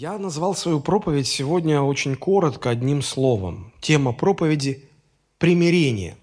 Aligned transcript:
Я 0.00 0.16
назвал 0.16 0.54
свою 0.54 0.80
проповедь 0.80 1.28
сегодня 1.28 1.82
очень 1.82 2.16
коротко, 2.16 2.70
одним 2.70 3.02
словом. 3.02 3.70
Тема 3.82 4.14
проповеди– 4.14 4.88
примирение. 5.38 6.16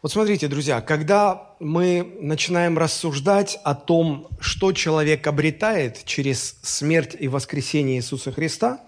Вот 0.00 0.12
смотрите, 0.12 0.48
друзья, 0.48 0.80
когда 0.80 1.54
мы 1.60 2.16
начинаем 2.22 2.78
рассуждать 2.78 3.60
о 3.64 3.74
том, 3.74 4.28
что 4.40 4.72
человек 4.72 5.26
обретает 5.26 6.06
через 6.06 6.56
смерть 6.62 7.14
и 7.20 7.28
воскресение 7.28 7.98
Иисуса 7.98 8.32
Христа, 8.32 8.80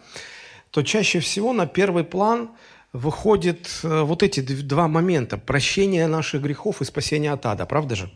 то 0.70 0.82
чаще 0.82 1.20
всего 1.20 1.52
на 1.52 1.66
первый 1.66 2.04
план 2.04 2.52
выходят 2.94 3.68
э, 3.82 4.00
вот 4.04 4.22
эти 4.22 4.40
два 4.40 4.88
момента– 4.88 5.36
прощение 5.36 6.06
наших 6.06 6.40
грехов 6.40 6.80
и 6.80 6.86
спасение 6.86 7.32
от 7.32 7.44
ада, 7.44 7.66
правда 7.66 7.94
же? 7.94 8.10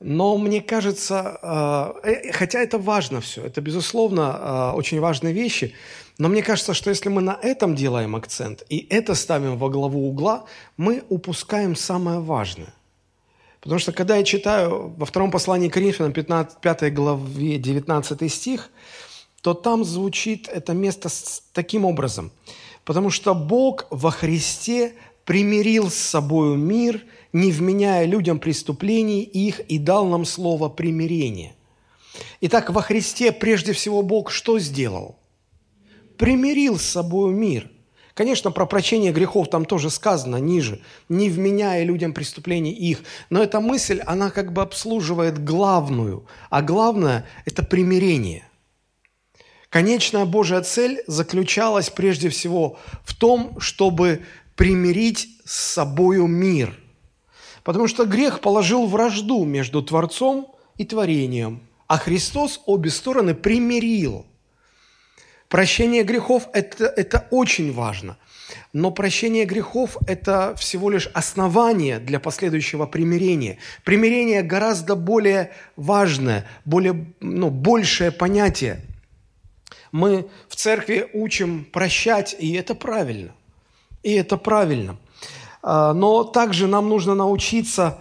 Но 0.00 0.36
мне 0.38 0.60
кажется, 0.60 1.38
э, 2.02 2.10
э, 2.10 2.32
хотя 2.32 2.60
это 2.60 2.78
важно 2.78 3.20
все, 3.20 3.44
это, 3.44 3.60
безусловно, 3.60 4.72
э, 4.72 4.76
очень 4.76 5.00
важные 5.00 5.32
вещи, 5.32 5.74
но 6.18 6.28
мне 6.28 6.42
кажется, 6.42 6.74
что 6.74 6.90
если 6.90 7.08
мы 7.08 7.22
на 7.22 7.38
этом 7.42 7.74
делаем 7.74 8.14
акцент 8.16 8.64
и 8.68 8.86
это 8.90 9.14
ставим 9.14 9.56
во 9.56 9.68
главу 9.68 10.08
угла, 10.08 10.44
мы 10.76 11.02
упускаем 11.08 11.76
самое 11.76 12.20
важное. 12.20 12.72
Потому 13.60 13.78
что 13.78 13.92
когда 13.92 14.16
я 14.16 14.24
читаю 14.24 14.92
во 14.96 15.06
втором 15.06 15.30
послании 15.30 15.68
Коринфянам 15.68 16.12
15, 16.12 16.58
5 16.58 16.94
главе 16.94 17.56
19 17.58 18.32
стих, 18.32 18.70
то 19.40 19.54
там 19.54 19.84
звучит 19.84 20.48
это 20.48 20.74
место 20.74 21.08
таким 21.52 21.84
образом. 21.84 22.30
Потому 22.84 23.10
что 23.10 23.34
Бог 23.34 23.86
во 23.90 24.10
Христе 24.10 24.92
примирил 25.24 25.88
с 25.88 25.94
собою 25.94 26.56
мир– 26.56 27.00
не 27.34 27.50
вменяя 27.50 28.06
людям 28.06 28.38
преступлений 28.38 29.22
их 29.22 29.60
и 29.60 29.78
дал 29.78 30.06
нам 30.06 30.24
слово 30.24 30.68
примирения. 30.70 31.54
Итак, 32.40 32.70
во 32.70 32.80
Христе 32.80 33.32
прежде 33.32 33.72
всего 33.72 34.02
Бог 34.02 34.30
что 34.30 34.60
сделал? 34.60 35.18
Примирил 36.16 36.78
с 36.78 36.84
собой 36.84 37.32
мир. 37.34 37.68
Конечно, 38.14 38.52
про 38.52 38.66
прощение 38.66 39.12
грехов 39.12 39.50
там 39.50 39.64
тоже 39.64 39.90
сказано 39.90 40.36
ниже, 40.36 40.80
не 41.08 41.28
вменяя 41.28 41.82
людям 41.82 42.12
преступлений 42.12 42.70
их. 42.70 43.02
Но 43.30 43.42
эта 43.42 43.60
мысль, 43.60 44.00
она 44.06 44.30
как 44.30 44.52
бы 44.52 44.62
обслуживает 44.62 45.42
главную, 45.44 46.24
а 46.50 46.62
главное– 46.62 47.26
это 47.44 47.64
примирение. 47.64 48.46
Конечная 49.70 50.24
Божья 50.24 50.60
цель 50.60 51.02
заключалась 51.08 51.90
прежде 51.90 52.28
всего 52.28 52.78
в 53.02 53.12
том, 53.16 53.58
чтобы 53.58 54.22
примирить 54.54 55.30
с 55.44 55.58
собою 55.72 56.28
мир– 56.28 56.78
Потому 57.64 57.88
что 57.88 58.04
грех 58.04 58.40
положил 58.40 58.86
вражду 58.86 59.44
между 59.44 59.82
Творцом 59.82 60.54
и 60.76 60.84
творением, 60.84 61.62
а 61.86 61.98
Христос 61.98 62.60
обе 62.66 62.90
стороны 62.90 63.34
примирил. 63.34 64.26
Прощение 65.48 66.02
грехов 66.02 66.48
это,– 66.52 66.84
это 66.96 67.26
очень 67.30 67.72
важно. 67.72 68.18
Но 68.72 68.90
прощение 68.90 69.44
грехов– 69.46 69.96
это 70.06 70.54
всего 70.56 70.90
лишь 70.90 71.06
основание 71.14 71.98
для 71.98 72.20
последующего 72.20 72.86
примирения. 72.86 73.58
Примирение 73.84 74.42
гораздо 74.42 74.94
более 74.94 75.52
важное, 75.76 76.46
более, 76.64 77.06
ну, 77.20 77.50
большее 77.50 78.10
понятие. 78.10 78.82
Мы 79.92 80.28
в 80.48 80.56
церкви 80.56 81.08
учим 81.14 81.64
прощать, 81.64 82.36
и 82.38 82.52
это 82.54 82.74
правильно. 82.74 83.32
И 84.02 84.12
это 84.12 84.36
правильно. 84.36 84.98
А, 85.66 85.94
но 85.94 86.24
также 86.24 86.66
нам 86.66 86.90
нужно 86.90 87.14
научиться 87.14 87.98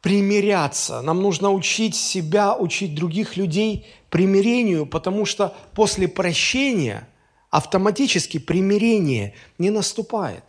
примиряться. 0.00 1.02
Нам 1.02 1.20
нужно 1.22 1.50
учить 1.50 1.94
себя, 1.94 2.56
учить 2.56 2.94
других 2.94 3.36
людей 3.36 3.86
примирению, 4.08 4.86
потому 4.86 5.26
что 5.26 5.54
после 5.74 6.08
прощения 6.08 7.06
автоматически 7.50 8.38
примирение 8.38 9.34
не 9.58 9.70
наступает. 9.70 10.44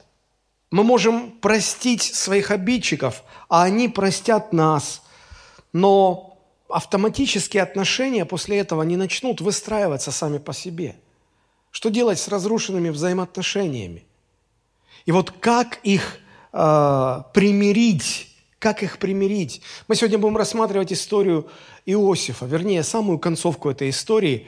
Мы 0.71 0.83
можем 0.83 1.31
простить 1.31 2.01
своих 2.01 2.49
обидчиков, 2.49 3.23
а 3.49 3.63
они 3.63 3.89
простят 3.89 4.53
нас. 4.53 5.01
Но 5.73 6.39
автоматические 6.69 7.63
отношения 7.63 8.25
после 8.25 8.59
этого 8.59 8.83
не 8.83 8.95
начнут 8.95 9.41
выстраиваться 9.41 10.11
сами 10.11 10.37
по 10.37 10.53
себе. 10.53 10.95
Что 11.71 11.89
делать 11.89 12.19
с 12.19 12.29
разрушенными 12.29 12.89
взаимоотношениями? 12.89 14.05
И 15.05 15.11
вот 15.11 15.31
как 15.31 15.79
их 15.83 16.19
э, 16.53 17.21
примирить, 17.33 18.29
как 18.59 18.83
их 18.83 18.97
примирить? 18.97 19.61
Мы 19.87 19.95
сегодня 19.95 20.17
будем 20.17 20.37
рассматривать 20.37 20.91
историю 20.91 21.47
Иосифа, 21.85 22.45
вернее, 22.45 22.83
самую 22.83 23.19
концовку 23.19 23.69
этой 23.69 23.89
истории. 23.89 24.47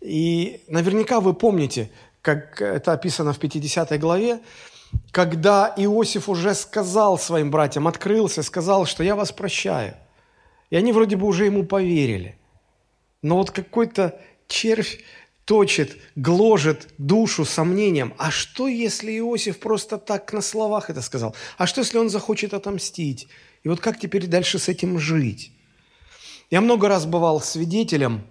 И 0.00 0.62
наверняка 0.68 1.20
вы 1.20 1.34
помните, 1.34 1.90
как 2.22 2.60
это 2.60 2.92
описано 2.92 3.32
в 3.32 3.38
50 3.38 3.98
главе, 3.98 4.40
когда 5.10 5.72
Иосиф 5.76 6.28
уже 6.28 6.54
сказал 6.54 7.18
своим 7.18 7.50
братьям, 7.50 7.88
открылся, 7.88 8.42
сказал, 8.42 8.86
что 8.86 9.02
я 9.02 9.16
вас 9.16 9.32
прощаю. 9.32 9.94
И 10.70 10.76
они 10.76 10.92
вроде 10.92 11.16
бы 11.16 11.26
уже 11.26 11.46
ему 11.46 11.64
поверили. 11.64 12.38
Но 13.22 13.36
вот 13.36 13.50
какой-то 13.50 14.18
червь 14.46 15.00
точит, 15.46 15.96
гложет 16.16 16.88
душу 16.98 17.44
сомнением. 17.44 18.12
А 18.18 18.30
что, 18.30 18.66
если 18.66 19.16
Иосиф 19.16 19.60
просто 19.60 19.96
так 19.96 20.32
на 20.32 20.42
словах 20.42 20.90
это 20.90 21.00
сказал? 21.00 21.34
А 21.56 21.68
что, 21.68 21.80
если 21.80 21.98
он 21.98 22.10
захочет 22.10 22.52
отомстить? 22.52 23.28
И 23.62 23.68
вот 23.68 23.80
как 23.80 23.98
теперь 23.98 24.26
дальше 24.26 24.58
с 24.58 24.68
этим 24.68 24.98
жить? 24.98 25.52
Я 26.50 26.60
много 26.60 26.88
раз 26.88 27.06
бывал 27.06 27.40
свидетелем 27.40 28.26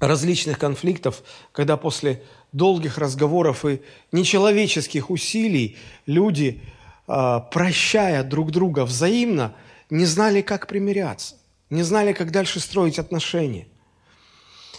различных 0.00 0.58
конфликтов, 0.58 1.22
когда 1.52 1.76
после 1.76 2.24
долгих 2.50 2.98
разговоров 2.98 3.64
и 3.64 3.80
нечеловеческих 4.10 5.10
усилий 5.10 5.76
люди, 6.06 6.60
а, 7.06 7.38
прощая 7.38 8.24
друг 8.24 8.50
друга 8.50 8.84
взаимно, 8.84 9.54
не 9.90 10.06
знали, 10.06 10.40
как 10.40 10.66
примиряться, 10.66 11.36
не 11.70 11.84
знали, 11.84 12.12
как 12.12 12.32
дальше 12.32 12.58
строить 12.58 12.98
отношения. 12.98 13.68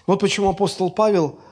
Вот 0.08 0.20
почему 0.20 0.50
апостол 0.50 0.92
Павел– 0.92 1.40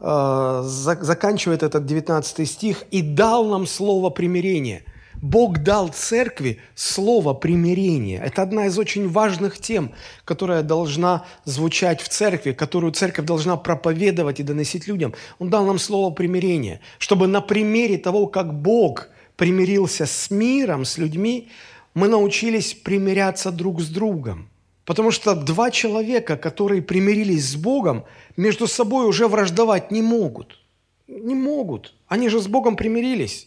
заканчивает 0.00 1.62
этот 1.62 1.86
19 1.86 2.48
стих, 2.48 2.84
«И 2.90 3.02
дал 3.02 3.44
нам 3.46 3.66
слово 3.66 4.10
примирения». 4.10 4.82
Бог 5.22 5.58
дал 5.58 5.88
церкви 5.88 6.60
слово 6.74 7.34
примирения. 7.34 8.22
Это 8.22 8.42
одна 8.42 8.66
из 8.66 8.78
очень 8.78 9.08
важных 9.08 9.58
тем, 9.58 9.92
которая 10.24 10.62
должна 10.62 11.26
звучать 11.44 12.00
в 12.00 12.08
церкви, 12.08 12.52
которую 12.52 12.92
церковь 12.92 13.26
должна 13.26 13.56
проповедовать 13.56 14.40
и 14.40 14.42
доносить 14.42 14.88
людям. 14.88 15.12
Он 15.38 15.50
дал 15.50 15.66
нам 15.66 15.78
слово 15.78 16.10
примирения, 16.14 16.80
чтобы 16.98 17.26
на 17.26 17.42
примере 17.42 17.98
того, 17.98 18.28
как 18.28 18.54
Бог 18.54 19.08
примирился 19.36 20.06
с 20.06 20.30
миром, 20.30 20.84
с 20.84 20.96
людьми, 20.96 21.50
мы 21.92 22.08
научились 22.08 22.72
примиряться 22.72 23.50
друг 23.50 23.80
с 23.80 23.88
другом. 23.88 24.49
Потому 24.90 25.12
что 25.12 25.36
два 25.36 25.70
человека, 25.70 26.36
которые 26.36 26.82
примирились 26.82 27.50
с 27.50 27.54
Богом, 27.54 28.06
между 28.36 28.66
собой 28.66 29.06
уже 29.06 29.28
враждовать 29.28 29.92
не 29.92 30.02
могут. 30.02 30.58
Не 31.06 31.36
могут. 31.36 31.94
Они 32.08 32.28
же 32.28 32.40
с 32.40 32.48
Богом 32.48 32.74
примирились. 32.74 33.46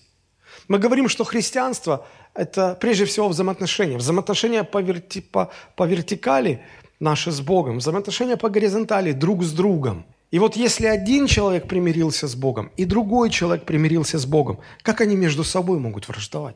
Мы 0.69 0.79
говорим, 0.79 1.09
что 1.09 1.25
христианство– 1.25 2.07
это 2.33 2.77
прежде 2.79 3.03
всего 3.03 3.27
взаимоотношения. 3.27 3.97
Взаимоотношения 3.97 4.63
по, 4.63 4.77
верти, 4.81 5.19
по, 5.19 5.51
по 5.75 5.83
вертикали 5.83 6.61
наши 7.01 7.29
с 7.29 7.41
Богом, 7.41 7.79
взаимоотношения 7.79 8.37
по 8.37 8.47
горизонтали 8.47 9.11
друг 9.11 9.43
с 9.43 9.51
другом. 9.51 10.05
И 10.31 10.39
вот 10.39 10.55
если 10.55 10.85
один 10.85 11.27
человек 11.27 11.67
примирился 11.67 12.29
с 12.29 12.35
Богом, 12.35 12.71
и 12.77 12.85
другой 12.85 13.29
человек 13.29 13.65
примирился 13.65 14.17
с 14.17 14.25
Богом, 14.25 14.59
как 14.81 15.01
они 15.01 15.17
между 15.17 15.43
собой 15.43 15.77
могут 15.77 16.07
враждовать? 16.07 16.55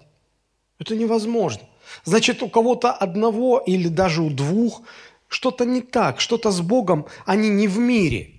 Это 0.80 0.96
невозможно. 0.96 1.64
Значит, 2.04 2.44
у 2.44 2.50
кого-то 2.50 2.92
одного 2.92 3.60
или 3.60 3.88
даже 3.88 4.22
у 4.22 4.30
двух 4.30 4.82
что-то 5.28 5.66
не 5.66 5.82
так, 5.82 6.20
что-то 6.22 6.52
с 6.52 6.62
Богом, 6.62 7.06
они 7.26 7.50
не 7.50 7.68
в 7.68 7.78
мире. 7.78 8.32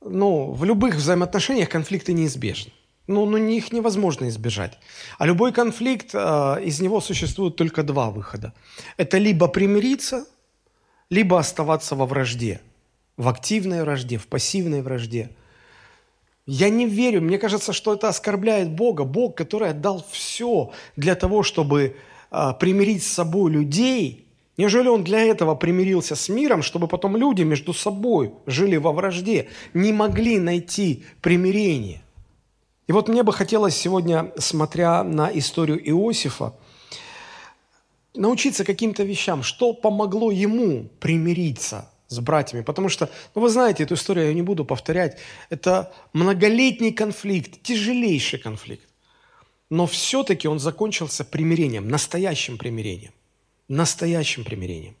Ну, 0.00 0.52
в 0.52 0.64
любых 0.64 0.96
взаимоотношениях 0.96 1.68
конфликты 1.68 2.12
неизбежны. 2.12 2.72
Ну, 3.06 3.26
ну 3.26 3.36
их 3.36 3.72
невозможно 3.72 4.28
избежать. 4.28 4.78
А 5.18 5.26
любой 5.26 5.52
конфликт, 5.52 6.10
э, 6.14 6.62
из 6.64 6.80
него 6.80 7.00
существует 7.00 7.56
только 7.56 7.82
два 7.82 8.10
выхода. 8.10 8.52
Это 8.96 9.18
либо 9.18 9.46
примириться, 9.48 10.26
либо 11.10 11.38
оставаться 11.38 11.94
во 11.94 12.06
вражде. 12.06 12.60
В 13.16 13.28
активной 13.28 13.82
вражде, 13.82 14.16
в 14.16 14.26
пассивной 14.26 14.82
вражде. 14.82 15.30
Я 16.46 16.68
не 16.68 16.86
верю, 16.86 17.22
мне 17.22 17.38
кажется, 17.38 17.72
что 17.72 17.94
это 17.94 18.08
оскорбляет 18.08 18.70
Бога. 18.70 19.04
Бог, 19.04 19.36
который 19.36 19.70
отдал 19.70 20.04
все 20.10 20.72
для 20.96 21.14
того, 21.14 21.42
чтобы 21.42 21.96
примирить 22.60 23.02
с 23.02 23.12
собой 23.12 23.50
людей, 23.52 24.26
неужели 24.56 24.88
он 24.88 25.04
для 25.04 25.20
этого 25.22 25.54
примирился 25.54 26.16
с 26.16 26.28
миром, 26.28 26.62
чтобы 26.62 26.88
потом 26.88 27.16
люди 27.16 27.42
между 27.42 27.72
собой 27.72 28.32
жили 28.46 28.76
во 28.76 28.92
вражде, 28.92 29.48
не 29.72 29.92
могли 29.92 30.38
найти 30.38 31.04
примирение? 31.20 32.02
И 32.86 32.92
вот 32.92 33.08
мне 33.08 33.22
бы 33.22 33.32
хотелось 33.32 33.76
сегодня, 33.76 34.32
смотря 34.36 35.02
на 35.02 35.30
историю 35.32 35.80
Иосифа, 35.88 36.54
научиться 38.14 38.64
каким-то 38.64 39.02
вещам, 39.02 39.42
что 39.42 39.72
помогло 39.72 40.30
ему 40.30 40.88
примириться 41.00 41.90
с 42.08 42.20
братьями. 42.20 42.62
Потому 42.62 42.88
что, 42.88 43.10
ну 43.34 43.40
вы 43.40 43.48
знаете 43.48 43.82
эту 43.82 43.94
историю, 43.94 44.26
я 44.26 44.34
не 44.34 44.42
буду 44.42 44.64
повторять. 44.64 45.18
Это 45.50 45.92
многолетний 46.12 46.92
конфликт, 46.92 47.62
тяжелейший 47.62 48.38
конфликт. 48.38 48.88
Но 49.74 49.86
все-таки 49.86 50.46
он 50.46 50.60
закончился 50.60 51.24
примирением, 51.24 51.88
настоящим 51.88 52.58
примирением. 52.58 53.10
Настоящим 53.66 54.44
примирением. 54.44 54.94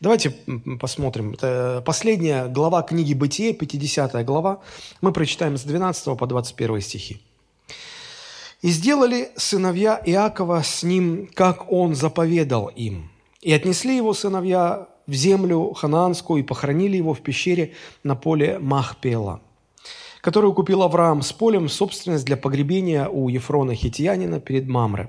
Давайте 0.00 0.34
посмотрим. 0.80 1.34
Это 1.34 1.82
последняя 1.84 2.46
глава 2.46 2.80
книги 2.80 3.12
«Бытие», 3.12 3.52
50 3.52 4.24
глава. 4.24 4.62
Мы 5.02 5.12
прочитаем 5.12 5.58
с 5.58 5.64
12 5.64 6.16
по 6.16 6.26
21 6.26 6.80
стихи. 6.80 7.20
«И 8.62 8.70
сделали 8.70 9.28
сыновья 9.36 10.00
Иакова 10.06 10.62
с 10.62 10.82
ним, 10.82 11.28
как 11.34 11.70
он 11.70 11.94
заповедал 11.94 12.68
им. 12.68 13.10
И 13.42 13.52
отнесли 13.52 13.96
его 13.96 14.14
сыновья 14.14 14.88
в 15.06 15.12
землю 15.12 15.74
ханаанскую 15.74 16.42
и 16.42 16.46
похоронили 16.46 16.96
его 16.96 17.12
в 17.12 17.20
пещере 17.20 17.74
на 18.02 18.16
поле 18.16 18.58
Махпела, 18.60 19.42
которую 20.26 20.54
купил 20.54 20.82
Авраам 20.82 21.22
с 21.22 21.32
полем 21.32 21.68
собственность 21.68 22.24
для 22.24 22.36
погребения 22.36 23.06
у 23.06 23.28
Ефрона 23.28 23.76
Хитиянина 23.76 24.40
перед 24.40 24.66
Мамре. 24.66 25.08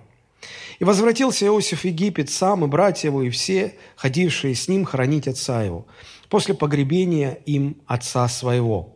И 0.77 0.83
возвратился 0.83 1.47
Иосиф 1.47 1.81
в 1.81 1.85
Египет 1.85 2.29
сам 2.29 2.63
и 2.63 2.67
братья 2.67 3.07
его, 3.07 3.23
и 3.23 3.31
все, 3.31 3.73
ходившие 3.95 4.53
с 4.53 4.67
ним 4.67 4.85
хоронить 4.85 5.27
отца 5.27 5.63
его, 5.63 5.87
после 6.29 6.53
погребения 6.53 7.39
им 7.47 7.77
отца 7.87 8.27
своего. 8.27 8.93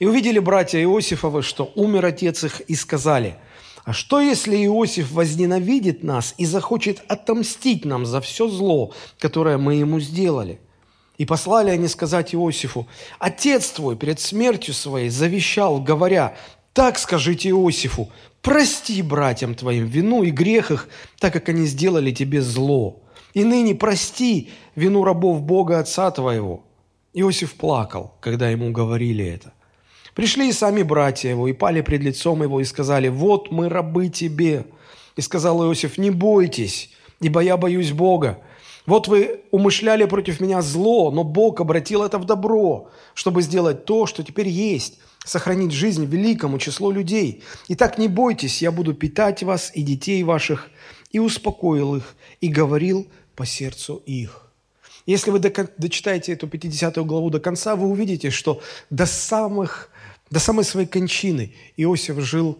И 0.00 0.06
увидели 0.06 0.40
братья 0.40 0.82
Иосифовы, 0.82 1.42
что 1.42 1.70
умер 1.76 2.04
отец 2.04 2.42
их, 2.42 2.58
и 2.62 2.74
сказали, 2.74 3.36
«А 3.84 3.92
что, 3.92 4.20
если 4.20 4.56
Иосиф 4.66 5.12
возненавидит 5.12 6.02
нас 6.02 6.34
и 6.38 6.44
захочет 6.44 7.04
отомстить 7.06 7.84
нам 7.84 8.04
за 8.04 8.20
все 8.20 8.48
зло, 8.48 8.92
которое 9.20 9.58
мы 9.58 9.76
ему 9.76 10.00
сделали?» 10.00 10.58
И 11.18 11.24
послали 11.24 11.70
они 11.70 11.88
сказать 11.88 12.34
Иосифу, 12.34 12.86
«Отец 13.18 13.70
твой 13.70 13.96
перед 13.96 14.20
смертью 14.20 14.72
своей 14.72 15.10
завещал, 15.10 15.80
говоря, 15.82 16.36
так 16.72 16.96
скажите 16.96 17.50
Иосифу, 17.50 18.08
прости 18.40 19.02
братьям 19.02 19.56
твоим 19.56 19.86
вину 19.86 20.22
и 20.22 20.30
грех 20.30 20.70
их, 20.70 20.88
так 21.18 21.32
как 21.32 21.48
они 21.48 21.66
сделали 21.66 22.12
тебе 22.12 22.40
зло. 22.40 23.02
И 23.34 23.42
ныне 23.42 23.74
прости 23.74 24.50
вину 24.76 25.02
рабов 25.02 25.42
Бога 25.42 25.80
Отца 25.80 26.08
твоего». 26.12 26.64
Иосиф 27.14 27.54
плакал, 27.54 28.14
когда 28.20 28.48
ему 28.48 28.70
говорили 28.70 29.26
это. 29.26 29.52
Пришли 30.14 30.48
и 30.48 30.52
сами 30.52 30.82
братья 30.82 31.30
его, 31.30 31.48
и 31.48 31.52
пали 31.52 31.80
пред 31.80 32.02
лицом 32.02 32.42
его, 32.44 32.60
и 32.60 32.64
сказали, 32.64 33.08
«Вот 33.08 33.50
мы 33.50 33.68
рабы 33.68 34.08
тебе». 34.08 34.66
И 35.16 35.20
сказал 35.20 35.64
Иосиф, 35.64 35.98
«Не 35.98 36.10
бойтесь, 36.10 36.92
ибо 37.20 37.40
я 37.40 37.56
боюсь 37.56 37.90
Бога. 37.90 38.38
Вот 38.88 39.06
вы 39.06 39.42
умышляли 39.50 40.06
против 40.06 40.40
меня 40.40 40.62
зло, 40.62 41.10
но 41.10 41.22
Бог 41.22 41.60
обратил 41.60 42.02
это 42.02 42.16
в 42.16 42.24
добро, 42.24 42.88
чтобы 43.12 43.42
сделать 43.42 43.84
то, 43.84 44.06
что 44.06 44.22
теперь 44.22 44.48
есть, 44.48 44.98
сохранить 45.26 45.72
жизнь 45.72 46.06
великому 46.06 46.58
числу 46.58 46.90
людей. 46.90 47.42
Итак, 47.68 47.98
не 47.98 48.08
бойтесь, 48.08 48.62
я 48.62 48.72
буду 48.72 48.94
питать 48.94 49.42
вас 49.42 49.70
и 49.74 49.82
детей 49.82 50.22
ваших, 50.22 50.70
и 51.10 51.18
успокоил 51.18 51.96
их, 51.96 52.14
и 52.40 52.48
говорил 52.48 53.06
по 53.36 53.44
сердцу 53.44 54.02
их». 54.06 54.50
Если 55.04 55.30
вы 55.30 55.38
дочитаете 55.38 56.32
эту 56.32 56.48
50 56.48 56.96
главу 57.04 57.28
до 57.28 57.40
конца, 57.40 57.76
вы 57.76 57.88
увидите, 57.88 58.30
что 58.30 58.62
до, 58.88 59.04
самых, 59.04 59.90
до 60.30 60.40
самой 60.40 60.64
своей 60.64 60.86
кончины 60.86 61.52
Иосиф 61.76 62.18
жил 62.20 62.58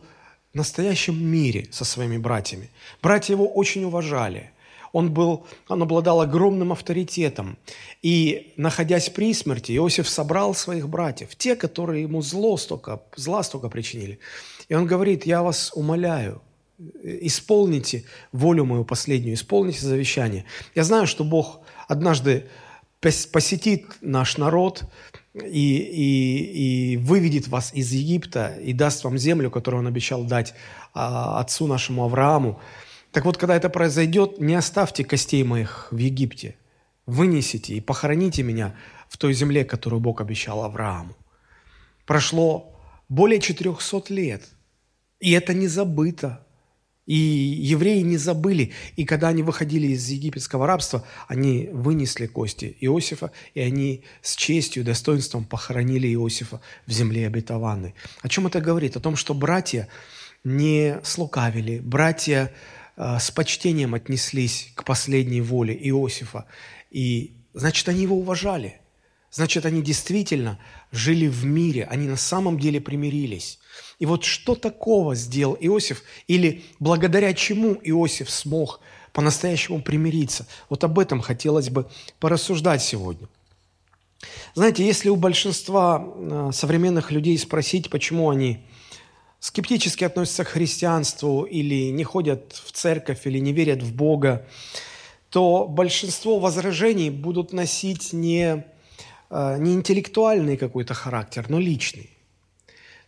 в 0.53 0.57
настоящем 0.59 1.25
мире 1.25 1.69
со 1.71 1.87
своими 1.87 2.19
братьями. 2.19 2.69
Братья 3.01 3.33
его 3.33 3.49
очень 3.49 3.85
уважали– 3.85 4.51
он, 4.93 5.13
был, 5.13 5.47
он 5.69 5.83
обладал 5.83 6.21
огромным 6.21 6.73
авторитетом. 6.73 7.59
И, 8.03 8.53
находясь 8.57 9.11
при 9.11 9.35
смерти, 9.35 9.73
Иосиф 9.77 10.09
собрал 10.09 10.55
своих 10.55 10.89
братьев, 10.89 11.35
те, 11.37 11.57
которые 11.57 12.03
ему 12.03 12.23
зло 12.23 12.57
столько, 12.57 13.03
зла 13.17 13.43
столько 13.43 13.69
причинили. 13.69 14.19
И 14.69 14.75
он 14.75 14.87
говорит, 14.87 15.27
я 15.27 15.43
вас 15.43 15.73
умоляю, 15.75 16.43
исполните 17.03 18.05
волю 18.33 18.65
мою 18.65 18.85
последнюю, 18.85 19.35
исполните 19.35 19.85
завещание. 19.85 20.45
Я 20.75 20.85
знаю, 20.85 21.07
что 21.07 21.25
Бог 21.25 21.61
однажды 21.89 22.47
посетит 23.01 23.87
наш 24.01 24.39
народ 24.39 24.85
и, 25.35 25.77
и, 25.77 26.93
и 26.93 26.97
выведет 26.97 27.49
вас 27.49 27.73
из 27.75 27.93
Египта 27.93 28.57
и 28.63 28.73
даст 28.73 29.05
вам 29.05 29.19
землю, 29.19 29.51
которую 29.51 29.81
Он 29.81 29.87
обещал 29.87 30.25
дать 30.25 30.55
а, 30.95 31.41
отцу 31.41 31.67
нашему 31.67 32.05
Аврааму. 32.05 32.61
Так 33.13 33.25
вот, 33.25 33.39
когда 33.39 33.57
это 33.57 33.69
произойдет, 33.71 34.39
не 34.39 34.55
оставьте 34.55 35.05
костей 35.05 35.43
моих 35.43 35.89
в 35.91 35.97
Египте. 35.97 36.57
Вынесите 37.07 37.75
и 37.75 37.81
похороните 37.81 38.43
меня 38.43 38.75
в 39.09 39.17
той 39.17 39.33
земле, 39.33 39.65
которую 39.65 40.01
Бог 40.01 40.21
обещал 40.21 40.63
Аврааму. 40.63 41.17
Прошло 42.07 42.79
более 43.09 43.41
400 43.41 44.13
лет, 44.13 44.45
и 45.21 45.33
это 45.33 45.55
не 45.55 45.69
забыто. 45.69 46.45
И 47.07 47.15
евреи 47.15 48.03
не 48.03 48.19
забыли. 48.19 48.73
И 48.97 49.07
когда 49.07 49.29
они 49.29 49.43
выходили 49.43 49.87
из 49.87 50.07
египетского 50.09 50.67
рабства, 50.67 51.07
они 51.27 51.71
вынесли 51.73 52.27
кости 52.27 52.77
Иосифа, 52.81 53.33
и 53.55 53.61
они 53.61 54.05
с 54.21 54.37
честью, 54.37 54.85
достоинством 54.85 55.47
похоронили 55.47 56.07
Иосифа 56.13 56.61
в 56.87 56.93
земле 56.93 57.27
обетованной. 57.27 57.95
О 58.21 58.29
чем 58.29 58.47
это 58.47 58.61
говорит? 58.61 58.99
О 58.99 59.01
том, 59.01 59.17
что 59.17 59.33
братья 59.33 59.89
не 60.45 61.01
слукавили, 61.03 61.79
братья 61.79 62.53
с 62.99 63.31
почтением 63.31 63.95
отнеслись 63.95 64.73
к 64.75 64.85
последней 64.85 65.41
воле 65.41 65.75
Иосифа. 65.89 66.47
И, 66.91 67.37
значит, 67.55 67.89
они 67.89 68.03
его 68.03 68.17
уважали. 68.17 68.81
Значит, 69.31 69.67
они 69.67 69.83
действительно 69.83 70.59
жили 70.91 71.29
в 71.29 71.45
мире, 71.45 71.85
они 71.85 72.09
на 72.09 72.17
самом 72.17 72.59
деле 72.59 72.81
примирились. 72.81 73.59
И 73.99 74.07
вот 74.07 74.25
что 74.25 74.55
такого 74.55 75.15
сделал 75.15 75.57
Иосиф, 75.61 76.03
или 76.27 76.65
благодаря 76.81 77.33
чему 77.35 77.79
Иосиф 77.83 78.31
смог 78.31 78.81
по-настоящему 79.13 79.83
примириться? 79.83 80.47
Вот 80.69 80.83
об 80.83 80.99
этом 80.99 81.21
хотелось 81.21 81.69
бы 81.69 81.89
порассуждать 82.19 82.83
сегодня. 82.83 83.29
Знаете, 84.55 84.85
если 84.85 85.09
у 85.09 85.17
большинства 85.17 86.05
э, 86.05 86.51
современных 86.53 87.13
людей 87.13 87.39
спросить, 87.39 87.91
почему 87.91 88.31
они 88.31 88.65
скептически 89.41 90.05
относятся 90.05 90.45
к 90.45 90.49
христианству 90.49 91.45
или 91.45 91.91
не 91.91 92.05
ходят 92.05 92.53
в 92.53 92.73
церковь 92.73 93.27
или 93.27 93.39
не 93.39 93.53
верят 93.53 93.83
в 93.83 93.95
Бога, 93.95 94.47
то 95.31 95.67
большинство 95.69 96.39
возражений 96.39 97.11
будут 97.11 97.53
носить 97.53 98.13
не, 98.13 98.65
э, 99.31 99.57
не 99.59 99.75
интеллектуальный 99.75 100.57
какой-то 100.57 100.95
характер, 100.95 101.47
но 101.49 101.59
личный. 101.59 102.11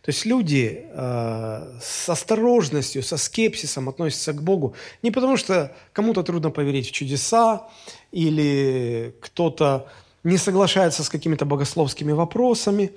То 0.01 0.09
есть 0.09 0.25
люди 0.25 0.83
э, 0.83 1.79
с 1.79 2.09
осторожностью, 2.09 3.03
со 3.03 3.17
скепсисом 3.17 3.87
относятся 3.87 4.33
к 4.33 4.41
Богу 4.41 4.75
не 5.03 5.11
потому, 5.11 5.37
что 5.37 5.75
кому-то 5.93 6.23
трудно 6.23 6.49
поверить 6.49 6.87
в 6.87 6.91
чудеса 6.91 7.67
или 8.11 9.15
кто-то 9.21 9.87
не 10.23 10.37
соглашаются 10.37 11.03
с 11.03 11.09
какими-то 11.09 11.45
богословскими 11.45 12.11
вопросами, 12.11 12.91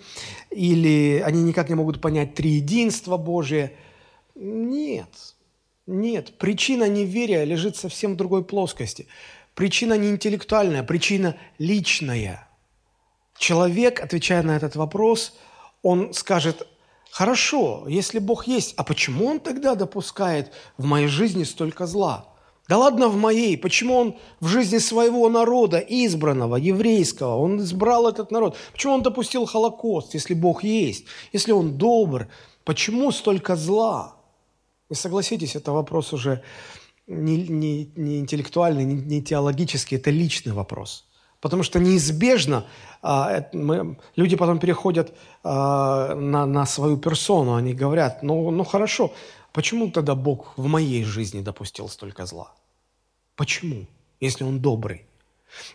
или 0.50 1.22
они 1.24 1.42
никак 1.42 1.68
не 1.68 1.74
могут 1.74 2.00
понять 2.00 2.34
триединство 2.34 3.16
Божие. 3.16 3.72
Нет, 4.34 5.08
нет. 5.86 6.38
Причина 6.38 6.88
неверия 6.88 7.44
лежит 7.44 7.76
совсем 7.76 8.14
в 8.14 8.16
другой 8.16 8.44
плоскости. 8.44 9.06
Причина 9.54 9.94
не 9.94 10.10
интеллектуальная, 10.10 10.82
причина 10.82 11.36
личная. 11.58 12.48
Человек, 13.38 14.00
отвечая 14.00 14.42
на 14.42 14.56
этот 14.56 14.76
вопрос, 14.76 15.34
он 15.82 16.12
скажет, 16.12 16.66
хорошо, 17.10 17.84
если 17.88 18.18
Бог 18.18 18.46
есть, 18.46 18.74
а 18.76 18.84
почему 18.84 19.26
Он 19.26 19.40
тогда 19.40 19.74
допускает 19.74 20.52
в 20.76 20.84
моей 20.84 21.08
жизни 21.08 21.44
столько 21.44 21.86
зла? 21.86 22.33
Да 22.68 22.78
ладно 22.78 23.08
в 23.08 23.16
моей, 23.16 23.58
почему 23.58 23.94
он 23.94 24.16
в 24.40 24.46
жизни 24.46 24.78
своего 24.78 25.28
народа, 25.28 25.78
избранного, 25.78 26.56
еврейского, 26.56 27.36
он 27.36 27.60
избрал 27.60 28.08
этот 28.08 28.30
народ? 28.30 28.56
Почему 28.72 28.94
он 28.94 29.02
допустил 29.02 29.44
Холокост, 29.44 30.14
если 30.14 30.32
Бог 30.32 30.64
есть, 30.64 31.04
если 31.32 31.52
он 31.52 31.76
добр? 31.76 32.28
Почему 32.64 33.12
столько 33.12 33.56
зла? 33.56 34.16
И 34.90 34.94
согласитесь, 34.94 35.56
это 35.56 35.72
вопрос 35.72 36.14
уже 36.14 36.42
не, 37.06 37.36
не, 37.48 37.92
не 37.96 38.18
интеллектуальный, 38.20 38.84
не, 38.84 38.94
не 38.94 39.22
теологический, 39.22 39.98
это 39.98 40.10
личный 40.10 40.52
вопрос. 40.52 41.04
Потому 41.40 41.62
что 41.62 41.78
неизбежно 41.78 42.64
а, 43.02 43.46
мы, 43.52 43.98
люди 44.16 44.36
потом 44.36 44.58
переходят 44.58 45.12
а, 45.42 46.14
на, 46.14 46.46
на 46.46 46.64
свою 46.64 46.96
персону, 46.96 47.54
они 47.54 47.74
говорят, 47.74 48.22
ну, 48.22 48.50
ну 48.50 48.64
хорошо, 48.64 49.12
Почему 49.54 49.88
тогда 49.88 50.16
Бог 50.16 50.52
в 50.56 50.66
моей 50.66 51.04
жизни 51.04 51.40
допустил 51.40 51.88
столько 51.88 52.26
зла? 52.26 52.52
Почему, 53.36 53.86
если 54.18 54.42
Он 54.42 54.58
добрый? 54.58 55.06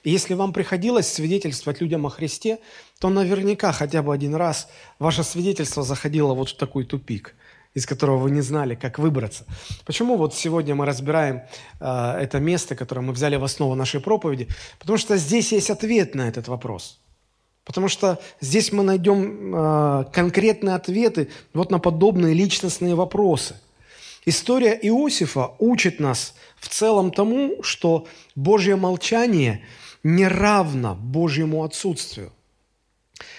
Если 0.04 0.34
вам 0.34 0.52
приходилось 0.52 1.08
свидетельствовать 1.08 1.80
людям 1.80 2.06
о 2.06 2.10
Христе, 2.10 2.60
то 3.00 3.08
наверняка 3.10 3.72
хотя 3.72 4.04
бы 4.04 4.14
один 4.14 4.36
раз 4.36 4.68
ваше 5.00 5.24
свидетельство 5.24 5.84
заходило 5.84 6.34
вот 6.34 6.50
в 6.50 6.58
такой 6.58 6.84
тупик. 6.84 7.36
из 7.76 7.86
которого 7.86 8.18
вы 8.18 8.32
не 8.32 8.42
знали, 8.42 8.76
как 8.76 9.00
выбраться. 9.00 9.46
Почему 9.86 10.18
вот 10.18 10.34
сегодня 10.34 10.74
мы 10.76 10.86
разбираем 10.86 11.44
э, 11.80 12.18
это 12.20 12.40
место, 12.40 12.76
которое 12.76 13.02
мы 13.02 13.14
взяли 13.14 13.38
в 13.38 13.44
основу 13.44 13.76
нашей 13.76 14.02
проповеди? 14.02 14.48
Потому 14.80 14.98
что 14.98 15.18
здесь 15.18 15.54
есть 15.54 15.70
ответ 15.70 16.16
на 16.16 16.28
этот 16.28 16.48
вопрос. 16.48 17.00
Потому 17.64 17.88
что 17.88 18.18
здесь 18.42 18.74
мы 18.74 18.84
найдем 18.84 19.56
э, 19.56 20.06
конкретные 20.12 20.76
ответы 20.76 21.30
вот 21.54 21.72
на 21.72 21.80
подобные 21.80 22.34
личностные 22.34 22.96
вопросы. 22.96 23.56
История 24.26 24.78
Иосифа 24.82 25.56
учит 25.60 26.00
нас 26.00 26.36
в 26.58 26.68
целом 26.68 27.12
тому, 27.12 27.64
что 27.64 28.08
Божье 28.36 28.76
молчание 28.76 29.66
не 30.04 30.28
равно 30.28 30.96
Божьему 30.96 31.64
отсутствию. 31.64 32.32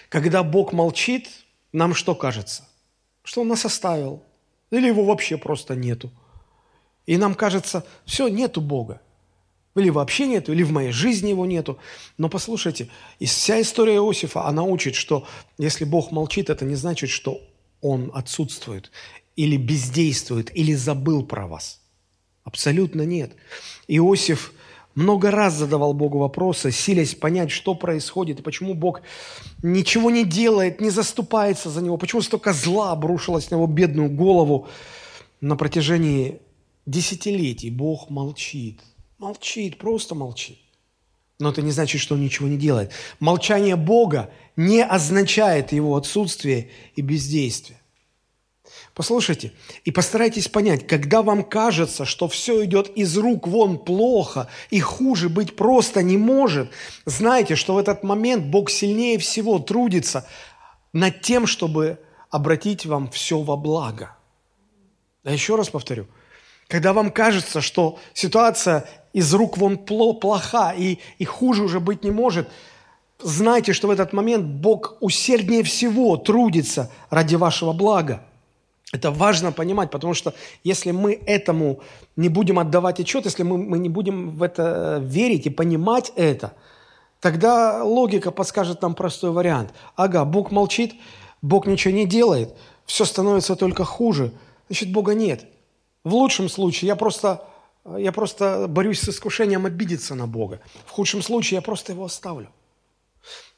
Когда 0.08 0.42
Бог 0.42 0.72
молчит, 0.72 1.28
нам 1.72 1.94
что 1.94 2.14
кажется? 2.14 2.66
Что 3.22 3.42
Он 3.42 3.48
нас 3.48 3.64
оставил. 3.64 4.22
Или 4.70 4.86
его 4.86 5.04
вообще 5.04 5.36
просто 5.36 5.74
нету. 5.74 6.10
И 7.06 7.16
нам 7.16 7.34
кажется, 7.34 7.84
все, 8.04 8.28
нету 8.28 8.60
Бога. 8.60 9.00
Или 9.76 9.90
вообще 9.90 10.26
нету, 10.26 10.52
или 10.52 10.62
в 10.62 10.72
моей 10.72 10.92
жизни 10.92 11.30
его 11.30 11.46
нету. 11.46 11.78
Но 12.18 12.28
послушайте, 12.28 12.88
вся 13.20 13.60
история 13.60 13.96
Иосифа, 13.96 14.46
она 14.46 14.62
учит, 14.64 14.94
что 14.94 15.26
если 15.58 15.84
Бог 15.84 16.10
молчит, 16.10 16.50
это 16.50 16.64
не 16.64 16.74
значит, 16.74 17.10
что 17.10 17.40
Он 17.80 18.10
отсутствует, 18.14 18.90
или 19.36 19.56
бездействует, 19.56 20.54
или 20.56 20.74
забыл 20.74 21.24
про 21.24 21.46
вас. 21.46 21.80
Абсолютно 22.44 23.02
нет. 23.02 23.32
Иосиф 23.88 24.52
много 24.94 25.30
раз 25.30 25.54
задавал 25.54 25.94
Богу 25.94 26.18
вопросы, 26.18 26.72
силясь 26.72 27.14
понять, 27.14 27.50
что 27.50 27.74
происходит, 27.74 28.40
и 28.40 28.42
почему 28.42 28.74
Бог 28.74 29.02
ничего 29.62 30.10
не 30.10 30.24
делает, 30.24 30.80
не 30.80 30.90
заступается 30.90 31.70
за 31.70 31.80
него, 31.80 31.96
почему 31.96 32.22
столько 32.22 32.52
зла 32.52 32.92
обрушилось 32.92 33.50
на 33.50 33.56
его 33.56 33.66
бедную 33.66 34.10
голову 34.10 34.68
на 35.40 35.56
протяжении 35.56 36.40
десятилетий. 36.86 37.70
Бог 37.70 38.10
молчит, 38.10 38.80
молчит, 39.18 39.78
просто 39.78 40.14
молчит. 40.14 40.58
Но 41.38 41.50
это 41.50 41.62
не 41.62 41.70
значит, 41.70 42.00
что 42.00 42.14
он 42.14 42.20
ничего 42.20 42.48
не 42.48 42.58
делает. 42.58 42.92
Молчание 43.18 43.76
Бога 43.76 44.30
не 44.56 44.84
означает 44.84 45.72
его 45.72 45.96
отсутствие 45.96 46.68
и 46.96 47.00
бездействие. 47.00 47.79
Послушайте, 49.00 49.52
и 49.86 49.90
постарайтесь 49.90 50.48
понять, 50.48 50.86
когда 50.86 51.22
вам 51.22 51.42
кажется, 51.42 52.04
что 52.04 52.28
все 52.28 52.62
идет 52.66 52.90
из 52.98 53.16
рук 53.16 53.48
вон 53.48 53.78
плохо 53.78 54.48
и 54.68 54.78
хуже 54.78 55.30
быть 55.30 55.56
просто 55.56 56.02
не 56.02 56.18
может, 56.18 56.70
знайте, 57.06 57.56
что 57.56 57.72
в 57.72 57.78
этот 57.78 58.02
момент 58.02 58.44
Бог 58.44 58.68
сильнее 58.68 59.16
всего 59.16 59.58
трудится 59.58 60.28
над 60.92 61.22
тем, 61.22 61.46
чтобы 61.46 61.98
обратить 62.28 62.84
вам 62.84 63.10
все 63.10 63.40
во 63.40 63.56
благо. 63.56 64.18
Я 65.24 65.32
еще 65.32 65.56
раз 65.56 65.70
повторю, 65.70 66.06
когда 66.68 66.92
вам 66.92 67.10
кажется, 67.10 67.62
что 67.62 67.98
ситуация 68.12 68.86
из 69.14 69.32
рук 69.32 69.56
вон 69.56 69.78
плоха 69.78 70.74
и, 70.74 70.98
и 71.16 71.24
хуже 71.24 71.62
уже 71.62 71.80
быть 71.80 72.04
не 72.04 72.10
может, 72.10 72.50
знайте, 73.18 73.72
что 73.72 73.88
в 73.88 73.92
этот 73.92 74.12
момент 74.12 74.44
Бог 74.44 74.98
усерднее 75.00 75.62
всего 75.62 76.18
трудится 76.18 76.90
ради 77.08 77.36
вашего 77.36 77.72
блага. 77.72 78.26
Это 78.92 79.12
важно 79.12 79.52
понимать, 79.52 79.90
потому 79.90 80.14
что 80.14 80.34
если 80.64 80.90
мы 80.90 81.12
этому 81.12 81.80
не 82.16 82.28
будем 82.28 82.58
отдавать 82.58 82.98
отчет, 82.98 83.24
если 83.24 83.44
мы, 83.44 83.56
мы 83.56 83.78
не 83.78 83.88
будем 83.88 84.30
в 84.30 84.42
это 84.42 85.00
верить 85.00 85.46
и 85.46 85.50
понимать 85.50 86.12
это, 86.16 86.54
тогда 87.20 87.84
логика 87.84 88.32
подскажет 88.32 88.82
нам 88.82 88.94
простой 88.94 89.30
вариант. 89.30 89.72
Ага, 89.94 90.24
Бог 90.24 90.50
молчит, 90.50 90.94
Бог 91.40 91.66
ничего 91.66 91.94
не 91.94 92.04
делает, 92.04 92.56
все 92.84 93.04
становится 93.04 93.54
только 93.54 93.84
хуже, 93.84 94.32
значит, 94.68 94.90
Бога 94.90 95.14
нет. 95.14 95.44
В 96.02 96.12
лучшем 96.14 96.48
случае 96.48 96.88
я 96.88 96.96
просто, 96.96 97.44
я 97.96 98.10
просто 98.10 98.66
борюсь 98.68 99.00
с 99.00 99.08
искушением 99.08 99.66
обидеться 99.66 100.16
на 100.16 100.26
Бога. 100.26 100.60
В 100.86 100.90
худшем 100.90 101.22
случае 101.22 101.56
я 101.56 101.62
просто 101.62 101.92
его 101.92 102.06
оставлю. 102.06 102.48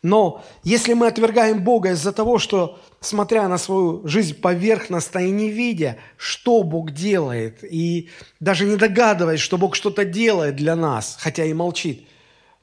Но 0.02 0.44
если 0.64 0.94
мы 0.94 1.06
отвергаем 1.06 1.62
Бога 1.62 1.90
из-за 1.90 2.12
того, 2.12 2.38
что, 2.38 2.80
смотря 3.00 3.46
на 3.48 3.56
свою 3.56 4.06
жизнь 4.06 4.34
поверхностно 4.40 5.20
и 5.20 5.30
не 5.30 5.48
видя, 5.48 5.96
что 6.16 6.64
Бог 6.64 6.90
делает, 6.90 7.62
и 7.62 8.10
даже 8.40 8.64
не 8.64 8.76
догадываясь, 8.76 9.40
что 9.40 9.58
Бог 9.58 9.76
что-то 9.76 10.04
делает 10.04 10.56
для 10.56 10.74
нас, 10.74 11.16
хотя 11.20 11.44
и 11.44 11.52
молчит, 11.52 12.08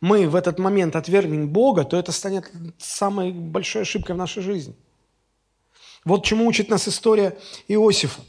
мы 0.02 0.28
в 0.28 0.36
этот 0.36 0.60
момент 0.60 0.98
отвергнем 0.98 1.48
Бога, 1.48 1.86
то 1.86 1.98
это 1.98 2.12
станет 2.12 2.52
самой 2.78 3.32
большой 3.32 3.84
ошибкой 3.84 4.16
в 4.16 4.20
нашей 4.20 4.44
жизни. 4.44 4.76
Вот 6.04 6.26
чему 6.26 6.46
учит 6.46 6.70
нас 6.70 6.88
история 6.88 7.38
Иосифа. 7.70 8.22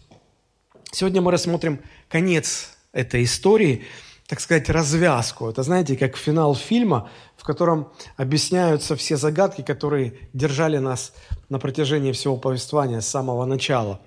Сегодня 0.93 1.21
мы 1.21 1.33
рассмотрим 1.33 1.81
конец 2.09 2.77
этой 2.93 3.25
истории– 3.25 3.85
так 4.31 4.39
сказать, 4.39 4.71
развязку. 4.71 5.49
Это, 5.49 5.65
знаете, 5.65 5.97
как 5.97 6.17
финал 6.17 6.55
фильма, 6.55 7.11
в 7.37 7.43
котором 7.43 7.89
объясняются 8.17 8.95
все 8.95 9.17
загадки, 9.17 9.63
которые 9.63 10.15
держали 10.33 10.79
нас 10.79 11.13
на 11.49 11.59
протяжении 11.59 12.13
всего 12.13 12.37
повествования 12.37 13.01
с 13.01 13.09
самого 13.09 13.45
начала. 13.45 13.99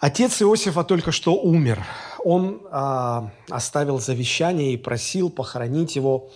Отец 0.00 0.40
Иосифа 0.40 0.84
только 0.84 1.12
что 1.12 1.34
умер. 1.34 1.84
Он 2.24 2.62
а, 2.70 3.30
оставил 3.50 4.00
завещание 4.00 4.72
и 4.72 4.78
просил 4.78 5.28
похоронить 5.28 5.96
его 5.96 6.30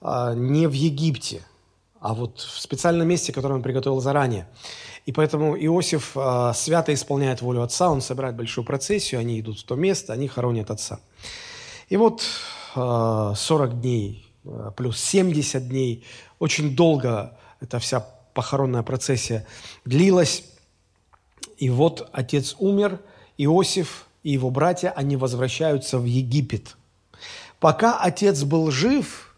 а, 0.00 0.32
не 0.32 0.66
в 0.66 0.72
Египте, 0.72 1.42
а 2.00 2.14
вот 2.14 2.38
в 2.38 2.58
специальном 2.58 3.06
месте, 3.06 3.34
которое 3.34 3.56
он 3.56 3.62
приготовил 3.62 4.00
заранее. 4.00 4.48
И 5.04 5.12
поэтому 5.12 5.54
Иосиф 5.62 6.12
а, 6.16 6.54
свято 6.54 6.94
исполняет 6.94 7.42
волю 7.42 7.60
отца, 7.60 7.90
он 7.90 8.00
собирает 8.00 8.34
большую 8.34 8.64
процессию, 8.64 9.20
они 9.20 9.38
идут 9.38 9.58
в 9.58 9.64
то 9.64 9.74
место, 9.74 10.14
они 10.14 10.26
хоронят 10.26 10.70
отца. 10.70 11.00
И 11.88 11.96
вот 11.96 12.22
40 12.74 13.36
э, 13.46 13.74
дней 13.74 14.26
э, 14.44 14.70
плюс 14.76 15.00
70 15.00 15.68
дней, 15.68 16.04
очень 16.38 16.76
долго 16.76 17.36
эта 17.60 17.78
вся 17.78 18.00
похоронная 18.34 18.82
процессия 18.82 19.46
длилась. 19.84 20.44
И 21.56 21.70
вот 21.70 22.08
отец 22.12 22.54
умер, 22.58 23.00
Иосиф 23.36 24.06
и 24.22 24.32
его 24.32 24.50
братья, 24.50 24.90
они 24.90 25.16
возвращаются 25.16 25.98
в 25.98 26.04
Египет. 26.04 26.76
Пока 27.58 27.98
отец 27.98 28.44
был 28.44 28.70
жив, 28.70 29.34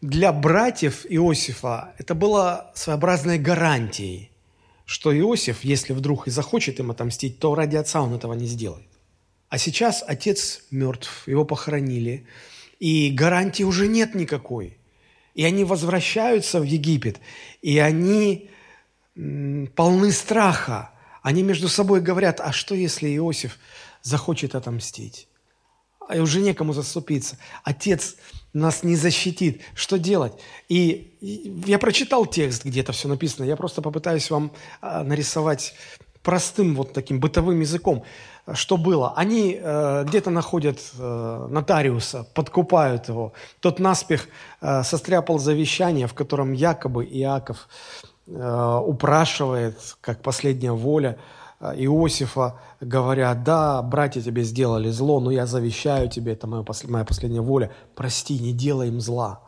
для 0.00 0.32
братьев 0.32 1.06
Иосифа 1.08 1.94
это 1.98 2.14
было 2.14 2.70
своеобразной 2.74 3.38
гарантией, 3.38 4.30
что 4.84 5.16
Иосиф, 5.16 5.64
если 5.64 5.94
вдруг 5.94 6.28
и 6.28 6.30
захочет 6.30 6.78
им 6.78 6.90
отомстить, 6.90 7.40
то 7.40 7.54
ради 7.54 7.76
отца 7.76 8.02
он 8.02 8.14
этого 8.14 8.34
не 8.34 8.46
сделает. 8.46 8.86
А 9.56 9.58
сейчас 9.58 10.04
отец 10.06 10.64
мертв, 10.70 11.26
его 11.26 11.46
похоронили, 11.46 12.26
и 12.78 13.10
гарантии 13.10 13.62
уже 13.62 13.88
нет 13.88 14.14
никакой. 14.14 14.76
И 15.34 15.46
они 15.46 15.64
возвращаются 15.64 16.60
в 16.60 16.64
Египет, 16.64 17.20
и 17.62 17.78
они 17.78 18.50
полны 19.74 20.12
страха. 20.12 20.90
Они 21.22 21.42
между 21.42 21.70
собой 21.70 22.02
говорят, 22.02 22.38
а 22.38 22.52
что 22.52 22.74
если 22.74 23.08
Иосиф 23.16 23.58
захочет 24.02 24.54
отомстить? 24.54 25.26
А 26.06 26.16
уже 26.16 26.42
некому 26.42 26.74
заступиться. 26.74 27.38
Отец 27.64 28.16
нас 28.52 28.82
не 28.82 28.94
защитит. 28.94 29.62
Что 29.74 29.98
делать? 29.98 30.34
И 30.68 31.16
я 31.66 31.78
прочитал 31.78 32.26
текст, 32.26 32.66
где 32.66 32.80
это 32.80 32.92
все 32.92 33.08
написано. 33.08 33.46
Я 33.46 33.56
просто 33.56 33.80
попытаюсь 33.80 34.30
вам 34.30 34.52
а, 34.82 35.02
нарисовать 35.02 35.72
простым 36.26 36.74
вот 36.74 36.92
таким 36.92 37.20
бытовым 37.20 37.60
языком, 37.60 38.02
что 38.52 38.76
было. 38.76 39.12
Они 39.14 39.56
э, 39.62 40.04
где-то 40.08 40.30
находят 40.30 40.78
э, 40.98 41.46
нотариуса, 41.50 42.26
подкупают 42.34 43.08
его. 43.08 43.32
Тот 43.60 43.78
наспех 43.78 44.26
э, 44.60 44.82
состряпал 44.82 45.38
завещание, 45.38 46.08
в 46.08 46.14
котором 46.14 46.52
якобы 46.52 47.04
Иаков 47.04 47.68
э, 48.26 48.80
упрашивает, 48.84 49.78
как 50.00 50.20
последняя 50.22 50.72
воля, 50.72 51.16
э, 51.60 51.74
Иосифа, 51.76 52.58
говоря, 52.80 53.32
да, 53.34 53.80
братья 53.82 54.20
тебе 54.20 54.42
сделали 54.42 54.90
зло, 54.90 55.20
но 55.20 55.30
я 55.30 55.46
завещаю 55.46 56.08
тебе, 56.08 56.32
это 56.32 56.48
моя, 56.48 56.64
моя 56.88 57.04
последняя 57.04 57.40
воля, 57.40 57.70
прости, 57.94 58.36
не 58.40 58.52
делай 58.52 58.88
им 58.88 59.00
зла. 59.00 59.42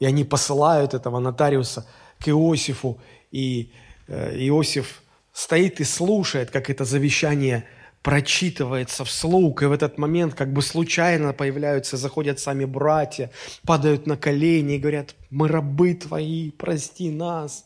И 0.00 0.06
они 0.06 0.24
посылают 0.24 0.94
этого 0.94 1.18
нотариуса 1.18 1.84
к 2.18 2.28
Иосифу, 2.30 2.96
и 3.30 3.72
э, 4.08 4.48
Иосиф 4.48 5.03
стоит 5.34 5.80
и 5.80 5.84
слушает, 5.84 6.50
как 6.50 6.70
это 6.70 6.84
завещание 6.84 7.66
прочитывается 8.02 9.04
вслух, 9.04 9.62
и 9.62 9.66
в 9.66 9.72
этот 9.72 9.98
момент 9.98 10.34
как 10.34 10.52
бы 10.52 10.62
случайно 10.62 11.32
появляются, 11.32 11.96
заходят 11.96 12.38
сами 12.38 12.64
братья, 12.64 13.30
падают 13.66 14.06
на 14.06 14.16
колени 14.16 14.76
и 14.76 14.78
говорят, 14.78 15.14
мы 15.30 15.48
рабы 15.48 15.94
твои, 15.94 16.50
прости 16.50 17.10
нас. 17.10 17.64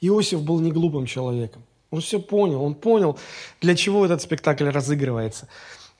Иосиф 0.00 0.42
был 0.42 0.60
не 0.60 0.72
глупым 0.72 1.06
человеком. 1.06 1.62
Он 1.90 2.00
все 2.00 2.18
понял, 2.18 2.62
он 2.62 2.74
понял, 2.74 3.18
для 3.60 3.76
чего 3.76 4.04
этот 4.04 4.20
спектакль 4.22 4.68
разыгрывается. 4.68 5.46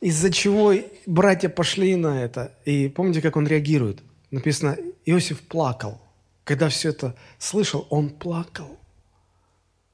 Из-за 0.01 0.33
чего 0.33 0.75
братья 1.07 1.49
пошли 1.49 1.97
на 1.97 2.23
это. 2.23 2.53
И 2.65 2.89
помните, 2.89 3.23
как 3.23 3.37
он 3.37 3.47
реагирует? 3.47 4.01
Написано, 4.31 4.77
Иосиф 5.05 5.41
плакал. 5.41 6.01
Когда 6.45 6.69
все 6.69 6.91
это 6.91 7.15
слышал, 7.39 7.87
он 7.91 8.11
плакал. 8.11 8.79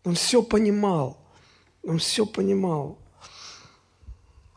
Он 0.04 0.14
все 0.14 0.42
понимал. 0.42 1.18
Он 1.82 1.98
все 1.98 2.26
понимал. 2.26 2.98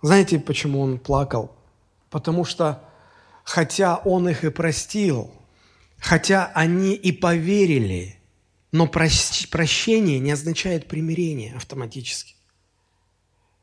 Знаете, 0.02 0.40
почему 0.40 0.82
он 0.82 1.00
плакал? 1.00 1.56
Потому 2.10 2.46
что, 2.46 2.84
хотя 3.44 3.98
он 3.98 4.30
их 4.30 4.44
и 4.44 4.50
простил, 4.50 5.32
хотя 5.98 6.52
они 6.54 6.94
и 6.94 7.12
поверили, 7.12 8.20
но 8.72 8.88
прощение 8.88 10.20
не 10.20 10.32
означает 10.32 10.88
примирение 10.88 11.56
автоматически. 11.56 12.36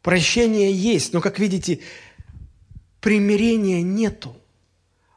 Прощение 0.02 0.72
есть, 0.72 1.12
но, 1.12 1.20
как 1.20 1.38
видите, 1.38 1.80
примирения 3.00 3.82
нету. 3.82 4.36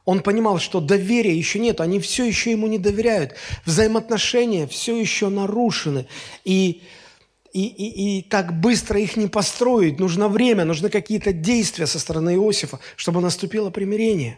Он 0.06 0.22
понимал, 0.22 0.60
что 0.60 0.80
доверия 0.80 1.36
еще 1.36 1.60
нет, 1.60 1.82
они 1.82 2.00
все 2.00 2.26
еще 2.26 2.52
ему 2.52 2.68
не 2.68 2.78
доверяют. 2.78 3.34
Взаимоотношения 3.66 4.68
все 4.68 5.00
еще 5.00 5.30
нарушены. 5.30 6.06
И, 6.44 6.84
и, 7.52 7.66
и, 7.66 8.20
и 8.20 8.22
так 8.22 8.60
быстро 8.60 9.00
их 9.00 9.18
не 9.18 9.28
построить. 9.28 10.00
Нужно 10.00 10.28
время, 10.28 10.64
нужны 10.64 10.90
какие-то 10.90 11.34
действия 11.34 11.88
со 11.88 11.98
стороны 11.98 12.36
Иосифа, 12.36 12.80
чтобы 12.96 13.20
наступило 13.20 13.72
примирение. 13.72 14.38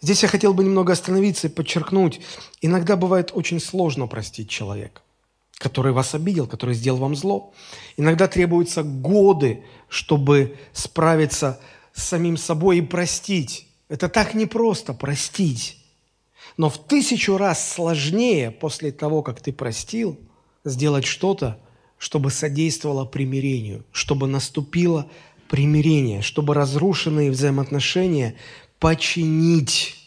Здесь 0.00 0.22
я 0.22 0.28
хотел 0.28 0.54
бы 0.54 0.64
немного 0.64 0.92
остановиться 0.92 1.46
и 1.46 1.50
подчеркнуть. 1.50 2.20
Иногда 2.60 2.96
бывает 2.96 3.30
очень 3.32 3.60
сложно 3.60 4.08
простить 4.08 4.48
человека, 4.48 5.02
который 5.58 5.92
вас 5.92 6.14
обидел, 6.14 6.48
который 6.48 6.74
сделал 6.74 6.98
вам 6.98 7.14
зло. 7.14 7.52
Иногда 7.96 8.26
требуются 8.26 8.82
годы, 8.82 9.62
чтобы 9.88 10.56
справиться 10.72 11.60
с 11.94 12.02
самим 12.02 12.36
собой 12.36 12.78
и 12.78 12.82
простить. 12.82 13.67
Это 13.88 14.08
так 14.08 14.34
непросто 14.34 14.92
простить. 14.92 15.78
Но 16.56 16.70
в 16.70 16.78
тысячу 16.78 17.36
раз 17.36 17.72
сложнее 17.72 18.50
после 18.50 18.92
того, 18.92 19.22
как 19.22 19.40
ты 19.40 19.52
простил, 19.52 20.18
сделать 20.64 21.04
что-то, 21.04 21.58
чтобы 21.98 22.30
содействовало 22.30 23.04
примирению, 23.04 23.84
чтобы 23.92 24.26
наступило 24.26 25.10
примирение, 25.48 26.22
чтобы 26.22 26.54
разрушенные 26.54 27.30
взаимоотношения 27.30 28.36
починить. 28.78 29.97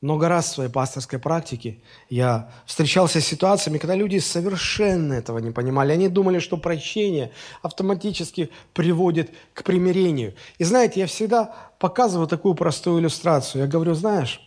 Много 0.00 0.28
раз 0.28 0.46
в 0.46 0.54
своей 0.54 0.70
пасторской 0.70 1.18
практике 1.18 1.80
я 2.08 2.52
встречался 2.66 3.20
с 3.20 3.24
ситуациями, 3.24 3.78
когда 3.78 3.96
люди 3.96 4.18
совершенно 4.18 5.14
этого 5.14 5.38
не 5.38 5.50
понимали. 5.50 5.92
Они 5.92 6.08
думали, 6.08 6.38
что 6.38 6.56
прощение 6.56 7.32
автоматически 7.62 8.50
приводит 8.74 9.32
к 9.54 9.64
примирению. 9.64 10.34
И 10.58 10.64
знаете, 10.64 11.00
я 11.00 11.06
всегда 11.08 11.52
показываю 11.80 12.28
такую 12.28 12.54
простую 12.54 13.00
иллюстрацию. 13.00 13.62
Я 13.62 13.68
говорю, 13.68 13.94
знаешь, 13.94 14.40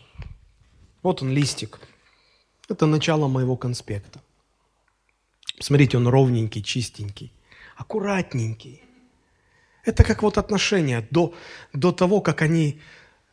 вот 1.04 1.22
он 1.22 1.32
листик. 1.32 1.80
Это 2.70 2.86
начало 2.86 3.28
моего 3.28 3.58
конспекта. 3.58 4.22
Смотрите, 5.60 5.98
он 5.98 6.08
ровненький, 6.08 6.64
чистенький, 6.64 7.34
аккуратненький. 7.76 8.82
Это 9.84 10.06
как 10.06 10.24
вот 10.24 10.38
отношения 10.38 11.06
до, 11.12 11.34
до 11.74 11.92
того, 11.92 12.22
как 12.22 12.42
они 12.42 12.80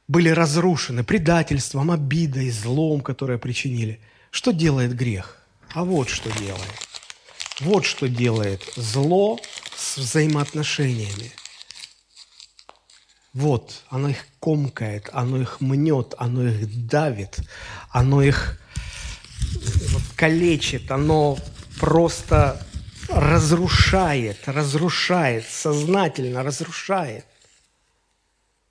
были 0.08 0.30
разрушены 0.30 1.04
предательством, 1.04 1.90
обидой, 1.90 2.50
злом, 2.50 3.02
которое 3.02 3.38
причинили. 3.38 4.00
Что 4.30 4.52
делает 4.52 4.96
грех? 4.96 5.36
А 5.74 5.84
вот 5.84 6.08
что 6.08 6.30
делает. 6.38 6.88
Вот 7.60 7.84
что 7.84 8.08
делает 8.08 8.62
зло 8.76 9.38
с 9.76 9.98
взаимоотношениями. 9.98 11.32
Вот, 13.34 13.82
оно 13.90 14.08
их 14.08 14.26
комкает, 14.40 15.10
оно 15.12 15.40
их 15.40 15.60
мнет, 15.60 16.14
оно 16.18 16.48
их 16.48 16.86
давит, 16.86 17.38
оно 17.90 18.22
их 18.22 18.58
вот, 19.92 20.02
калечит, 20.16 20.90
оно 20.90 21.38
просто 21.78 22.66
разрушает, 23.08 24.38
разрушает, 24.46 25.44
сознательно 25.48 26.42
разрушает. 26.42 27.26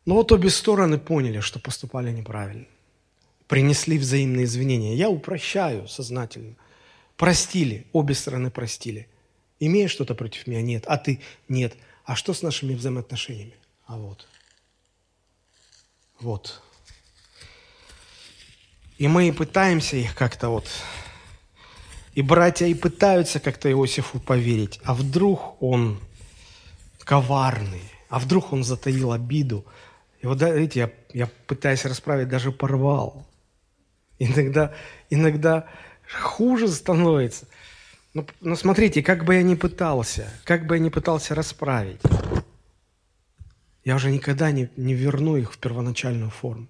Но 0.07 0.15
вот 0.15 0.31
обе 0.31 0.49
стороны 0.49 0.97
поняли, 0.97 1.41
что 1.41 1.59
поступали 1.59 2.11
неправильно. 2.11 2.65
Принесли 3.47 3.97
взаимные 3.97 4.45
извинения. 4.45 4.95
Я 4.95 5.09
упрощаю 5.09 5.89
сознательно. 5.89 6.55
Простили, 7.17 7.85
обе 7.91 8.15
стороны 8.15 8.49
простили. 8.49 9.09
Имеешь 9.59 9.91
что-то 9.91 10.15
против 10.15 10.47
меня? 10.47 10.61
Нет. 10.61 10.85
А 10.87 10.97
ты? 10.97 11.19
Нет. 11.49 11.75
А 12.05 12.15
что 12.15 12.33
с 12.33 12.41
нашими 12.41 12.73
взаимоотношениями? 12.73 13.55
А 13.85 13.97
вот. 13.97 14.25
Вот. 16.21 16.61
И 18.97 19.09
мы 19.09 19.33
пытаемся 19.33 19.97
их 19.97 20.15
как-то 20.15 20.47
вот... 20.49 20.69
И 22.13 22.21
братья 22.21 22.65
и 22.65 22.73
пытаются 22.73 23.41
как-то 23.41 23.69
Иосифу 23.69 24.21
поверить. 24.21 24.79
А 24.85 24.93
вдруг 24.93 25.61
он 25.61 25.99
коварный? 27.03 27.83
А 28.07 28.19
вдруг 28.19 28.53
он 28.53 28.63
затаил 28.63 29.11
обиду? 29.11 29.65
И 30.21 30.27
вот, 30.27 30.41
видите, 30.41 30.79
я, 30.79 30.91
я 31.13 31.29
пытаюсь 31.45 31.85
расправить, 31.85 32.29
даже 32.29 32.51
порвал. 32.51 33.27
Иногда, 34.19 34.73
иногда 35.09 35.67
хуже 36.21 36.67
становится. 36.67 37.45
Но, 38.13 38.25
но 38.41 38.55
смотрите, 38.55 39.03
как 39.03 39.25
бы 39.25 39.35
я 39.35 39.43
ни 39.43 39.55
пытался, 39.55 40.27
как 40.43 40.65
бы 40.65 40.75
я 40.75 40.81
ни 40.81 40.89
пытался 40.89 41.35
расправить, 41.35 42.01
я 43.83 43.95
уже 43.95 44.11
никогда 44.11 44.51
не, 44.51 44.69
не 44.75 44.95
верну 44.95 45.37
их 45.37 45.53
в 45.53 45.59
первоначальную 45.59 46.31
форму. 46.31 46.67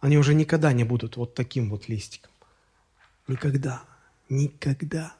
Они 0.00 0.16
уже 0.16 0.32
никогда 0.32 0.72
не 0.72 0.84
будут 0.84 1.16
вот 1.16 1.34
таким 1.34 1.70
вот 1.70 1.88
листиком. 1.88 2.30
Никогда. 3.26 3.82
Никогда. 4.28 5.12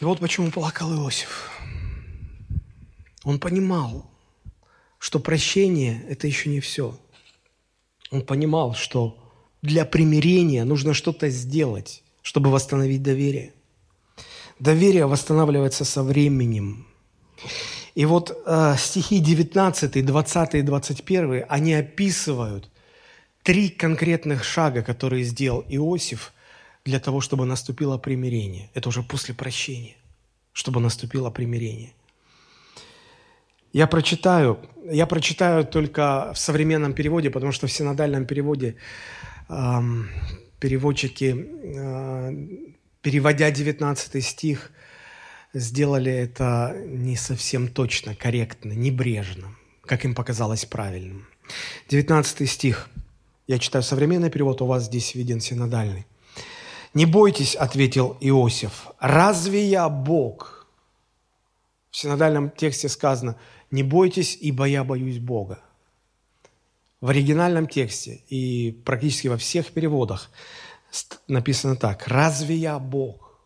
И 0.00 0.04
вот 0.04 0.20
почему 0.20 0.50
плакал 0.50 0.92
Иосиф. 0.92 1.50
Он 3.24 3.38
понимал, 3.40 4.10
что 4.98 5.20
прощение– 5.20 6.04
это 6.08 6.26
еще 6.26 6.50
не 6.50 6.60
все. 6.60 6.98
Он 8.10 8.22
понимал, 8.22 8.74
что 8.74 9.18
для 9.62 9.84
примирения 9.84 10.64
нужно 10.64 10.94
что-то 10.94 11.28
сделать, 11.30 12.02
чтобы 12.22 12.50
восстановить 12.50 13.02
доверие. 13.02 13.52
Доверие 14.58 15.06
восстанавливается 15.06 15.84
со 15.84 16.02
временем. 16.02 16.86
И 17.94 18.04
вот 18.04 18.36
э, 18.46 18.74
стихи 18.78 19.18
19, 19.18 20.04
20 20.04 20.54
и 20.54 20.62
21, 20.62 21.44
они 21.48 21.74
описывают 21.74 22.70
три 23.42 23.68
конкретных 23.70 24.44
шага, 24.44 24.82
которые 24.82 25.24
сделал 25.24 25.64
Иосиф 25.68 26.32
для 26.84 27.00
того, 27.00 27.20
чтобы 27.20 27.44
наступило 27.44 27.98
примирение. 27.98 28.70
Это 28.74 28.88
уже 28.88 29.02
после 29.02 29.34
прощения, 29.34 29.96
чтобы 30.52 30.80
наступило 30.80 31.30
примирение. 31.30 31.92
Я 33.72 33.86
прочитаю, 33.86 34.58
я 34.90 35.06
прочитаю 35.06 35.64
только 35.64 36.32
в 36.34 36.38
современном 36.38 36.94
переводе, 36.94 37.30
потому 37.30 37.52
что 37.52 37.66
в 37.66 37.72
синодальном 37.72 38.24
переводе 38.24 38.76
эм, 39.48 40.08
переводчики, 40.58 41.36
э, 41.36 42.32
переводя 43.02 43.50
19 43.50 44.24
стих, 44.24 44.70
сделали 45.52 46.12
это 46.12 46.74
не 46.86 47.16
совсем 47.16 47.68
точно, 47.68 48.14
корректно, 48.14 48.72
небрежно, 48.72 49.54
как 49.84 50.04
им 50.04 50.14
показалось 50.14 50.64
правильным. 50.64 51.26
19 51.90 52.48
стих. 52.48 52.88
Я 53.46 53.58
читаю 53.58 53.82
современный 53.82 54.30
перевод, 54.30 54.62
у 54.62 54.66
вас 54.66 54.84
здесь 54.84 55.14
виден 55.14 55.40
синодальный. 55.40 56.06
«Не 56.94 57.04
бойтесь»,— 57.04 57.54
ответил 57.56 58.16
Иосиф,— 58.20 58.86
«разве 58.98 59.62
я 59.66 59.90
Бог?» 59.90 60.66
В 61.90 61.96
синодальном 61.96 62.50
тексте 62.50 62.88
сказано– 62.88 63.36
не 63.70 63.82
бойтесь, 63.82 64.36
ибо 64.40 64.64
я 64.64 64.84
боюсь 64.84 65.18
Бога. 65.18 65.60
В 67.00 67.10
оригинальном 67.10 67.68
тексте 67.68 68.22
и 68.28 68.72
практически 68.84 69.28
во 69.28 69.36
всех 69.36 69.68
переводах 69.68 70.30
написано 71.28 71.76
так. 71.76 72.08
«Разве 72.08 72.56
я 72.56 72.78
Бог?» 72.78 73.38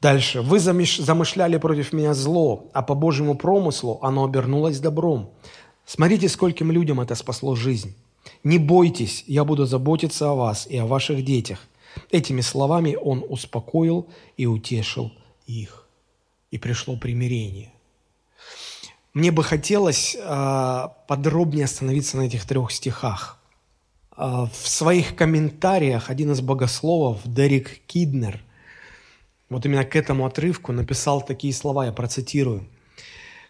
Дальше. 0.00 0.42
«Вы 0.42 0.58
замышляли 0.58 1.56
против 1.58 1.92
меня 1.92 2.14
зло, 2.14 2.68
а 2.72 2.82
по 2.82 2.94
Божьему 2.94 3.36
промыслу 3.36 3.98
оно 4.02 4.24
обернулось 4.24 4.80
добром». 4.80 5.30
Смотрите, 5.86 6.28
скольким 6.28 6.70
людям 6.70 7.00
это 7.00 7.14
спасло 7.14 7.54
жизнь. 7.54 7.96
«Не 8.44 8.58
бойтесь, 8.58 9.24
я 9.26 9.44
буду 9.44 9.64
заботиться 9.64 10.30
о 10.30 10.34
вас 10.34 10.66
и 10.66 10.76
о 10.76 10.86
ваших 10.86 11.24
детях». 11.24 11.66
Этими 12.10 12.42
словами 12.42 12.96
он 13.00 13.24
успокоил 13.28 14.08
и 14.36 14.46
утешил 14.46 15.12
их. 15.46 15.86
И 16.50 16.58
пришло 16.58 16.96
примирение. 16.96 17.72
Мне 19.18 19.32
бы 19.32 19.42
хотелось 19.42 20.16
э, 20.16 20.88
подробнее 21.08 21.64
остановиться 21.64 22.16
на 22.16 22.26
этих 22.26 22.46
трех 22.46 22.70
стихах. 22.70 23.40
Э, 24.16 24.46
в 24.46 24.68
своих 24.68 25.16
комментариях 25.16 26.08
один 26.08 26.30
из 26.30 26.40
богословов, 26.40 27.22
Дерек 27.24 27.80
Киднер, 27.88 28.40
вот 29.50 29.66
именно 29.66 29.84
к 29.84 29.96
этому 29.96 30.24
отрывку 30.24 30.70
написал 30.70 31.20
такие 31.20 31.52
слова, 31.52 31.86
я 31.86 31.92
процитирую. 31.92 32.68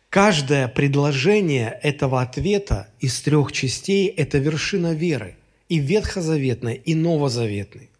«Каждое 0.09 0.68
предложение 0.68 1.78
этого 1.83 2.22
ответа 2.22 2.88
из 2.98 3.20
трех 3.20 3.52
частей– 3.52 4.07
это 4.16 4.38
вершина 4.38 4.94
веры, 4.94 5.37
и 5.68 5.78
ветхозаветной, 5.78 6.76
и 6.76 6.94
новозаветной. 6.94 7.90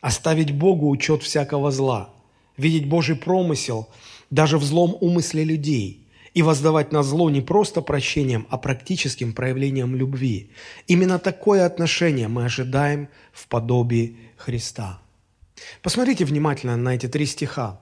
Оставить 0.00 0.52
Богу 0.52 0.88
учет 0.88 1.24
всякого 1.24 1.72
зла, 1.72 2.10
видеть 2.56 2.88
Божий 2.88 3.16
промысел 3.16 3.88
даже 4.30 4.58
в 4.58 4.62
злом 4.62 4.96
умысле 5.00 5.42
людей 5.42 5.99
и 6.34 6.42
воздавать 6.42 6.92
на 6.92 7.02
зло 7.02 7.30
не 7.30 7.40
просто 7.40 7.82
прощением, 7.82 8.46
а 8.50 8.58
практическим 8.58 9.32
проявлением 9.32 9.96
любви. 9.96 10.50
Именно 10.86 11.18
такое 11.18 11.66
отношение 11.66 12.28
мы 12.28 12.44
ожидаем 12.44 13.08
в 13.32 13.48
подобии 13.48 14.16
Христа. 14.36 15.00
Посмотрите 15.82 16.24
внимательно 16.24 16.76
на 16.76 16.94
эти 16.94 17.06
три 17.06 17.26
стиха. 17.26 17.80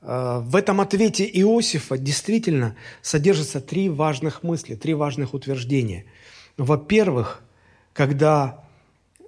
Э, 0.00 0.40
в 0.42 0.56
этом 0.56 0.80
ответе 0.80 1.24
Иосифа 1.24 1.98
действительно 1.98 2.76
содержатся 3.02 3.60
три 3.60 3.88
важных 3.88 4.42
мысли, 4.42 4.74
три 4.74 4.94
важных 4.94 5.34
утверждения. 5.34 6.04
Во-первых, 6.56 7.42
когда 7.92 8.64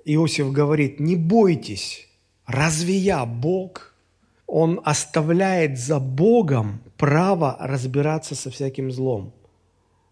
Иосиф 0.04 0.52
говорит, 0.52 1.00
не 1.00 1.16
бойтесь, 1.16 2.08
разве 2.46 2.96
я 2.96 3.24
Бог? 3.24 3.92
Он 4.46 4.80
оставляет 4.84 5.78
за 5.78 5.98
Богом 5.98 6.80
право 6.96 7.56
разбираться 7.60 8.34
со 8.34 8.50
всяким 8.50 8.90
злом. 8.92 9.32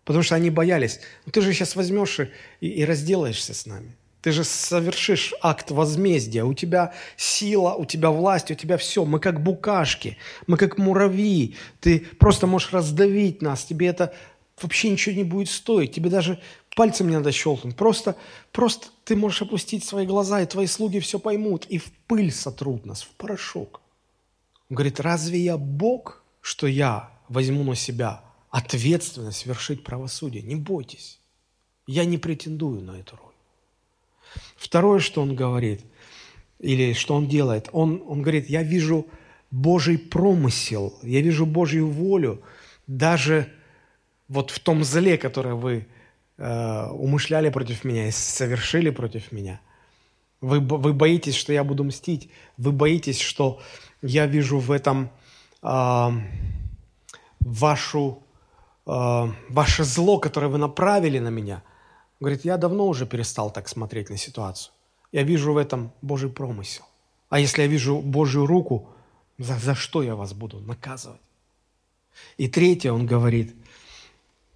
Потому 0.05 0.23
что 0.23 0.35
они 0.35 0.51
боялись, 0.51 1.01
ну, 1.25 1.33
ты 1.33 1.41
же 1.41 1.53
сейчас 1.53 1.77
возьмешь 1.77 2.21
и, 2.21 2.69
и 2.69 2.85
разделаешься 2.85 3.55
с 3.55 3.67
нами. 3.67 3.97
Ты 4.21 4.33
же 4.33 4.43
совершишь 4.43 5.35
акт 5.43 5.71
возмездия. 5.71 6.45
У 6.45 6.55
тебя 6.55 6.95
сила, 7.17 7.75
у 7.75 7.85
тебя 7.85 8.11
власть, 8.11 8.51
у 8.51 8.55
тебя 8.55 8.79
все. 8.79 9.05
Мы 9.05 9.21
как 9.21 9.43
букашки, 9.43 10.17
мы 10.47 10.57
как 10.57 10.79
муравьи. 10.79 11.57
Ты 11.81 12.07
просто 12.19 12.47
можешь 12.47 12.73
раздавить 12.73 13.43
нас. 13.43 13.65
Тебе 13.65 13.87
это 13.89 14.15
вообще 14.61 14.89
ничего 14.89 15.15
не 15.15 15.25
будет 15.25 15.51
стоить. 15.51 15.93
Тебе 15.93 16.09
даже 16.09 16.41
пальцем 16.75 17.09
не 17.09 17.17
надо 17.17 17.33
щелкнуть. 17.33 17.77
Просто, 17.77 18.17
просто 18.51 18.87
ты 19.05 19.15
можешь 19.15 19.43
опустить 19.43 19.85
свои 19.85 20.07
глаза, 20.07 20.41
и 20.41 20.47
твои 20.47 20.67
слуги 20.67 21.01
все 21.01 21.19
поймут. 21.19 21.67
И 21.67 21.77
в 21.77 21.93
пыль 22.07 22.33
сотрут 22.33 22.87
нас, 22.87 23.03
в 23.03 23.11
порошок. 23.17 23.83
Говорит, 24.75 24.99
разве 24.99 25.39
я 25.39 25.57
Бог, 25.57 26.25
что 26.41 26.67
я 26.67 27.11
возьму 27.29 27.63
на 27.63 27.77
себя 27.77 28.25
ответственность 28.51 29.47
вершить 29.47 29.85
правосудие? 29.85 30.43
Не 30.43 30.57
бойтесь. 30.57 31.21
Я 31.87 32.05
не 32.05 32.19
претендую 32.19 32.83
на 32.83 32.99
эту 32.99 33.17
роль. 33.17 33.35
Второе, 34.57 34.99
что 34.99 35.23
он 35.23 35.37
говорит, 35.37 35.83
или 36.59 36.93
что 36.93 37.15
он 37.15 37.29
делает, 37.29 37.69
он, 37.73 38.03
он 38.07 38.23
говорит, 38.23 38.51
я 38.51 38.65
вижу 38.65 39.07
Божий 39.53 39.97
промысел, 39.97 40.99
я 41.03 41.21
вижу 41.21 41.47
Божью 41.47 41.89
волю, 41.89 42.43
даже 42.89 43.53
вот 44.27 44.51
в 44.51 44.59
том 44.59 44.83
зле, 44.83 45.19
которое 45.19 45.55
вы 45.55 45.87
э, 46.37 46.87
умышляли 46.91 47.51
против 47.51 47.85
меня 47.85 48.09
и 48.09 48.11
совершили 48.11 48.91
против 48.91 49.31
меня. 49.31 49.61
Вы, 50.41 50.59
вы 50.59 50.93
боитесь, 50.93 51.37
что 51.37 51.53
я 51.53 51.63
буду 51.63 51.85
мстить, 51.85 52.29
вы 52.57 52.73
боитесь, 52.73 53.21
что 53.21 53.63
я 54.07 54.27
вижу 54.27 54.59
в 54.59 54.71
этом 54.71 55.11
э, 55.63 56.11
вашу, 57.41 58.23
э, 58.87 59.33
ваше 59.49 59.85
зло, 59.85 60.19
которое 60.19 60.49
вы 60.49 60.59
направили 60.59 61.19
на 61.19 61.31
меня– 61.31 61.63
Говорит, 62.21 62.45
я 62.45 62.57
давно 62.57 62.87
уже 62.87 63.07
перестал 63.07 63.51
так 63.51 63.69
смотреть 63.69 64.11
на 64.11 64.17
ситуацию. 64.17 64.73
Я 65.13 65.23
вижу 65.23 65.53
в 65.53 65.57
этом 65.57 65.93
Божий 66.03 66.31
промысел. 66.31 66.85
А 67.29 67.39
если 67.39 67.63
я 67.63 67.69
вижу 67.69 68.01
Божью 68.01 68.47
руку, 68.47 68.89
за, 69.39 69.59
за 69.59 69.75
что 69.75 70.03
я 70.03 70.15
вас 70.15 70.33
буду 70.33 70.61
наказывать? 70.61 71.21
И 72.39 72.49
третье, 72.49 72.93
он 72.93 73.07
говорит, 73.07 73.55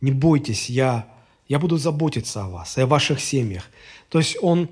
не 0.01 0.13
бойтесь, 0.13 0.71
я, 0.71 1.09
я 1.49 1.59
буду 1.59 1.77
заботиться 1.77 2.45
о 2.45 2.49
вас, 2.49 2.79
о 2.79 2.87
ваших 2.87 3.21
семьях. 3.21 3.65
То 4.09 4.19
есть 4.19 4.39
он 4.41 4.71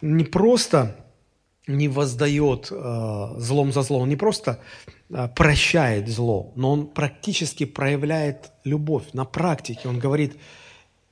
не 0.00 0.24
просто 0.24 0.99
не 1.76 1.88
воздает 1.88 2.68
э, 2.70 3.34
злом 3.38 3.72
за 3.72 3.82
зло, 3.82 4.00
он 4.00 4.08
не 4.08 4.16
просто 4.16 4.60
э, 5.08 5.28
прощает 5.28 6.08
зло, 6.08 6.52
но 6.56 6.72
он 6.72 6.86
практически 6.86 7.64
проявляет 7.64 8.52
любовь 8.64 9.12
на 9.12 9.24
практике. 9.24 9.88
Он 9.88 9.98
говорит, 9.98 10.36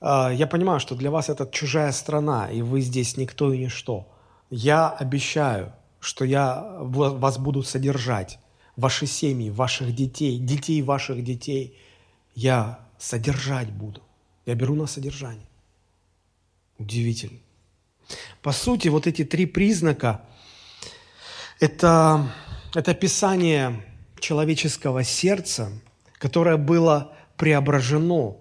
а, 0.00 0.30
я 0.30 0.46
понимаю, 0.46 0.80
что 0.80 0.94
для 0.94 1.10
вас 1.10 1.28
это 1.28 1.48
чужая 1.50 1.92
страна, 1.92 2.50
и 2.50 2.62
вы 2.62 2.80
здесь 2.80 3.16
никто 3.16 3.52
и 3.52 3.58
ничто. 3.58 4.08
Я 4.50 4.88
обещаю, 4.88 5.72
что 6.00 6.24
я 6.24 6.76
вас 6.80 7.38
буду 7.38 7.62
содержать, 7.62 8.38
ваши 8.76 9.06
семьи, 9.06 9.50
ваших 9.50 9.94
детей, 9.94 10.38
детей 10.38 10.82
ваших 10.82 11.24
детей. 11.24 11.76
Я 12.34 12.78
содержать 12.98 13.70
буду. 13.70 14.00
Я 14.46 14.54
беру 14.54 14.74
на 14.74 14.86
содержание. 14.86 15.46
Удивительно. 16.78 17.40
По 18.40 18.52
сути, 18.52 18.88
вот 18.88 19.06
эти 19.06 19.24
три 19.24 19.46
признака– 19.46 20.22
это, 21.60 22.30
это 22.74 22.90
описание 22.90 23.82
человеческого 24.20 25.04
сердца, 25.04 25.70
которое 26.18 26.56
было 26.56 27.12
преображено 27.36 28.36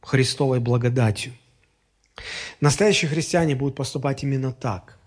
Христовой 0.00 0.60
благодатью. 0.60 1.32
Настоящие 2.60 3.08
христиане 3.08 3.54
будут 3.54 3.76
поступать 3.76 4.22
именно 4.22 4.52
так. 4.52 4.98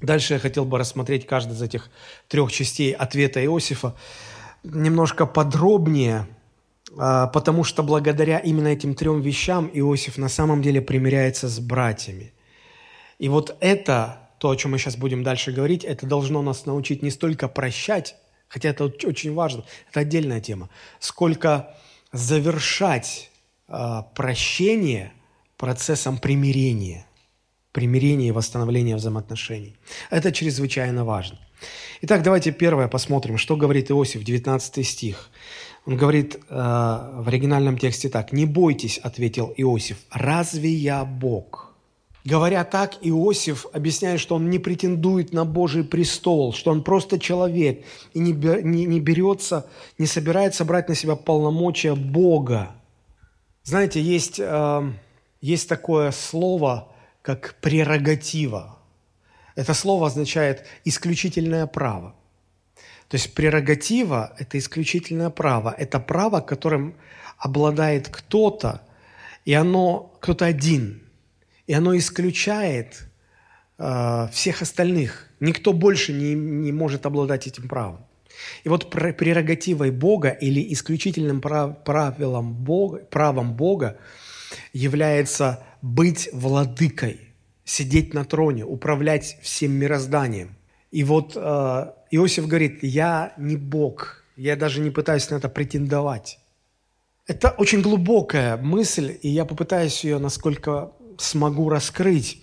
Дальше 0.00 0.34
я 0.34 0.40
хотел 0.40 0.64
бы 0.64 0.78
рассмотреть 0.78 1.26
каждый 1.26 1.52
из 1.52 1.62
этих 1.62 1.90
трех 2.28 2.50
частей 2.50 2.92
ответа 2.92 3.44
Иосифа 3.44 3.94
немножко 4.62 5.26
подробнее, 5.26 6.26
а, 6.98 7.26
потому 7.28 7.64
что 7.64 7.82
благодаря 7.82 8.38
именно 8.38 8.68
этим 8.68 8.94
трем 8.94 9.20
вещам 9.20 9.70
Иосиф 9.72 10.18
на 10.18 10.28
самом 10.28 10.62
деле 10.62 10.80
примиряется 10.80 11.48
с 11.48 11.58
братьями. 11.60 12.32
И 13.18 13.28
вот 13.28 13.56
это, 13.60 14.19
то, 14.40 14.48
о 14.48 14.56
чем 14.56 14.70
мы 14.70 14.78
сейчас 14.78 14.96
будем 14.96 15.22
дальше 15.22 15.52
говорить, 15.52 15.84
это 15.84 16.06
должно 16.06 16.40
нас 16.40 16.64
научить 16.64 17.02
не 17.02 17.10
столько 17.10 17.46
прощать, 17.46 18.16
хотя 18.48 18.70
это 18.70 18.86
очень 18.86 19.34
важно, 19.34 19.64
это 19.90 20.00
отдельная 20.00 20.40
тема, 20.40 20.70
сколько 20.98 21.76
завершать 22.10 23.30
а, 23.68 24.02
прощение 24.14 25.12
процессом 25.58 26.16
примирения, 26.16 27.04
примирения 27.72 28.28
и 28.28 28.32
восстановления 28.32 28.96
взаимоотношений. 28.96 29.76
Это 30.08 30.32
чрезвычайно 30.32 31.04
важно. 31.04 31.38
Итак, 32.00 32.22
давайте 32.22 32.50
первое 32.50 32.88
посмотрим, 32.88 33.36
что 33.36 33.56
говорит 33.56 33.90
Иосиф, 33.90 34.24
19 34.24 34.86
стих. 34.88 35.28
Он 35.84 35.98
говорит 35.98 36.36
э, 36.36 36.40
в 36.48 37.24
оригинальном 37.28 37.76
тексте 37.76 38.08
так. 38.08 38.32
«Не 38.32 38.46
бойтесь,— 38.46 38.96
ответил 39.02 39.52
Иосиф,— 39.54 39.98
разве 40.10 40.70
я 40.70 41.04
Бог?» 41.04 41.69
Говоря 42.24 42.64
так, 42.64 42.96
Иосиф 43.00 43.66
объясняет, 43.72 44.20
что 44.20 44.34
он 44.34 44.50
не 44.50 44.58
претендует 44.58 45.32
на 45.32 45.46
Божий 45.46 45.84
престол, 45.84 46.52
что 46.52 46.70
он 46.70 46.84
просто 46.84 47.18
человек 47.18 47.84
и 48.12 48.18
не, 48.18 48.32
не, 48.32 48.84
не 48.84 49.00
берется, 49.00 49.66
не 49.96 50.06
собирается 50.06 50.64
брать 50.66 50.88
на 50.88 50.94
себя 50.94 51.16
полномочия 51.16 51.94
Бога. 51.94 52.72
Знаете, 53.62 54.02
есть, 54.02 54.38
э, 54.38 54.92
есть 55.40 55.68
такое 55.68 56.10
слово, 56.10 56.92
как 57.22 57.56
прерогатива. 57.62 58.78
Это 59.54 59.72
слово 59.72 60.08
означает 60.08 60.66
исключительное 60.84 61.66
право. 61.66 62.14
То 63.08 63.16
есть 63.16 63.34
прерогатива– 63.34 64.34
это 64.38 64.58
исключительное 64.58 65.30
право. 65.30 65.74
Это 65.76 65.98
право, 65.98 66.40
которым 66.40 66.94
обладает 67.38 68.08
кто-то, 68.08 68.82
и 69.44 69.54
оно 69.54 70.14
кто-то 70.20 70.44
один. 70.44 71.02
И 71.70 71.72
оно 71.72 71.96
исключает 71.96 73.06
э, 73.78 74.26
всех 74.32 74.60
остальных. 74.60 75.28
Никто 75.38 75.72
больше 75.72 76.12
не, 76.12 76.34
не 76.34 76.72
может 76.72 77.06
обладать 77.06 77.46
этим 77.46 77.68
правом. 77.68 78.04
И 78.64 78.68
вот 78.68 78.90
прерогативой 78.90 79.92
Бога 79.92 80.30
или 80.30 80.72
исключительным 80.72 81.40
правилом 81.40 82.54
Бога, 82.54 82.98
правом 83.08 83.54
Бога 83.54 83.98
является 84.72 85.64
быть 85.80 86.28
владыкой, 86.32 87.20
сидеть 87.64 88.14
на 88.14 88.24
троне, 88.24 88.64
управлять 88.64 89.38
всем 89.40 89.70
мирозданием. 89.70 90.56
И 90.90 91.04
вот 91.04 91.36
э, 91.36 91.40
Иосиф 92.10 92.48
говорит, 92.48 92.80
я 92.82 93.32
не 93.38 93.56
Бог, 93.56 94.24
я 94.34 94.56
даже 94.56 94.80
не 94.80 94.90
пытаюсь 94.90 95.30
на 95.30 95.36
это 95.36 95.48
претендовать. 95.48 96.40
Это 97.28 97.50
очень 97.50 97.80
глубокая 97.80 98.56
мысль, 98.56 99.16
и 99.22 99.28
я 99.28 99.44
попытаюсь 99.44 100.02
ее, 100.02 100.18
насколько 100.18 100.90
смогу, 101.20 101.68
раскрыть. 101.68 102.42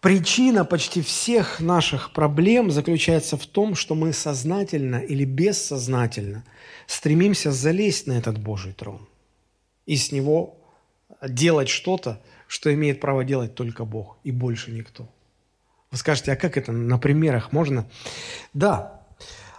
Причина 0.00 0.64
почти 0.64 1.00
всех 1.00 1.60
наших 1.60 2.12
проблем 2.12 2.70
заключается 2.70 3.38
в 3.38 3.46
том, 3.46 3.74
что 3.74 3.94
мы 3.94 4.12
сознательно 4.12 4.96
или 4.96 5.24
бессознательно 5.24 6.44
стремимся 6.86 7.50
залезть 7.50 8.06
на 8.06 8.12
этот 8.12 8.38
Божий 8.38 8.74
трон 8.74 9.08
и 9.86 9.96
с 9.96 10.12
него 10.12 10.58
делать 11.26 11.70
что-то, 11.70 12.20
что 12.48 12.72
имеет 12.74 13.00
право 13.00 13.24
делать 13.24 13.54
только 13.54 13.86
Бог 13.86 14.18
и 14.24 14.30
больше 14.30 14.72
никто. 14.72 15.08
Вы 15.90 15.96
скажете, 15.96 16.32
а 16.32 16.36
как 16.36 16.58
это 16.58 16.72
на 16.72 16.98
примерах 16.98 17.52
можно? 17.52 17.88
Да, 18.52 19.00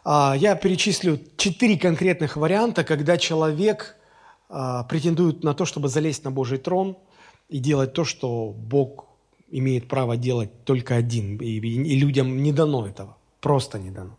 а, 0.04 0.36
я 0.38 0.56
перечислю 0.56 1.20
четыре 1.38 1.78
конкретных 1.78 2.36
варианта, 2.36 2.84
когда 2.84 3.18
человек 3.18 3.96
а, 4.50 4.84
претендует 4.84 5.44
на 5.44 5.56
то, 5.56 5.66
чтобы 5.66 5.88
залезть 5.88 6.24
на 6.24 6.32
Божий 6.32 6.60
трон 6.60 6.98
и 7.50 7.60
делать 7.60 7.94
то, 7.94 8.06
что 8.06 8.52
Бог 8.52 9.06
имеет 9.50 9.88
право 9.88 10.18
делать 10.18 10.64
только 10.64 10.96
один, 10.96 11.38
и, 11.38 11.58
и 11.58 12.00
людям 12.00 12.42
не 12.42 12.52
дано 12.52 12.88
этого, 12.88 13.18
просто 13.42 13.80
не 13.80 13.92
дано. 13.92 14.18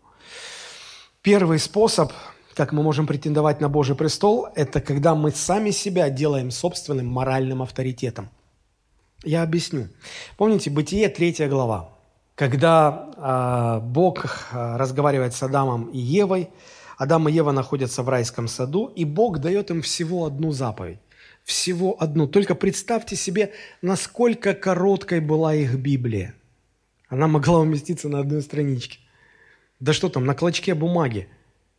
Первый 1.21 1.59
способ, 1.59 2.11
как 2.53 2.71
мы 2.71 2.83
можем 2.83 3.05
претендовать 3.05 3.61
на 3.61 3.69
Божий 3.69 3.95
престол, 3.95 4.47
это 4.55 4.79
когда 4.81 5.13
мы 5.13 5.31
сами 5.31 5.71
себя 5.71 6.09
делаем 6.09 6.51
собственным 6.51 7.07
моральным 7.07 7.61
авторитетом. 7.61 8.29
Я 9.23 9.43
объясню. 9.43 9.89
Помните, 10.37 10.69
Бытие, 10.69 11.09
третья 11.09 11.49
глава, 11.49 11.89
когда 12.35 13.09
э, 13.17 13.85
Бог 13.85 14.25
э, 14.51 14.77
разговаривает 14.77 15.33
с 15.33 15.43
Адамом 15.43 15.87
и 15.87 15.97
Евой, 15.97 16.49
Адам 16.97 17.27
и 17.27 17.31
Ева 17.31 17.51
находятся 17.51 18.03
в 18.03 18.09
райском 18.09 18.47
саду, 18.47 18.91
и 18.95 19.05
Бог 19.05 19.39
дает 19.39 19.69
им 19.69 19.81
всего 19.81 20.25
одну 20.25 20.51
заповедь. 20.51 20.99
Всего 21.47 21.95
одну. 22.03 22.27
Только 22.27 22.55
представьте 22.55 23.15
себе, 23.15 23.53
насколько 23.81 24.53
короткой 24.53 25.21
была 25.21 25.55
их 25.55 25.75
Библия. 25.75 26.35
Она 27.07 27.29
могла 27.29 27.59
уместиться 27.59 28.09
на 28.09 28.19
одной 28.19 28.41
страничке. 28.41 28.99
Да 29.79 29.93
что 29.93 30.09
там, 30.09 30.25
на 30.25 30.35
клочке 30.35 30.75
бумаги. 30.75 31.29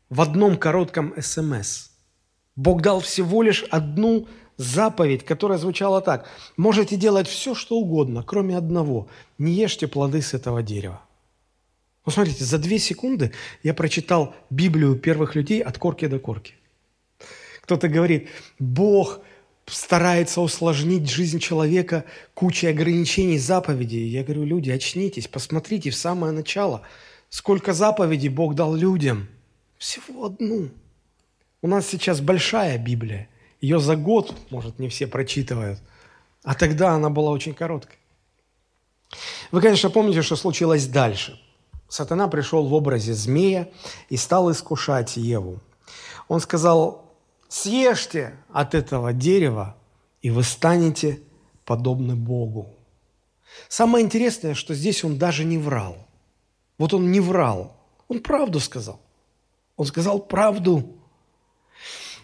В 0.09 0.23
одном 0.23 0.57
коротком 0.57 1.13
СМС. 1.21 1.91
Бог 2.57 2.81
дал 2.81 3.01
всего 3.01 3.43
лишь 3.43 3.63
одну 3.65 4.27
заповедь, 4.57 5.27
которая 5.27 5.59
звучала 5.59 6.01
так. 6.01 6.27
Можете 6.57 6.97
делать 6.97 7.29
все, 7.29 7.55
что 7.55 7.77
угодно, 7.77 8.23
кроме 8.23 8.57
одного. 8.57 9.11
Не 9.37 9.53
ешьте 9.53 9.87
плоды 9.87 10.23
с 10.23 10.33
этого 10.33 10.63
дерева. 10.63 11.03
Ну, 12.07 12.13
смотрите, 12.13 12.43
за 12.43 12.57
две 12.57 12.79
секунды 12.79 13.33
я 13.63 13.75
прочитал 13.75 14.35
Библию 14.49 14.97
первых 14.97 15.35
людей 15.35 15.61
от 15.61 15.77
корки 15.77 16.07
до 16.07 16.19
корки. 16.19 16.55
Кто-то 17.61 17.89
говорит, 17.89 18.31
Бог 18.59 19.21
старается 19.69 20.41
усложнить 20.41 21.09
жизнь 21.09 21.39
человека 21.39 22.05
кучей 22.35 22.69
ограничений, 22.69 23.39
заповедей. 23.39 24.09
Я 24.09 24.25
говорю, 24.25 24.45
люди, 24.45 24.71
очнитесь, 24.71 25.29
посмотрите 25.29 25.91
в 25.91 25.97
самое 25.97 26.33
начало, 26.33 26.83
сколько 27.31 27.73
заповедей 27.73 28.29
Бог 28.29 28.55
дал 28.55 28.75
людям. 28.75 29.29
Всего 29.79 30.27
одну. 30.27 30.71
У 31.63 31.69
нас 31.69 31.87
сейчас 31.87 32.21
большая 32.21 32.79
Библия– 32.79 33.29
ее 33.61 33.81
за 33.81 33.97
год, 33.97 34.35
может, 34.51 34.79
не 34.79 34.89
все 34.89 35.07
прочитывают. 35.07 35.81
А 36.45 36.55
тогда 36.55 36.93
она 36.93 37.11
была 37.11 37.31
очень 37.31 37.55
короткой. 37.55 37.97
Вы, 39.51 39.61
конечно, 39.61 39.91
помните, 39.91 40.23
что 40.23 40.37
случилось 40.37 40.87
дальше. 40.87 41.41
Сатана 41.89 42.29
пришел 42.29 42.67
в 42.67 42.75
образе 42.75 43.15
змея 43.15 43.69
и 44.11 44.17
стал 44.17 44.53
искушать 44.53 45.17
Еву. 45.17 45.61
Он 46.29 46.41
сказал, 46.41 47.08
съешьте 47.49 48.35
от 48.53 48.75
этого 48.75 49.13
дерева, 49.13 49.77
и 50.23 50.31
вы 50.31 50.43
станете 50.43 51.21
подобны 51.65 52.15
Богу. 52.15 52.75
Самое 53.69 54.05
интересное, 54.05 54.55
что 54.55 54.75
здесь 54.75 55.05
он 55.05 55.19
даже 55.19 55.45
не 55.45 55.59
врал. 55.59 55.97
Вот 56.77 56.95
он 56.95 57.11
не 57.11 57.21
врал, 57.21 57.77
он 58.09 58.21
правду 58.21 58.61
сказал. 58.61 59.01
Он 59.77 59.87
сказал 59.87 60.21
правду. 60.21 60.97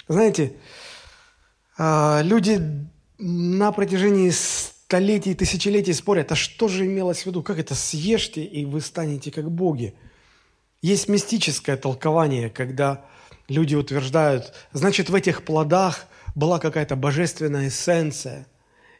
Знаете, 0.08 0.54
а, 1.76 2.20
люди 2.22 2.60
на 3.18 3.72
протяжении 3.72 4.30
столетий 4.30 5.34
тысячелетий 5.34 5.94
спорят, 5.94 6.30
а 6.32 6.36
что 6.36 6.68
же 6.68 6.86
имелось 6.86 7.22
в 7.22 7.26
виду? 7.26 7.42
Как 7.42 7.58
это 7.58 7.74
съешьте, 7.74 8.44
и 8.44 8.64
вы 8.64 8.80
станете 8.80 9.30
как 9.30 9.50
боги? 9.50 9.94
Есть 10.82 11.08
мистическое 11.08 11.76
толкование, 11.76 12.50
когда 12.50 13.06
люди 13.48 13.74
утверждают, 13.74 14.52
значит, 14.72 15.10
в 15.10 15.14
этих 15.14 15.44
плодах 15.44 16.06
была 16.34 16.58
какая-то 16.58 16.96
божественная 16.96 17.68
эссенция– 17.68 18.46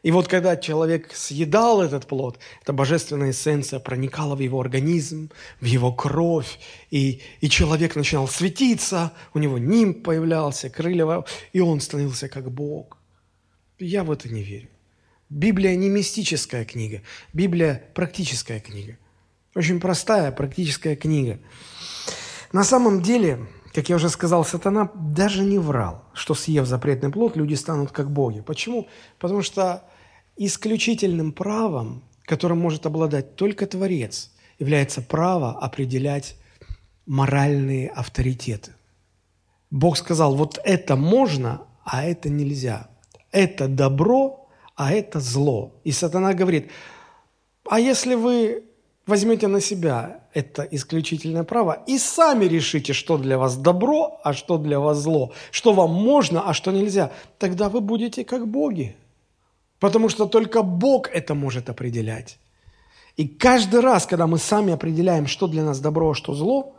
и 0.05 0.11
вот 0.11 0.27
когда 0.27 0.55
человек 0.55 1.11
съедал 1.15 1.81
этот 1.81 2.05
плод, 2.05 2.37
эта 2.61 2.73
божественная 2.73 3.31
эссенция 3.31 3.79
проникала 3.79 4.35
в 4.35 4.39
его 4.39 4.61
организм, 4.61 5.31
в 5.59 5.65
его 5.65 5.91
кровь, 5.91 6.59
и, 6.91 7.23
и 7.41 7.49
человек 7.49 7.95
начинал 7.95 8.27
светиться, 8.27 9.13
у 9.33 9.39
него 9.39 9.57
ним 9.57 10.03
появлялся, 10.03 10.69
крылья, 10.69 11.23
и 11.53 11.59
он 11.59 11.81
становился 11.81 12.29
как 12.29 12.51
Бог. 12.51 12.99
Я 13.79 14.03
в 14.03 14.11
это 14.11 14.29
не 14.29 14.43
верю. 14.43 14.69
Библия 15.31 15.75
не 15.75 15.89
мистическая 15.89 16.65
книга, 16.65 17.01
Библия 17.33 17.89
практическая 17.95 18.59
книга. 18.59 18.99
Очень 19.55 19.79
простая 19.79 20.31
практическая 20.31 20.95
книга. 20.95 21.39
На 22.51 22.63
самом 22.63 23.01
деле, 23.01 23.39
как 23.75 23.89
я 23.89 23.97
уже 23.97 24.09
сказал, 24.09 24.45
сатана 24.45 24.89
даже 24.95 25.43
не 25.43 25.59
врал, 25.59 26.05
что 26.13 26.33
съев 26.33 26.65
запретный 26.65 27.11
плод, 27.11 27.35
люди 27.35 27.55
станут 27.55 27.91
как 27.91 28.09
боги. 28.09 28.41
Почему? 28.41 28.87
Потому 29.19 29.41
что 29.41 29.83
Исключительным 30.37 31.31
правом, 31.31 32.03
которым 32.23 32.59
может 32.59 32.85
обладать 32.85 33.37
только 33.37 33.65
Творец, 33.67 34.31
является 34.59 35.01
право 35.01 35.57
определять 35.57 36.35
моральные 37.05 37.89
авторитеты. 37.89 38.73
Бог 39.71 39.97
сказал, 39.97 40.35
вот 40.35 40.59
это 40.65 40.97
можно, 40.97 41.61
а 41.85 42.03
это 42.03 42.29
нельзя. 42.29 42.89
Это 43.31 43.69
добро, 43.69 44.49
а 44.75 44.91
это 44.91 45.21
зло. 45.21 45.79
И 45.85 45.91
сатана 45.91 46.33
говорит, 46.33 46.69
а 47.69 47.79
если 47.79 48.15
вы 48.15 48.65
возьмете 49.07 49.47
на 49.47 49.61
себя 49.61 50.24
это 50.35 50.63
исключительное 50.63 51.43
право 51.43 51.83
и 51.87 51.97
сами 51.97 52.45
решите, 52.45 52.93
что 52.93 53.17
для 53.17 53.37
вас 53.37 53.55
добро, 53.55 54.19
а 54.21 54.33
что 54.33 54.57
для 54.57 54.79
вас 54.79 54.97
зло, 54.97 55.31
что 55.49 55.73
вам 55.73 55.93
можно, 55.93 56.41
а 56.41 56.53
что 56.53 56.71
нельзя, 56.71 57.11
тогда 57.39 57.69
вы 57.69 57.79
будете 57.79 58.25
как 58.25 58.45
боги. 58.47 58.95
Потому 59.79 60.09
что 60.09 60.25
только 60.25 60.61
Бог 60.61 61.07
это 61.07 61.35
может 61.35 61.69
определять. 61.69 62.37
И 63.15 63.27
каждый 63.27 63.79
раз, 63.79 64.05
когда 64.05 64.27
мы 64.27 64.37
сами 64.37 64.73
определяем, 64.73 65.25
что 65.25 65.47
для 65.47 65.63
нас 65.63 65.79
добро, 65.79 66.11
а 66.11 66.15
что 66.15 66.33
зло, 66.33 66.75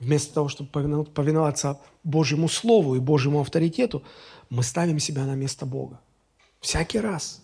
вместо 0.00 0.32
того, 0.32 0.48
чтобы 0.48 0.70
повиноваться 1.04 1.78
Божьему 2.04 2.48
Слову 2.48 2.96
и 2.96 3.00
Божьему 3.00 3.40
авторитету, 3.40 4.02
мы 4.48 4.62
ставим 4.62 4.98
себя 4.98 5.24
на 5.24 5.34
место 5.34 5.66
Бога. 5.66 6.00
Всякий 6.60 7.00
раз. 7.00 7.42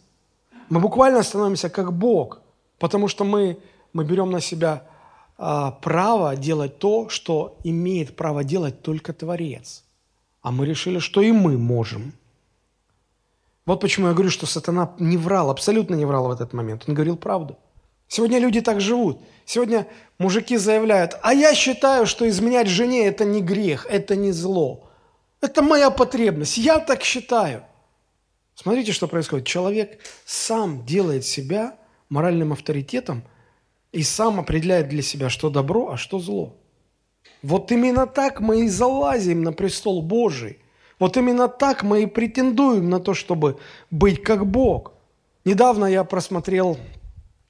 Мы 0.71 0.81
буквально 0.81 1.23
становимся 1.23 1.69
как 1.69 1.93
Бог, 1.93 2.41
потому 2.79 3.09
что 3.09 3.25
мы, 3.25 3.59
мы 3.93 4.05
берем 4.05 4.31
на 4.31 4.41
себя 4.41 4.85
а, 5.41 5.71
право 5.71 6.37
делать 6.37 6.79
то, 6.79 7.09
что 7.09 7.59
имеет 7.65 8.15
право 8.15 8.45
делать 8.45 8.83
только 8.83 9.13
Творец. 9.13 9.83
А 10.43 10.51
мы 10.53 10.67
решили, 10.67 10.99
что 10.99 11.21
и 11.21 11.33
мы 11.33 11.59
можем– 11.59 12.13
вот 13.71 13.81
почему 13.81 14.09
я 14.09 14.15
говорю, 14.15 14.31
что 14.31 14.47
сатана 14.47 14.95
не 14.99 15.17
врал, 15.17 15.49
абсолютно 15.49 15.95
не 15.95 16.05
врал 16.05 16.27
в 16.27 16.33
этот 16.33 16.53
момент. 16.53 16.85
Он 16.89 16.95
говорил 16.95 17.17
правду. 17.17 17.57
Сегодня 18.09 18.41
люди 18.41 18.61
так 18.61 18.81
живут. 18.81 19.21
Сегодня 19.45 19.87
мужики 20.19 20.57
заявляют, 20.57 21.17
а 21.23 21.33
я 21.33 21.55
считаю, 21.55 22.07
что 22.07 22.29
изменять 22.29 22.67
жене– 22.67 23.07
это 23.07 23.25
не 23.25 23.41
грех, 23.41 23.87
это 23.89 24.17
не 24.17 24.33
зло. 24.33 24.89
Это 25.41 25.63
моя 25.63 25.91
потребность, 25.91 26.59
я 26.59 26.81
так 26.81 27.05
считаю. 27.05 27.63
Смотрите, 28.57 28.91
что 28.91 29.07
происходит. 29.07 29.47
Человек 29.47 30.01
сам 30.27 30.85
делает 30.85 31.25
себя 31.25 31.77
моральным 32.09 32.53
авторитетом 32.53 33.23
и 33.93 34.03
сам 34.03 34.41
определяет 34.41 34.89
для 34.89 35.03
себя, 35.03 35.29
что 35.29 35.51
добро, 35.51 35.91
а 35.93 35.97
что 35.97 36.19
зло. 36.19 36.57
Вот 37.43 37.73
именно 37.73 38.07
так 38.07 38.41
мы 38.41 38.65
и 38.65 38.69
залазим 38.69 39.43
на 39.43 39.53
престол 39.53 40.03
Божий– 40.03 40.59
вот 41.01 41.17
именно 41.17 41.49
так 41.49 41.83
мы 41.83 42.03
и 42.03 42.07
претендуем 42.07 42.91
на 42.91 43.01
то, 43.01 43.15
чтобы 43.15 43.59
быть 43.91 44.23
как 44.23 44.47
Бог. 44.47 44.93
Недавно 45.47 45.87
я 45.87 46.05
просмотрел 46.05 46.79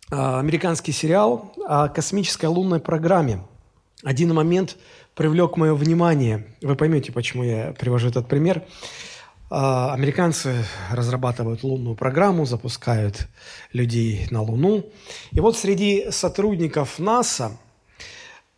а, 0.09 0.38
американский 0.38 0.92
сериал 0.92 1.53
о 1.66 1.88
космической 1.88 2.46
лунной 2.46 2.79
программе. 2.79 3.42
Один 4.05 4.33
момент 4.33 4.76
привлек 5.16 5.57
мое 5.57 5.74
внимание. 5.74 6.46
Вы 6.62 6.76
поймете, 6.76 7.11
почему 7.11 7.42
я 7.42 7.74
привожу 7.76 8.09
этот 8.09 8.29
пример. 8.29 8.62
Американцы 9.51 10.65
разрабатывают 10.93 11.65
лунную 11.65 11.97
программу, 11.97 12.47
запускают 12.47 13.27
людей 13.73 14.27
на 14.31 14.43
Луну. 14.43 14.87
И 15.33 15.41
вот 15.41 15.57
среди 15.57 16.11
сотрудников 16.11 16.99
НАСА 16.99 17.59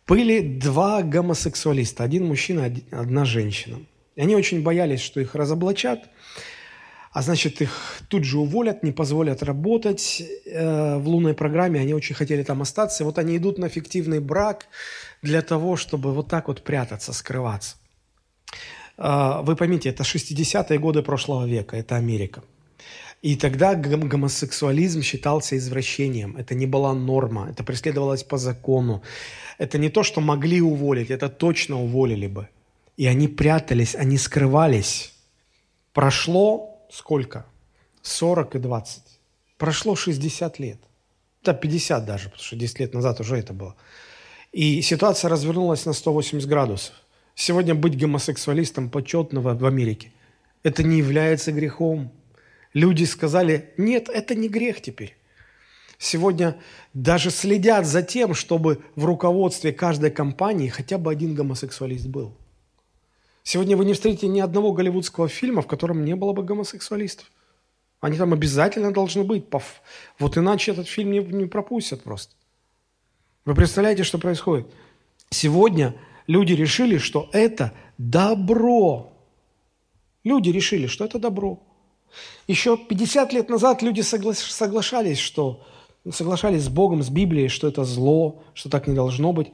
были 0.07 0.41
два 0.41 1.01
гомосексуалиста. 1.01 2.03
Один 2.03 2.27
мужчина, 2.27 2.71
одна 2.91 3.25
женщина. 3.25 3.79
И 4.15 4.21
они 4.21 4.35
очень 4.35 4.61
боялись, 4.61 5.01
что 5.01 5.19
их 5.19 5.33
разоблачат, 5.33 6.09
а 7.11 7.21
значит, 7.21 7.61
их 7.61 7.71
тут 8.09 8.23
же 8.23 8.37
уволят, 8.37 8.83
не 8.83 8.91
позволят 8.91 9.43
работать 9.43 10.21
э, 10.45 10.97
в 10.97 11.07
лунной 11.07 11.35
программе. 11.35 11.79
Они 11.79 11.93
очень 11.93 12.15
хотели 12.15 12.43
там 12.43 12.61
остаться. 12.61 13.03
И 13.03 13.05
вот 13.05 13.19
они 13.19 13.37
идут 13.37 13.59
на 13.59 13.69
фиктивный 13.69 14.19
брак 14.19 14.67
для 15.21 15.41
того, 15.43 15.75
чтобы 15.75 16.11
вот 16.11 16.27
так 16.27 16.47
вот 16.47 16.63
прятаться, 16.63 17.13
скрываться. 17.13 17.75
Э, 18.97 19.41
вы 19.43 19.55
поймите, 19.55 19.89
это 19.89 20.03
60-е 20.03 20.79
годы 20.79 21.01
прошлого 21.01 21.45
века, 21.45 21.77
это 21.77 21.95
Америка. 21.95 22.43
И 23.23 23.37
тогда 23.37 23.73
гомосексуализм 23.75 25.01
считался 25.01 25.55
извращением. 25.57 26.35
Это 26.35 26.55
не 26.55 26.65
была 26.65 26.93
норма, 26.93 27.47
это 27.49 27.63
преследовалось 27.63 28.23
по 28.23 28.37
закону. 28.37 29.01
Это 29.57 29.77
не 29.77 29.89
то, 29.89 30.03
что 30.03 30.21
могли 30.21 30.61
уволить, 30.61 31.09
это 31.09 31.29
точно 31.29 31.81
уволили 31.81 32.27
бы. 32.27 32.49
И 32.97 33.07
они 33.07 33.29
прятались, 33.29 33.95
они 33.95 34.17
скрывались. 34.17 35.13
Прошло 35.93 36.85
сколько? 36.91 37.45
40 38.01 38.55
и 38.55 38.59
20. 38.59 39.03
Прошло 39.57 39.95
60 39.95 40.59
лет. 40.59 40.79
Да, 41.43 41.53
50 41.53 42.05
даже, 42.05 42.25
потому 42.25 42.43
что 42.43 42.55
10 42.57 42.79
лет 42.79 42.93
назад 42.93 43.21
уже 43.21 43.37
это 43.37 43.53
было. 43.53 43.75
И 44.51 44.81
ситуация 44.81 45.29
развернулась 45.29 45.85
на 45.85 45.93
180 45.93 46.47
градусов. 46.49 46.95
Сегодня 47.35 47.75
быть 47.75 47.97
гомосексуалистом 47.97 48.89
почетного 48.89 49.55
в 49.55 49.65
Америке– 49.65 50.11
это 50.63 50.81
не 50.81 50.97
является 50.97 51.51
грехом. 51.51 52.11
Люди 52.73 53.03
сказали, 53.03 53.73
нет, 53.77 54.09
это 54.09 54.33
не 54.33 54.47
грех 54.47 54.81
теперь. 54.81 55.15
Сегодня 55.99 56.57
даже 56.93 57.29
следят 57.29 57.85
за 57.85 58.01
тем, 58.01 58.33
чтобы 58.33 58.81
в 58.95 59.05
руководстве 59.05 59.71
каждой 59.71 60.09
компании 60.09 60.69
хотя 60.69 60.97
бы 60.97 61.11
один 61.11 61.35
гомосексуалист 61.35 62.07
был. 62.07 62.35
Сегодня 63.43 63.77
вы 63.77 63.85
не 63.85 63.93
встретите 63.93 64.27
ни 64.27 64.39
одного 64.39 64.71
голливудского 64.71 65.27
фильма, 65.27 65.61
в 65.61 65.67
котором 65.67 66.03
не 66.03 66.15
было 66.15 66.33
бы 66.33 66.43
гомосексуалистов. 66.43 67.29
Они 67.99 68.17
там 68.17 68.33
обязательно 68.33 68.91
должны 68.91 69.23
быть. 69.23 69.45
Вот 70.19 70.37
иначе 70.37 70.71
этот 70.71 70.87
фильм 70.87 71.11
не, 71.11 71.45
пропустят 71.45 72.03
просто. 72.03 72.33
Вы 73.45 73.53
представляете, 73.53 74.03
что 74.03 74.17
происходит? 74.17 74.67
Сегодня 75.29 75.95
люди 76.27 76.53
решили, 76.53 76.97
что 76.97 77.29
это 77.31 77.73
добро. 77.97 79.13
Люди 80.23 80.49
решили, 80.49 80.87
что 80.87 81.05
это 81.05 81.19
добро. 81.19 81.61
Еще 82.47 82.77
50 82.77 83.33
лет 83.33 83.49
назад 83.49 83.81
люди 83.81 84.01
согла- 84.01 84.33
соглашались, 84.33 85.19
что 85.19 85.65
соглашались 86.11 86.63
с 86.63 86.69
Богом, 86.69 87.01
с 87.01 87.09
Библией, 87.09 87.47
что 87.47 87.67
это 87.67 87.83
зло, 87.83 88.43
что 88.53 88.69
так 88.69 88.87
не 88.87 88.93
должно 88.93 89.33
быть. 89.33 89.51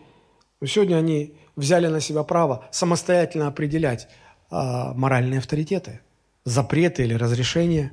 Сегодня 0.65 0.97
они 0.97 1.35
взяли 1.55 1.87
на 1.87 2.01
себя 2.01 2.23
право 2.23 2.67
самостоятельно 2.71 3.47
определять 3.47 4.07
а, 4.49 4.93
моральные 4.93 5.39
авторитеты, 5.39 6.01
запреты 6.43 7.03
или 7.03 7.13
разрешения. 7.13 7.91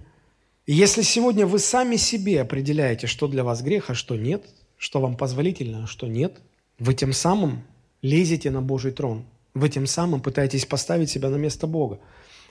И 0.64 0.72
если 0.72 1.02
сегодня 1.02 1.46
вы 1.46 1.58
сами 1.58 1.96
себе 1.96 2.40
определяете, 2.40 3.06
что 3.06 3.28
для 3.28 3.44
вас 3.44 3.62
грех, 3.62 3.90
а 3.90 3.94
что 3.94 4.16
нет, 4.16 4.46
что 4.76 5.00
вам 5.00 5.16
позволительно, 5.16 5.84
а 5.84 5.86
что 5.86 6.08
нет, 6.08 6.40
вы 6.78 6.94
тем 6.94 7.12
самым 7.12 7.64
лезете 8.06 8.50
на 8.50 8.62
Божий 8.62 8.92
трон. 8.92 9.24
Вы 9.54 9.68
тем 9.68 9.86
самым 9.86 10.20
пытаетесь 10.20 10.66
поставить 10.66 11.10
себя 11.10 11.28
на 11.28 11.36
место 11.36 11.66
Бога. 11.66 11.98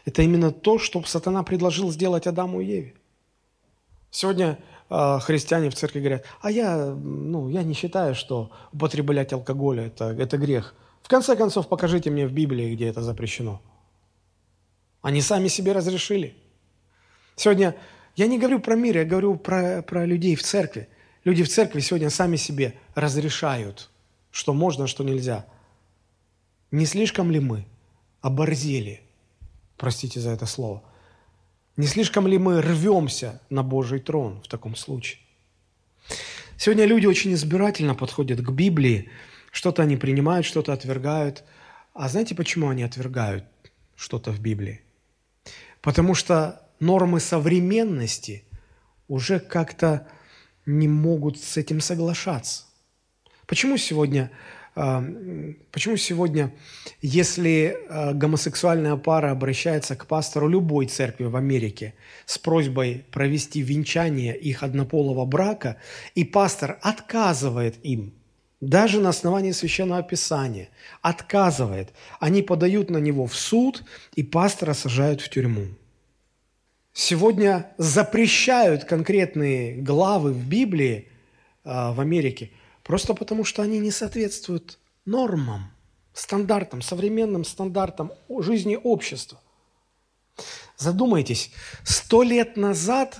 Это 0.06 0.22
именно 0.22 0.52
то, 0.52 0.78
что 0.80 1.04
сатана 1.04 1.44
предложил 1.44 1.92
сделать 1.92 2.28
Адаму 2.28 2.62
и 2.62 2.66
Еве. 2.66 2.94
Сегодня 4.12 4.58
э, 4.90 5.20
христиане 5.22 5.70
в 5.70 5.76
церкви 5.76 6.00
говорят, 6.00 6.26
а 6.42 6.52
я, 6.52 6.86
ну, 6.86 7.50
я 7.50 7.64
не 7.64 7.74
считаю, 7.74 8.16
что 8.16 8.52
употреблять 8.74 9.34
алкоголь 9.34 9.80
это, 9.80 10.06
это 10.06 10.38
грех. 10.38 10.76
В 11.02 11.08
конце 11.08 11.36
концов, 11.36 11.68
покажите 11.68 12.10
мне 12.10 12.28
в 12.28 12.34
Библии, 12.34 12.76
где 12.76 12.88
это 12.88 13.02
запрещено. 13.02 13.62
Они 15.02 15.22
сами 15.22 15.48
себе 15.48 15.72
разрешили. 15.74 16.36
Сегодня 17.36 17.76
я 18.16 18.28
не 18.28 18.40
говорю 18.40 18.60
про 18.60 18.76
мир, 18.76 18.98
я 18.98 19.06
говорю 19.06 19.36
про, 19.36 19.82
про 19.82 20.06
людей 20.06 20.36
в 20.36 20.44
церкви. 20.44 20.88
Люди 21.24 21.44
в 21.44 21.50
церкви 21.50 21.80
сегодня 21.80 22.10
сами 22.10 22.36
себе 22.36 22.74
разрешают– 22.96 23.90
что 24.36 24.54
можно, 24.54 24.84
а 24.84 24.88
что 24.88 25.06
нельзя. 25.06 25.46
Не 26.70 26.86
слишком 26.86 27.32
ли 27.32 27.40
мы 27.40 27.66
оборзели, 28.20 29.00
простите 29.78 30.20
за 30.20 30.32
это 30.32 30.46
слово, 30.46 30.84
не 31.78 31.88
слишком 31.88 32.28
ли 32.28 32.38
мы 32.38 32.62
рвемся 32.62 33.42
на 33.50 33.64
Божий 33.64 34.02
трон 34.02 34.42
в 34.42 34.50
таком 34.50 34.76
случае? 34.76 35.22
Сегодня 36.58 36.84
люди 36.84 37.06
очень 37.06 37.34
избирательно 37.34 37.96
подходят 37.96 38.42
к 38.42 38.50
Библии, 38.50 39.10
что-то 39.54 39.84
они 39.84 39.96
принимают, 39.96 40.46
что-то 40.46 40.74
отвергают. 40.74 41.46
А 41.94 42.10
знаете, 42.10 42.36
почему 42.36 42.68
они 42.68 42.84
отвергают 42.84 43.46
что-то 43.96 44.32
в 44.32 44.42
Библии? 44.42 44.82
Потому 45.82 46.14
что 46.14 46.62
нормы 46.82 47.22
современности 47.22 48.44
уже 49.08 49.40
как-то 49.40 50.10
не 50.66 50.90
могут 50.90 51.42
с 51.42 51.56
этим 51.56 51.80
соглашаться. 51.80 52.66
Почему 53.48 53.78
сегодня, 53.78 54.32
а, 54.76 55.04
почему 55.72 55.98
сегодня, 55.98 56.52
если 57.02 57.78
а, 57.90 58.14
гомосексуальная 58.14 58.96
пара 58.96 59.32
обращается 59.32 59.96
к 59.96 60.08
пастору 60.08 60.48
любой 60.48 60.88
церкви 60.88 61.26
в 61.26 61.36
Америке 61.36 61.94
с 62.26 62.38
просьбой 62.40 63.06
провести 63.12 63.62
венчание 63.62 64.36
их 64.36 64.64
однополого 64.64 65.26
брака, 65.26 65.78
и 66.16 66.24
пастор 66.24 66.80
отказывает 66.82 67.76
им, 67.84 68.14
даже 68.62 69.00
на 69.00 69.10
основании 69.10 69.52
Священного 69.52 70.02
Писания, 70.02 70.70
отказывает, 71.02 71.94
они 72.20 72.42
подают 72.42 72.90
на 72.90 72.98
него 72.98 73.28
в 73.28 73.36
суд, 73.36 73.84
и 74.16 74.24
пастора 74.24 74.74
сажают 74.74 75.22
в 75.22 75.30
тюрьму. 75.30 75.68
Сегодня 76.94 77.74
запрещают 77.78 78.86
конкретные 78.86 79.76
главы 79.76 80.32
в 80.32 80.48
Библии 80.48 81.10
а, 81.64 81.94
в 81.94 82.02
Америке– 82.02 82.50
Просто 82.86 83.16
потому, 83.16 83.44
что 83.44 83.64
они 83.64 83.80
не 83.80 83.90
соответствуют 83.90 84.78
нормам, 85.06 85.72
стандартам, 86.14 86.84
современным 86.84 87.44
стандартам 87.44 88.12
жизни 88.40 88.78
общества. 88.82 89.42
Задумайтесь, 90.78 91.52
сто 91.84 92.22
лет 92.22 92.58
назад 92.58 93.20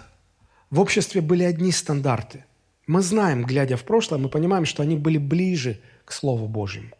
в 0.70 0.80
обществе 0.80 1.20
были 1.22 1.44
одни 1.44 1.72
стандарты. 1.72 2.46
Мы 2.86 3.02
знаем, 3.02 3.44
глядя 3.44 3.76
в 3.76 3.84
прошлое, 3.84 4.20
мы 4.20 4.30
понимаем, 4.30 4.66
что 4.66 4.84
они 4.84 4.96
были 4.96 5.18
ближе 5.18 5.82
к 6.06 6.12
Слову 6.12 6.48
Божьему. 6.48 6.92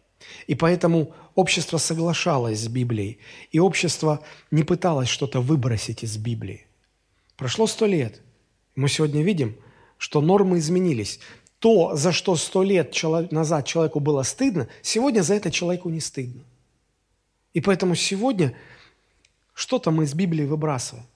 И 0.48 0.56
поэтому 0.56 1.14
общество 1.36 1.78
соглашалось 1.78 2.58
с 2.58 2.66
Библией, 2.66 3.20
и 3.52 3.60
общество 3.60 4.24
не 4.50 4.64
пыталось 4.64 5.08
что-то 5.08 5.40
выбросить 5.40 6.02
из 6.02 6.16
Библии. 6.16 6.66
Прошло 7.36 7.68
сто 7.68 7.86
лет. 7.86 8.20
Мы 8.74 8.88
сегодня 8.88 9.22
видим, 9.22 9.56
что 9.98 10.20
нормы 10.20 10.58
изменились 10.58 11.20
то, 11.58 11.96
за 11.96 12.12
что 12.12 12.36
сто 12.36 12.62
лет 12.62 12.94
назад 13.30 13.66
человеку 13.66 14.00
было 14.00 14.22
стыдно, 14.22 14.68
сегодня 14.82 15.22
за 15.22 15.34
это 15.34 15.50
человеку 15.50 15.88
не 15.88 16.00
стыдно. 16.00 16.42
И 17.54 17.60
поэтому 17.60 17.94
сегодня 17.94 18.54
что-то 19.54 19.90
мы 19.90 20.04
из 20.04 20.14
Библии 20.14 20.44
выбрасываем. 20.44 21.06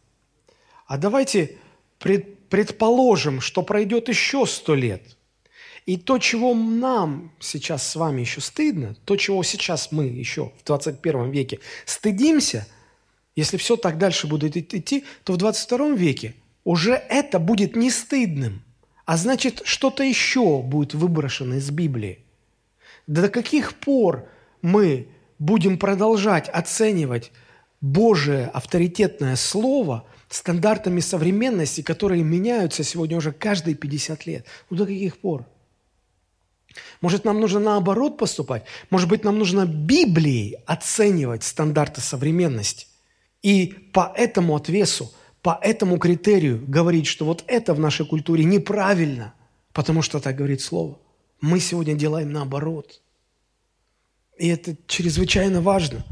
А 0.87 0.97
давайте 0.97 1.59
предположим, 1.99 3.41
что 3.41 3.63
пройдет 3.63 4.09
еще 4.09 4.47
сто 4.47 4.75
лет. 4.75 5.17
И 5.87 5.97
то, 5.97 6.19
чего 6.19 6.55
нам 6.55 7.33
сейчас 7.41 7.87
с 7.87 7.97
вами 7.97 8.21
еще 8.21 8.41
стыдно, 8.41 8.97
то, 9.05 9.17
чего 9.17 9.43
сейчас 9.43 9.93
мы 9.93 10.05
еще 10.05 10.53
в 10.61 10.65
21 10.65 11.31
веке 11.31 11.61
стыдимся, 11.85 12.67
если 13.37 13.57
все 13.57 13.77
так 13.77 13.99
дальше 13.99 14.27
будет 14.27 14.57
идти, 14.57 15.05
то 15.25 15.35
в 15.35 15.37
22 15.37 15.91
веке 15.91 16.35
уже 16.65 16.93
это 16.93 17.39
будет 17.39 17.77
не 17.77 17.91
стыдным– 17.91 18.63
а 19.11 19.17
значит, 19.17 19.63
что-то 19.65 20.05
еще 20.05 20.63
будет 20.63 20.95
выброшено 20.95 21.57
из 21.57 21.69
Библии. 21.73 22.21
До 23.09 23.29
каких 23.29 23.75
пор 23.75 24.29
мы 24.63 25.09
будем 25.41 25.79
продолжать 25.79 26.49
оценивать 26.49 27.33
Божие 27.81 28.47
авторитетное 28.47 29.35
слово 29.35 30.07
стандартами 30.29 31.01
современности, 31.01 31.81
которые 31.81 32.23
меняются 32.23 32.85
сегодня 32.85 33.17
уже 33.17 33.33
каждые 33.33 33.75
50 33.75 34.27
лет? 34.27 34.47
Ну 34.71 34.77
до 34.77 34.87
каких 34.87 35.19
пор? 35.19 35.45
Может, 37.01 37.25
нам 37.25 37.41
нужно 37.41 37.59
наоборот 37.59 38.17
поступать? 38.17 38.63
Может 38.91 39.09
быть, 39.09 39.25
нам 39.25 39.41
нужно 39.41 39.67
Библией 39.67 40.59
оценивать 40.67 41.43
стандарты 41.43 42.01
современности? 42.01 42.87
И 43.43 43.75
по 43.93 44.13
этому 44.15 44.55
отвесу 44.55 45.13
по 45.43 45.59
этому 45.63 45.99
критерию 45.99 46.63
говорить, 46.67 47.07
что 47.07 47.25
вот 47.25 47.45
это 47.47 47.75
в 47.75 47.81
нашей 47.81 48.07
культуре 48.07 48.45
неправильно, 48.45 49.35
потому 49.73 50.03
что 50.03 50.21
так 50.21 50.37
говорит 50.37 50.61
Слово. 50.61 50.99
Мы 51.41 51.61
сегодня 51.61 51.95
делаем 51.95 52.33
наоборот. 52.33 53.01
И 54.39 54.49
это 54.49 54.77
чрезвычайно 54.87 55.61
важно. 55.61 56.05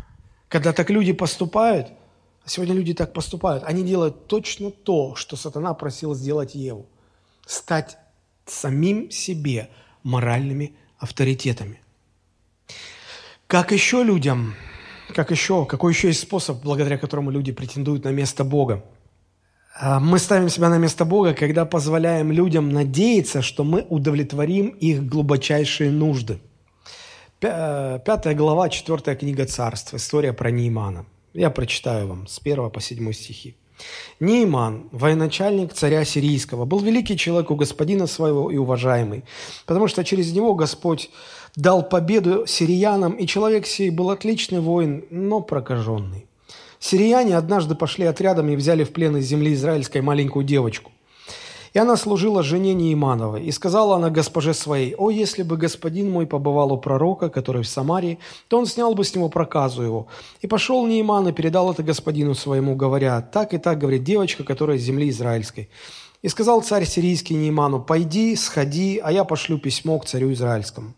Когда 0.48 0.72
так 0.72 0.88
люди 0.90 1.12
поступают, 1.12 1.88
а 2.44 2.48
сегодня 2.48 2.74
люди 2.74 2.94
так 2.94 3.12
поступают, 3.12 3.64
они 3.64 3.82
делают 3.82 4.26
точно 4.26 4.70
то, 4.70 5.14
что 5.14 5.36
сатана 5.36 5.74
просил 5.74 6.14
сделать 6.14 6.54
Еву. 6.54 6.86
Стать 7.46 7.98
самим 8.46 9.10
себе 9.10 9.68
моральными 10.02 10.74
авторитетами. 10.98 11.80
Как 13.46 13.72
еще 13.72 14.02
людям, 14.02 14.54
как 15.14 15.30
еще, 15.30 15.66
какой 15.66 15.92
еще 15.92 16.08
есть 16.08 16.20
способ, 16.20 16.62
благодаря 16.62 16.96
которому 16.98 17.30
люди 17.30 17.52
претендуют 17.52 18.04
на 18.04 18.10
место 18.10 18.44
Бога? 18.44 18.84
А, 19.80 20.00
мы 20.00 20.18
ставим 20.18 20.48
себя 20.48 20.68
на 20.68 20.78
место 20.78 21.04
Бога, 21.04 21.34
когда 21.34 21.64
позволяем 21.64 22.32
людям 22.32 22.70
надеяться, 22.70 23.42
что 23.42 23.62
мы 23.62 23.86
удовлетворим 23.88 24.68
их 24.68 25.06
глубочайшие 25.06 25.92
нужды. 25.92 26.40
Э, 27.40 28.00
пятая 28.04 28.34
глава, 28.34 28.68
четвертая 28.70 29.14
книга 29.14 29.46
Царства, 29.46 29.98
история 29.98 30.32
про 30.32 30.50
Неймана. 30.50 31.06
Я 31.32 31.50
прочитаю 31.50 32.08
вам 32.08 32.26
с 32.26 32.40
1 32.40 32.70
по 32.70 32.80
7 32.80 33.12
стихи. 33.12 33.54
Нейман, 34.18 34.88
военачальник 34.90 35.72
царя 35.72 36.04
сирийского, 36.04 36.64
был 36.64 36.80
великий 36.80 37.16
человек 37.16 37.52
у 37.52 37.54
господина 37.54 38.08
своего 38.08 38.50
и 38.50 38.56
уважаемый, 38.56 39.22
потому 39.64 39.86
что 39.86 40.02
через 40.02 40.32
него 40.32 40.54
Господь 40.54 41.10
дал 41.54 41.88
победу 41.88 42.44
сириянам, 42.48 43.12
и 43.12 43.28
человек 43.28 43.66
сей 43.66 43.90
был 43.90 44.10
отличный 44.10 44.58
воин, 44.58 45.04
но 45.10 45.40
прокаженный. 45.40 46.27
Сирияне 46.80 47.36
однажды 47.36 47.74
пошли 47.74 48.04
отрядом 48.06 48.48
и 48.48 48.56
взяли 48.56 48.84
в 48.84 48.92
плен 48.92 49.16
из 49.16 49.26
земли 49.26 49.54
израильской 49.54 50.00
маленькую 50.00 50.44
девочку. 50.44 50.92
И 51.74 51.78
она 51.78 51.96
служила 51.96 52.42
жене 52.42 52.74
Неимановой. 52.74 53.44
И 53.44 53.52
сказала 53.52 53.96
она 53.96 54.10
госпоже 54.10 54.54
своей, 54.54 54.94
«О, 54.96 55.10
если 55.10 55.42
бы 55.42 55.56
господин 55.56 56.10
мой 56.10 56.26
побывал 56.26 56.72
у 56.72 56.78
пророка, 56.78 57.28
который 57.28 57.62
в 57.62 57.68
Самарии, 57.68 58.18
то 58.48 58.58
он 58.58 58.66
снял 58.66 58.94
бы 58.94 59.04
с 59.04 59.14
него 59.14 59.28
проказу 59.28 59.82
его». 59.82 60.06
И 60.40 60.46
пошел 60.46 60.86
Неиман 60.86 61.28
и 61.28 61.32
передал 61.32 61.70
это 61.70 61.82
господину 61.82 62.34
своему, 62.34 62.74
говоря, 62.74 63.20
«Так 63.20 63.54
и 63.54 63.58
так, 63.58 63.78
говорит 63.78 64.04
девочка, 64.04 64.44
которая 64.44 64.78
из 64.78 64.82
земли 64.82 65.10
израильской». 65.10 65.68
И 66.22 66.28
сказал 66.28 66.62
царь 66.62 66.84
сирийский 66.84 67.34
Неиману, 67.34 67.80
«Пойди, 67.80 68.34
сходи, 68.34 69.00
а 69.02 69.12
я 69.12 69.24
пошлю 69.24 69.58
письмо 69.58 69.98
к 69.98 70.06
царю 70.06 70.32
израильскому». 70.32 70.94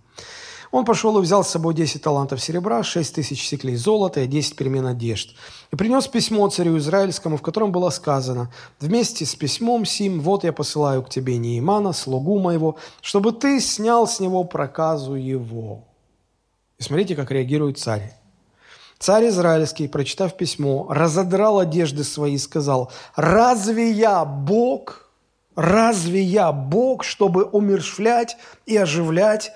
Он 0.71 0.85
пошел 0.85 1.19
и 1.19 1.23
взял 1.23 1.43
с 1.43 1.49
собой 1.49 1.75
10 1.75 2.01
талантов 2.01 2.41
серебра, 2.41 2.83
6 2.85 3.15
тысяч 3.15 3.49
сиклей 3.49 3.75
золота 3.75 4.21
и 4.21 4.27
10 4.27 4.55
перемен 4.55 4.87
одежд. 4.87 5.35
И 5.73 5.77
принес 5.77 6.07
письмо 6.07 6.49
царю 6.49 6.79
Израильскому, 6.79 7.37
в 7.37 7.43
котором 7.43 7.73
было 7.73 7.91
сказано, 7.91 8.53
«Вместе 8.79 9.27
с 9.27 9.35
письмом 9.35 9.85
сим 9.85 10.21
вот 10.21 10.45
я 10.45 10.53
посылаю 10.53 11.03
к 11.03 11.11
тебе 11.11 11.39
Неимана, 11.39 11.93
слугу 11.93 12.39
моего, 12.39 12.77
чтобы 13.01 13.33
ты 13.33 13.61
снял 13.61 14.07
с 14.07 14.21
него 14.21 14.45
проказу 14.45 15.15
его». 15.15 15.85
И 16.79 16.85
смотрите, 16.85 17.17
как 17.17 17.33
реагирует 17.33 17.79
царь. 17.79 18.15
Царь 19.01 19.29
Израильский, 19.29 19.89
прочитав 19.89 20.37
письмо, 20.37 20.87
разодрал 20.89 21.59
одежды 21.59 22.05
свои 22.05 22.35
и 22.35 22.39
сказал, 22.39 22.93
«Разве 23.17 23.91
я 23.91 24.25
Бог? 24.25 25.11
Разве 25.57 26.23
я 26.23 26.53
Бог, 26.53 27.03
чтобы 27.03 27.45
умершвлять 27.45 28.37
и 28.67 28.77
оживлять 28.77 29.53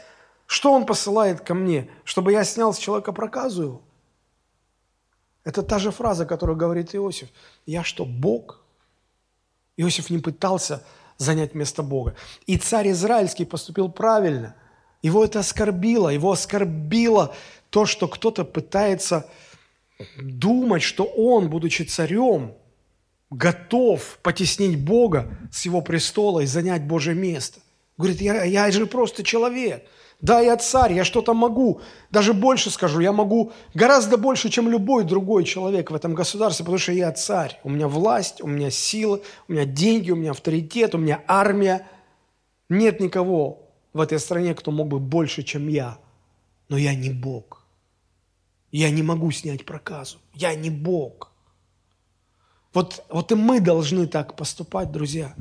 что 0.55 0.73
он 0.73 0.87
посылает 0.87 1.41
ко 1.41 1.53
мне? 1.53 1.91
Чтобы 2.05 2.31
я 2.31 2.45
снял 2.45 2.73
с 2.73 2.79
человека 2.79 3.11
проказу 3.11 3.63
его? 3.63 3.83
Это 5.43 5.65
та 5.65 5.81
же 5.81 5.91
фраза, 5.91 6.27
которую 6.27 6.57
говорит 6.57 6.95
Иосиф. 6.95 7.29
Я 7.67 7.83
что, 7.83 8.05
Бог? 8.05 8.63
Иосиф 9.77 10.11
не 10.11 10.21
пытался 10.21 10.85
занять 11.19 11.55
место 11.55 11.83
Бога. 11.83 12.15
И 12.47 12.57
царь 12.57 12.93
Израильский 12.93 13.45
поступил 13.45 13.89
правильно. 13.89 14.55
Его 15.03 15.25
это 15.25 15.41
оскорбило. 15.41 16.09
Его 16.09 16.31
оскорбило 16.31 17.35
то, 17.71 17.85
что 17.85 18.07
кто-то 18.07 18.45
пытается 18.45 19.29
думать, 20.17 20.85
что 20.85 21.03
он, 21.03 21.51
будучи 21.51 21.83
царем, 21.83 22.55
готов 23.29 24.21
потеснить 24.23 24.81
Бога 24.81 25.37
с 25.51 25.65
его 25.65 25.83
престола 25.83 26.41
и 26.41 26.47
занять 26.47 26.85
Божье 26.85 27.15
место. 27.15 27.59
Говорит, 27.99 28.21
я, 28.21 28.45
я 28.45 28.71
же 28.71 28.87
просто 28.87 29.25
человек. 29.25 29.85
Да, 30.25 30.41
я 30.41 30.57
царь, 30.57 30.95
я 30.95 31.05
что-то 31.05 31.35
могу. 31.35 31.83
Даже 32.11 32.33
больше 32.33 32.71
скажу, 32.71 33.01
я 33.01 33.13
могу 33.13 33.53
гораздо 33.75 34.17
больше, 34.17 34.49
чем 34.49 34.71
любой 34.71 35.05
другой 35.05 35.45
человек 35.45 35.91
в 35.91 35.95
этом 35.95 36.15
государстве, 36.15 36.65
потому 36.65 36.79
что 36.79 36.93
я 36.93 37.13
царь. 37.13 37.61
У 37.63 37.69
меня 37.69 37.89
власть, 37.89 38.41
у 38.41 38.47
меня 38.47 38.71
сила, 38.71 39.21
у 39.49 39.53
меня 39.53 39.67
деньги, 39.67 40.11
у 40.11 40.17
меня 40.17 40.31
авторитет, 40.31 40.95
у 40.95 40.99
меня 40.99 41.23
армия. 41.27 41.87
Нет 42.71 43.01
никого 43.01 43.69
в 43.93 44.01
этой 44.01 44.19
стране, 44.19 44.55
кто 44.55 44.71
мог 44.71 44.89
бы 44.89 44.99
больше, 44.99 45.43
чем 45.43 45.69
я. 45.69 45.99
Но 46.71 46.79
я 46.79 46.95
не 46.95 47.11
Бог. 47.11 47.63
Я 48.73 48.89
не 48.89 49.03
могу 49.03 49.31
снять 49.31 49.67
проказу. 49.67 50.17
Я 50.33 50.55
не 50.55 50.71
Бог. 50.71 51.33
Вот, 52.73 53.05
вот 53.11 53.31
и 53.31 53.35
мы 53.35 53.61
должны 53.61 54.07
так 54.07 54.37
поступать, 54.37 54.91
друзья. 54.91 55.35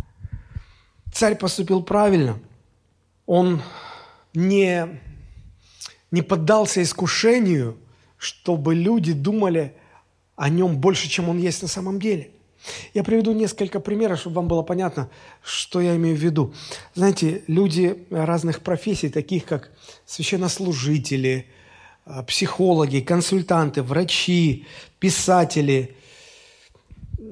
Царь 1.13 1.37
поступил 1.37 1.81
правильно. 1.83 2.37
Он 3.25 3.61
не, 4.33 4.99
не 6.11 6.21
поддался 6.21 6.81
искушению, 6.81 7.77
чтобы 8.17 8.75
люди 8.75 9.13
думали 9.13 9.75
о 10.35 10.49
нем 10.49 10.77
больше, 10.77 11.09
чем 11.09 11.29
он 11.29 11.37
есть 11.37 11.61
на 11.61 11.67
самом 11.67 11.99
деле. 11.99 12.31
Я 12.93 13.03
приведу 13.03 13.33
несколько 13.33 13.79
примеров, 13.79 14.19
чтобы 14.19 14.37
вам 14.37 14.47
было 14.47 14.61
понятно, 14.61 15.09
что 15.43 15.81
я 15.81 15.95
имею 15.95 16.15
в 16.15 16.19
виду. 16.19 16.53
Знаете, 16.95 17.43
люди 17.47 18.05
разных 18.09 18.61
профессий, 18.61 19.09
таких 19.09 19.45
как 19.45 19.71
священнослужители, 20.05 21.47
э, 22.05 22.23
психологи, 22.23 23.01
консультанты, 23.01 23.83
врачи, 23.83 24.65
писатели, 24.99 25.97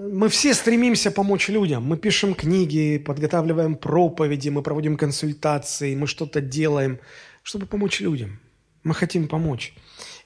мы 0.09 0.29
все 0.29 0.53
стремимся 0.53 1.11
помочь 1.11 1.49
людям. 1.49 1.83
Мы 1.83 1.97
пишем 1.97 2.33
книги, 2.33 2.97
подготавливаем 2.97 3.75
проповеди, 3.75 4.49
мы 4.49 4.63
проводим 4.63 4.97
консультации, 4.97 5.95
мы 5.95 6.07
что-то 6.07 6.41
делаем, 6.41 6.99
чтобы 7.43 7.65
помочь 7.67 8.01
людям. 8.01 8.39
Мы 8.83 8.95
хотим 8.95 9.27
помочь. 9.27 9.73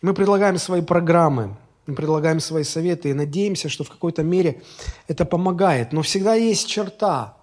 Мы 0.01 0.13
предлагаем 0.13 0.57
свои 0.57 0.81
программы, 0.81 1.57
мы 1.87 1.95
предлагаем 1.95 2.39
свои 2.39 2.63
советы 2.63 3.09
и 3.09 3.13
надеемся, 3.13 3.67
что 3.67 3.83
в 3.83 3.89
какой-то 3.89 4.23
мере 4.23 4.61
это 5.09 5.25
помогает. 5.25 5.91
Но 5.91 6.01
всегда 6.01 6.35
есть 6.35 6.67
черта, 6.67 7.37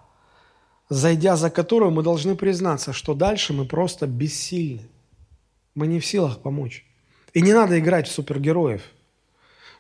зайдя 0.89 1.37
за 1.37 1.51
которую 1.51 1.91
мы 1.91 2.03
должны 2.03 2.35
признаться, 2.35 2.95
что 2.95 3.15
дальше 3.15 3.53
мы 3.53 3.67
просто 3.67 4.07
бессильны. 4.07 4.89
Мы 5.75 5.87
не 5.87 6.01
в 6.01 6.07
силах 6.07 6.41
помочь. 6.41 6.87
И 7.35 7.43
не 7.43 7.53
надо 7.53 7.79
играть 7.79 8.09
в 8.09 8.13
супергероев– 8.13 8.83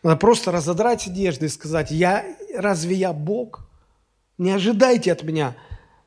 надо 0.02 0.16
просто 0.16 0.50
разодрать 0.50 1.06
одежды 1.06 1.46
и 1.46 1.48
сказать, 1.48 1.90
я, 1.90 2.24
разве 2.56 2.96
я 2.96 3.12
Бог? 3.12 3.68
Не 4.36 4.50
ожидайте 4.50 5.12
от 5.12 5.22
меня 5.22 5.56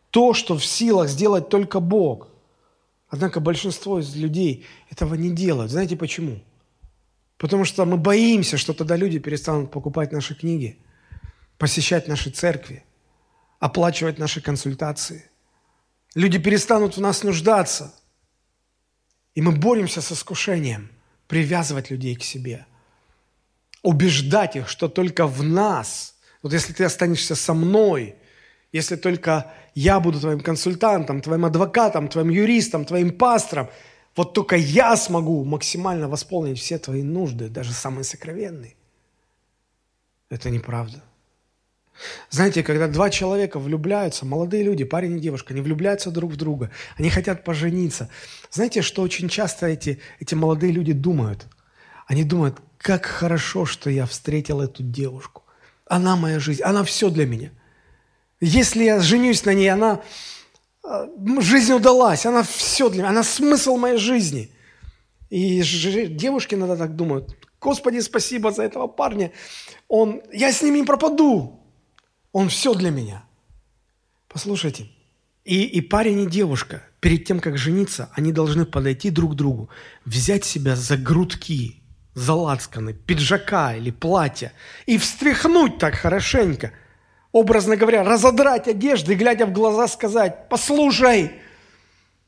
то, 0.09 0.33
что 0.33 0.57
в 0.57 0.65
силах 0.65 1.09
сделать 1.09 1.49
только 1.49 1.79
Бог. 1.79 2.29
Однако 3.07 3.39
большинство 3.39 3.99
из 3.99 4.13
людей 4.15 4.65
этого 4.89 5.15
не 5.15 5.29
делают. 5.29 5.71
Знаете 5.71 5.95
почему? 5.95 6.41
Потому 7.37 7.63
что 7.63 7.85
мы 7.85 7.97
боимся, 7.97 8.57
что 8.57 8.73
тогда 8.73 8.97
люди 8.97 9.19
перестанут 9.19 9.71
покупать 9.71 10.11
наши 10.11 10.35
книги, 10.35 10.77
посещать 11.57 12.07
наши 12.07 12.29
церкви, 12.31 12.83
оплачивать 13.59 14.19
наши 14.19 14.41
консультации. 14.41 15.29
Люди 16.15 16.37
перестанут 16.37 16.97
в 16.97 17.01
нас 17.01 17.23
нуждаться. 17.23 17.93
И 19.35 19.41
мы 19.41 19.53
боремся 19.53 20.01
с 20.01 20.11
искушением 20.11 20.89
привязывать 21.27 21.91
людей 21.91 22.15
к 22.15 22.23
себе– 22.23 22.65
убеждать 23.85 24.55
их, 24.55 24.67
что 24.67 24.89
только 24.89 25.27
в 25.27 25.43
нас, 25.43 26.15
вот 26.41 26.53
если 26.53 26.73
ты 26.73 26.83
останешься 26.83 27.35
со 27.35 27.53
мной, 27.53 28.15
если 28.71 28.95
только 28.95 29.53
я 29.75 29.99
буду 29.99 30.19
твоим 30.19 30.41
консультантом, 30.41 31.21
твоим 31.21 31.45
адвокатом, 31.45 32.07
твоим 32.07 32.29
юристом, 32.29 32.85
твоим 32.85 33.11
пастором, 33.11 33.69
вот 34.15 34.33
только 34.33 34.55
я 34.55 34.97
смогу 34.97 35.45
максимально 35.45 36.09
восполнить 36.09 36.59
все 36.59 36.77
твои 36.79 37.03
нужды, 37.03 37.47
даже 37.47 37.73
самые 37.73 38.03
сокровенные. 38.03 38.75
Это 40.29 40.49
неправда. 40.49 41.03
Знаете, 42.29 42.63
когда 42.63 42.87
два 42.87 43.09
человека 43.09 43.59
влюбляются, 43.59 44.25
молодые 44.25 44.63
люди, 44.63 44.83
парень 44.83 45.17
и 45.17 45.21
девушка, 45.21 45.53
они 45.53 45.61
влюбляются 45.61 46.11
друг 46.11 46.31
в 46.31 46.35
друга, 46.35 46.71
они 46.97 47.09
хотят 47.09 47.43
пожениться. 47.43 48.09
Знаете, 48.51 48.81
что 48.81 49.01
очень 49.01 49.29
часто 49.29 49.67
эти, 49.67 49.99
эти 50.19 50.35
молодые 50.35 50.73
люди 50.73 50.91
думают? 50.91 51.47
Они 52.05 52.23
думают, 52.23 52.61
как 52.77 53.05
хорошо, 53.05 53.65
что 53.65 53.89
я 53.89 54.05
встретил 54.05 54.61
эту 54.61 54.83
девушку. 54.83 55.43
Она 55.87 56.15
моя 56.15 56.39
жизнь, 56.39 56.61
она 56.61 56.83
все 56.83 57.09
для 57.09 57.25
меня. 57.25 57.51
Если 58.39 58.83
я 58.83 58.99
женюсь 58.99 59.45
на 59.45 59.53
ней, 59.53 59.69
она 59.69 60.01
э, 60.83 61.07
жизнь 61.39 61.73
удалась, 61.73 62.25
она 62.25 62.43
все 62.43 62.89
для 62.89 62.99
меня, 62.99 63.09
она 63.09 63.23
смысл 63.23 63.77
моей 63.77 63.97
жизни. 63.97 64.51
И 65.29 65.61
девушки 66.09 66.55
иногда 66.55 66.75
так 66.75 66.95
думают, 66.95 67.35
Господи, 67.59 67.99
спасибо 67.99 68.51
за 68.51 68.63
этого 68.63 68.85
парня, 68.85 69.31
он, 69.87 70.21
я 70.31 70.51
с 70.51 70.61
ним 70.61 70.75
не 70.75 70.83
пропаду, 70.83 71.59
он 72.31 72.49
все 72.49 72.75
для 72.75 72.91
меня. 72.91 73.25
Послушайте, 74.27 74.89
и, 75.43 75.63
и 75.63 75.81
парень, 75.81 76.21
и 76.21 76.27
девушка, 76.27 76.83
перед 76.99 77.25
тем, 77.25 77.39
как 77.39 77.57
жениться, 77.57 78.11
они 78.13 78.31
должны 78.31 78.65
подойти 78.65 79.09
друг 79.09 79.33
к 79.33 79.35
другу, 79.35 79.69
взять 80.05 80.45
себя 80.45 80.75
за 80.75 80.97
грудки 80.97 81.81
залацканы, 82.15 82.93
пиджака 82.93 83.75
или 83.75 83.91
платья, 83.91 84.51
и 84.85 84.97
встряхнуть 84.97 85.77
так 85.77 85.95
хорошенько, 85.95 86.71
образно 87.31 87.75
говоря, 87.75 88.03
разодрать 88.03 88.67
одежды 88.67 89.13
и, 89.13 89.15
глядя 89.15 89.45
в 89.45 89.51
глаза, 89.51 89.87
сказать, 89.87 90.49
послушай, 90.49 91.33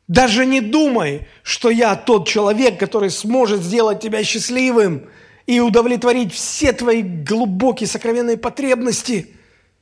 даже 0.08 0.46
не 0.46 0.62
думай, 0.62 1.28
что 1.42 1.70
я 1.70 1.96
тот 1.96 2.28
человек, 2.28 2.80
который 2.80 3.10
сможет 3.10 3.62
сделать 3.62 4.02
тебя 4.02 4.24
счастливым 4.24 5.10
и 5.46 5.60
удовлетворить 5.60 6.34
все 6.34 6.74
твои 6.74 7.02
глубокие 7.02 7.88
сокровенные 7.88 8.38
потребности. 8.38 9.34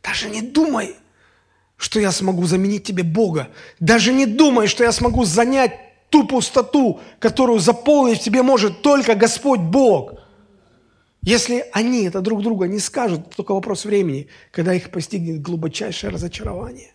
Даже 0.04 0.30
не 0.30 0.42
думай, 0.42 0.96
что 1.78 2.00
я 2.00 2.12
смогу 2.12 2.46
заменить 2.46 2.84
тебе 2.84 3.04
Бога. 3.04 3.50
Даже 3.80 4.14
не 4.14 4.26
думай, 4.26 4.68
что 4.68 4.84
я 4.84 4.92
смогу 4.92 5.26
занять 5.26 5.85
ту 6.16 6.26
пустоту, 6.26 7.02
которую 7.20 7.60
заполнить 7.60 8.22
в 8.22 8.24
тебе 8.24 8.42
может 8.42 8.82
только 8.82 9.16
Господь 9.16 9.60
Бог. 9.60 10.14
Если 11.22 11.66
они 11.74 12.06
это 12.06 12.22
друг 12.22 12.42
друга 12.42 12.68
не 12.68 12.80
скажут, 12.80 13.30
то 13.30 13.38
только 13.38 13.54
вопрос 13.54 13.84
времени, 13.84 14.30
когда 14.52 14.74
их 14.74 14.92
постигнет 14.92 15.42
глубочайшее 15.42 16.14
разочарование. 16.14 16.94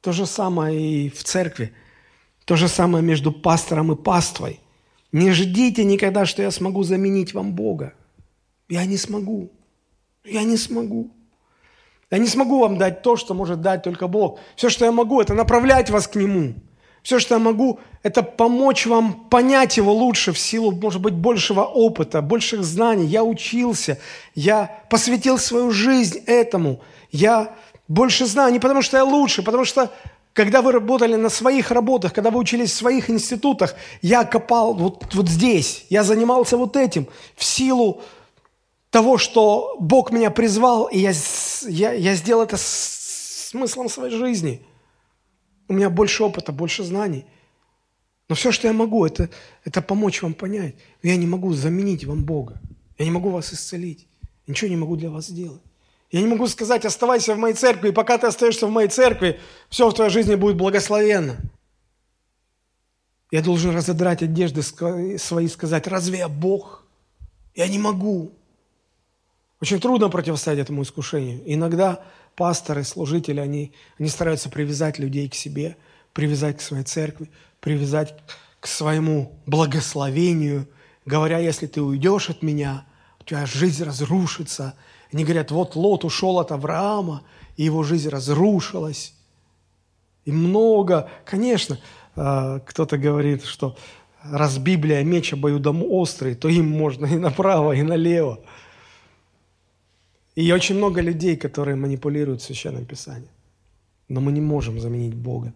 То 0.00 0.12
же 0.12 0.24
самое 0.24 0.80
и 0.80 1.10
в 1.10 1.22
церкви. 1.22 1.74
То 2.46 2.56
же 2.56 2.68
самое 2.68 3.04
между 3.04 3.30
пастором 3.30 3.92
и 3.92 3.96
паствой. 3.96 4.60
Не 5.12 5.32
ждите 5.32 5.84
никогда, 5.84 6.24
что 6.24 6.40
я 6.40 6.50
смогу 6.50 6.82
заменить 6.82 7.34
вам 7.34 7.52
Бога. 7.52 7.92
Я 8.70 8.86
не 8.86 8.96
смогу. 8.96 9.50
Я 10.24 10.44
не 10.44 10.56
смогу. 10.56 11.10
Я 12.10 12.16
не 12.16 12.26
смогу 12.26 12.60
вам 12.60 12.78
дать 12.78 13.02
то, 13.02 13.16
что 13.16 13.34
может 13.34 13.60
дать 13.60 13.82
только 13.82 14.08
Бог. 14.08 14.38
Все, 14.54 14.70
что 14.70 14.86
я 14.86 14.92
могу, 14.92 15.20
это 15.20 15.34
направлять 15.34 15.90
вас 15.90 16.08
к 16.08 16.14
Нему. 16.14 16.54
Все, 17.06 17.20
что 17.20 17.36
я 17.36 17.38
могу, 17.38 17.78
это 18.02 18.24
помочь 18.24 18.84
вам 18.84 19.12
понять 19.30 19.76
Его 19.76 19.92
лучше 19.92 20.32
в 20.32 20.38
силу, 20.40 20.72
может 20.72 21.00
быть, 21.00 21.14
большего 21.14 21.60
опыта, 21.62 22.20
больших 22.20 22.64
знаний. 22.64 23.06
Я 23.06 23.22
учился, 23.22 24.00
я 24.34 24.82
посвятил 24.90 25.38
свою 25.38 25.70
жизнь 25.70 26.24
этому. 26.26 26.80
Я 27.12 27.54
больше 27.86 28.26
знаю 28.26 28.52
не 28.52 28.58
потому, 28.58 28.82
что 28.82 28.96
я 28.96 29.04
лучше, 29.04 29.44
потому 29.44 29.64
что 29.64 29.92
когда 30.32 30.62
вы 30.62 30.72
работали 30.72 31.14
на 31.14 31.28
своих 31.28 31.70
работах, 31.70 32.12
когда 32.12 32.32
вы 32.32 32.40
учились 32.40 32.72
в 32.72 32.76
своих 32.76 33.08
институтах, 33.08 33.76
я 34.02 34.24
копал 34.24 34.74
вот, 34.74 35.14
вот 35.14 35.28
здесь, 35.28 35.86
я 35.88 36.02
занимался 36.02 36.56
вот 36.56 36.76
этим 36.76 37.06
в 37.36 37.44
силу 37.44 38.02
того, 38.90 39.16
что 39.16 39.76
Бог 39.78 40.10
меня 40.10 40.32
призвал, 40.32 40.86
и 40.86 40.98
я, 40.98 41.12
я, 41.68 41.92
я 41.92 42.14
сделал 42.16 42.42
это 42.42 42.56
с 42.56 43.48
смыслом 43.50 43.88
своей 43.88 44.10
жизни. 44.10 44.60
У 45.68 45.72
меня 45.72 45.90
больше 45.90 46.22
опыта, 46.22 46.52
больше 46.52 46.84
знаний. 46.84 47.24
Но 48.28 48.34
все, 48.34 48.52
что 48.52 48.66
я 48.66 48.72
могу, 48.72 49.06
это, 49.06 49.30
это 49.64 49.82
помочь 49.82 50.22
вам 50.22 50.34
понять. 50.34 50.74
Я 51.02 51.16
не 51.16 51.26
могу 51.26 51.52
заменить 51.52 52.04
вам 52.04 52.24
Бога. 52.24 52.60
Я 52.98 53.04
не 53.04 53.10
могу 53.10 53.30
вас 53.30 53.52
исцелить. 53.52 54.06
Ничего 54.46 54.70
не 54.70 54.76
могу 54.76 54.96
для 54.96 55.10
вас 55.10 55.26
сделать. 55.26 55.60
Я 56.10 56.20
не 56.20 56.28
могу 56.28 56.46
сказать, 56.46 56.84
оставайся 56.84 57.34
в 57.34 57.38
моей 57.38 57.54
церкви, 57.54 57.88
и 57.88 57.92
пока 57.92 58.16
ты 58.16 58.28
остаешься 58.28 58.66
в 58.66 58.70
моей 58.70 58.88
церкви, 58.88 59.40
все 59.68 59.88
в 59.88 59.94
твоей 59.94 60.10
жизни 60.10 60.36
будет 60.36 60.56
благословенно. 60.56 61.36
Я 63.32 63.42
должен 63.42 63.74
разодрать 63.74 64.22
одежды 64.22 64.62
свои 64.62 65.46
и 65.46 65.48
сказать, 65.48 65.86
разве 65.88 66.18
я 66.18 66.28
Бог? 66.28 66.84
Я 67.54 67.66
не 67.66 67.78
могу. 67.78 68.32
Очень 69.60 69.80
трудно 69.80 70.08
противостоять 70.08 70.60
этому 70.60 70.82
искушению. 70.82 71.42
Иногда 71.44 72.04
пасторы, 72.36 72.84
служители, 72.84 73.40
они, 73.40 73.72
они 73.98 74.08
стараются 74.08 74.48
привязать 74.48 74.98
людей 74.98 75.28
к 75.28 75.34
себе, 75.34 75.76
привязать 76.12 76.58
к 76.58 76.60
своей 76.60 76.84
церкви, 76.84 77.30
привязать 77.60 78.14
к 78.60 78.66
своему 78.66 79.38
благословению, 79.46 80.68
говоря, 81.04 81.38
если 81.38 81.66
ты 81.66 81.82
уйдешь 81.82 82.30
от 82.30 82.42
меня, 82.42 82.86
у 83.20 83.24
тебя 83.24 83.46
жизнь 83.46 83.82
разрушится– 83.82 84.74
они 85.12 85.24
говорят, 85.24 85.50
вот 85.50 85.76
Лот 85.76 86.04
ушел 86.04 86.38
от 86.38 86.52
Авраама, 86.52 87.22
и 87.56 87.64
его 87.64 87.82
жизнь 87.82 88.08
разрушилась. 88.08 89.14
И 90.24 90.32
много, 90.32 91.08
конечно, 91.24 91.78
а, 92.16 92.58
кто-то 92.60 92.98
говорит, 92.98 93.44
что 93.44 93.76
раз 94.22 94.58
Библия 94.58 95.02
меч 95.04 95.32
обоюдом 95.32 95.82
острый, 95.82 96.34
то 96.34 96.48
им 96.48 96.68
можно 96.68 97.06
и 97.06 97.16
направо, 97.16 97.72
и 97.72 97.82
налево. 97.82 98.40
И 100.36 100.52
очень 100.52 100.76
много 100.76 101.00
людей, 101.00 101.36
которые 101.36 101.76
манипулируют 101.76 102.42
Священным 102.42 102.84
Писанием. 102.84 103.32
Но 104.08 104.20
мы 104.20 104.32
не 104.32 104.40
можем 104.40 104.78
заменить 104.78 105.14
Бога. 105.14 105.52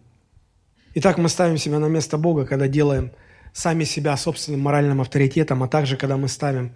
Итак, 0.95 1.17
мы 1.17 1.29
ставим 1.29 1.57
себя 1.57 1.79
на 1.79 1.87
место 1.87 2.17
Бога, 2.17 2.45
когда 2.45 2.67
делаем 2.67 3.11
сами 3.53 3.85
себя 3.85 4.17
собственным 4.17 4.61
моральным 4.61 4.99
авторитетом, 4.99 5.63
а 5.63 5.67
также 5.67 5.97
когда 5.97 6.17
мы 6.17 6.27
ставим 6.27 6.71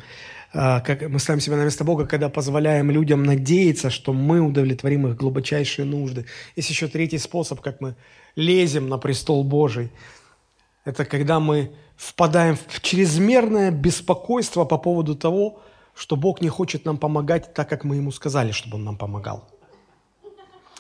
а, 0.58 0.80
как 0.80 1.02
мы 1.02 1.20
ставим 1.20 1.42
себя 1.42 1.58
на 1.58 1.64
место 1.64 1.84
Бога, 1.84 2.06
когда 2.06 2.30
позволяем 2.30 2.90
людям 2.90 3.24
надеяться, 3.24 3.90
что 3.90 4.14
мы 4.14 4.40
удовлетворим 4.40 5.08
их 5.08 5.18
глубочайшие 5.18 5.86
нужды. 5.86 6.26
Есть 6.56 6.70
еще 6.70 6.88
третий 6.88 7.18
способ, 7.18 7.60
как 7.60 7.82
мы 7.82 7.96
лезем 8.38 8.88
на 8.88 8.98
престол 8.98 9.44
Божий. 9.44 9.92
Это 10.86 11.04
когда 11.04 11.42
мы 11.42 11.72
впадаем 11.98 12.58
в 12.68 12.82
чрезмерное 12.82 13.70
беспокойство 13.72 14.64
по 14.64 14.78
поводу 14.78 15.16
того, 15.16 15.62
что 15.96 16.16
Бог 16.16 16.42
не 16.42 16.50
хочет 16.50 16.86
нам 16.86 16.98
помогать 16.98 17.54
так, 17.54 17.70
как 17.70 17.84
мы 17.84 17.96
Ему 17.96 18.12
сказали, 18.12 18.52
чтобы 18.52 18.76
Он 18.76 18.84
нам 18.84 18.98
помогал. 18.98 19.50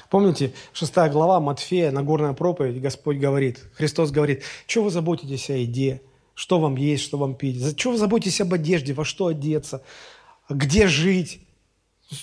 Помните, 0.09 0.53
шестая 0.73 1.09
глава 1.09 1.39
Матфея, 1.39 1.91
Нагорная 1.91 2.33
проповедь, 2.33 2.81
Господь 2.81 3.17
говорит, 3.17 3.63
Христос 3.73 4.11
говорит, 4.11 4.43
что 4.67 4.83
вы 4.83 4.91
заботитесь 4.91 5.49
о 5.49 5.53
еде, 5.53 6.01
что 6.35 6.59
вам 6.59 6.75
есть, 6.75 7.03
что 7.03 7.17
вам 7.17 7.35
пить. 7.35 7.59
Зачем 7.59 7.93
вы 7.93 7.97
заботитесь 7.97 8.41
об 8.41 8.53
одежде, 8.53 8.93
во 8.93 9.05
что 9.05 9.27
одеться, 9.27 9.81
где 10.49 10.87
жить? 10.87 11.39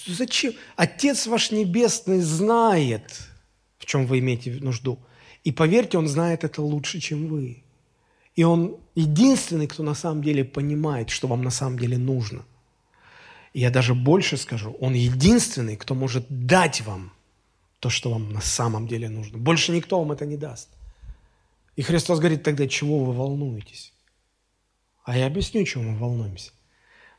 Зачем? 0.07 0.53
Отец 0.77 1.27
ваш 1.27 1.51
Небесный 1.51 2.21
знает, 2.21 3.21
в 3.79 3.87
чем 3.87 4.07
вы 4.07 4.21
имеете 4.21 4.53
нужду. 4.61 4.99
И 5.43 5.51
поверьте, 5.51 5.99
Он 5.99 6.07
знает 6.07 6.45
это 6.45 6.63
лучше, 6.63 7.01
чем 7.01 7.27
вы. 7.27 7.65
И 8.37 8.45
Он 8.45 8.77
единственный, 8.95 9.67
кто 9.67 9.83
на 9.83 9.95
самом 9.95 10.23
деле 10.23 10.45
понимает, 10.45 11.11
что 11.11 11.27
вам 11.27 11.43
на 11.43 11.51
самом 11.51 11.79
деле 11.79 11.99
нужно. 11.99 12.45
Я 13.55 13.71
даже 13.71 13.95
больше 13.95 14.37
скажу, 14.37 14.77
Он 14.81 14.95
единственный, 14.95 15.77
кто 15.77 15.95
может 15.95 16.27
дать 16.29 16.81
вам 16.81 17.13
то, 17.81 17.91
что 17.91 18.11
вам 18.11 18.33
на 18.33 18.41
самом 18.41 18.87
деле 18.87 19.09
нужно. 19.09 19.39
Больше 19.39 19.73
никто 19.73 19.99
вам 19.99 20.13
это 20.13 20.25
не 20.25 20.37
даст. 20.37 20.69
И 21.77 21.83
Христос 21.83 22.19
говорит 22.19 22.43
тогда, 22.43 22.69
чего 22.69 23.05
вы 23.05 23.13
волнуетесь? 23.13 23.93
А 25.05 25.19
я 25.19 25.27
объясню, 25.27 25.65
чего 25.65 25.83
мы 25.83 25.99
волнуемся. 25.99 26.53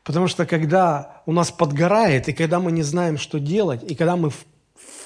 Потому 0.03 0.27
что 0.27 0.45
когда 0.45 1.21
у 1.25 1.31
нас 1.31 1.51
подгорает, 1.51 2.27
и 2.27 2.33
когда 2.33 2.59
мы 2.59 2.71
не 2.71 2.83
знаем, 2.83 3.17
что 3.17 3.39
делать, 3.39 3.83
и 3.83 3.95
когда 3.95 4.15
мы 4.15 4.29
в, 4.29 4.45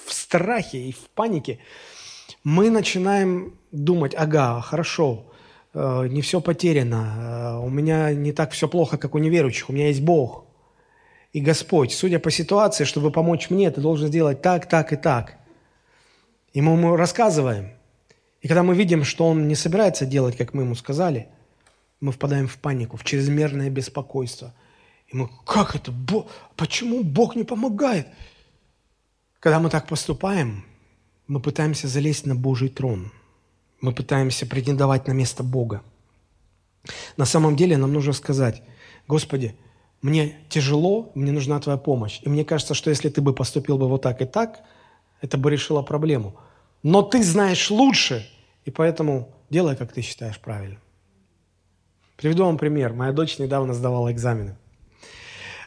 в 0.06 0.14
страхе 0.14 0.90
и 0.90 0.92
в 0.92 1.10
панике, 1.14 1.60
мы 2.44 2.70
начинаем 2.70 3.54
думать, 3.72 4.16
ага, 4.16 4.62
хорошо, 4.62 5.32
э, 5.74 6.08
не 6.10 6.22
все 6.22 6.42
потеряно, 6.42 7.60
э, 7.62 7.66
у 7.66 7.70
меня 7.70 8.14
не 8.14 8.32
так 8.32 8.52
все 8.52 8.68
плохо, 8.68 8.98
как 8.98 9.14
у 9.16 9.20
неверующих, 9.20 9.70
у 9.70 9.74
меня 9.74 9.88
есть 9.88 10.02
Бог. 10.02 10.47
И 11.34 11.42
Господь, 11.42 11.94
судя 11.94 12.20
по 12.20 12.32
ситуации, 12.32 12.84
чтобы 12.84 13.12
помочь 13.12 13.50
мне, 13.50 13.70
ты 13.70 13.82
должен 13.82 14.08
сделать 14.08 14.42
так, 14.42 14.68
так 14.68 14.94
и 14.94 14.96
так. 14.96 15.38
И 16.54 16.62
мы 16.62 16.74
ему 16.74 16.96
рассказываем. 16.96 17.72
И 18.42 18.48
когда 18.48 18.64
мы 18.64 18.76
видим, 18.76 19.04
что 19.04 19.28
он 19.28 19.48
не 19.48 19.56
собирается 19.56 20.06
делать, 20.06 20.38
как 20.38 20.54
мы 20.54 20.64
ему 20.64 20.76
сказали– 20.76 21.28
мы 22.00 22.12
впадаем 22.12 22.48
в 22.48 22.58
панику, 22.58 22.98
в 22.98 23.04
чрезмерное 23.04 23.70
беспокойство. 23.70 24.54
И 25.08 25.16
мы, 25.16 25.30
как 25.46 25.76
это? 25.76 25.92
Бог, 25.92 26.30
почему 26.56 27.04
Бог 27.04 27.36
не 27.36 27.44
помогает? 27.44 28.08
Когда 29.40 29.60
мы 29.60 29.70
так 29.70 29.88
поступаем, 29.88 30.66
мы 31.28 31.40
пытаемся 31.40 31.88
залезть 31.88 32.26
на 32.26 32.36
Божий 32.36 32.70
трон. 32.70 33.12
Мы 33.82 33.94
пытаемся 33.94 34.46
претендовать 34.46 35.08
на 35.08 35.12
место 35.12 35.44
Бога. 35.44 35.82
На 37.16 37.26
самом 37.26 37.56
деле 37.56 37.78
нам 37.78 37.94
нужно 37.94 38.14
сказать, 38.14 38.64
Господи, 39.08 39.56
мне 40.02 40.36
тяжело, 40.50 41.12
мне 41.16 41.32
нужна 41.32 41.60
Твоя 41.60 41.78
помощь. 41.78 42.20
И 42.24 42.30
мне 42.30 42.46
кажется, 42.46 42.74
что 42.74 42.90
если 42.90 43.10
Ты 43.10 43.22
бы 43.22 43.34
поступил 43.34 43.78
бы 43.78 43.88
вот 43.88 44.02
так 44.02 44.22
и 44.22 44.26
так, 44.26 44.62
это 45.22 45.38
бы 45.38 45.50
решило 45.50 45.82
проблему. 45.82 46.36
Но 46.84 47.02
Ты 47.02 47.24
знаешь 47.24 47.72
лучше, 47.72 48.28
и 48.66 48.72
поэтому 48.72 49.34
делай, 49.50 49.76
как 49.76 49.94
Ты 49.94 50.02
считаешь 50.02 50.40
правильным. 50.40 50.80
Приведу 52.16 52.46
вам 52.46 52.58
пример. 52.58 52.94
Моя 52.94 53.12
дочь 53.12 53.38
недавно 53.38 53.74
сдавала 53.74 54.12
экзамены. 54.12 54.56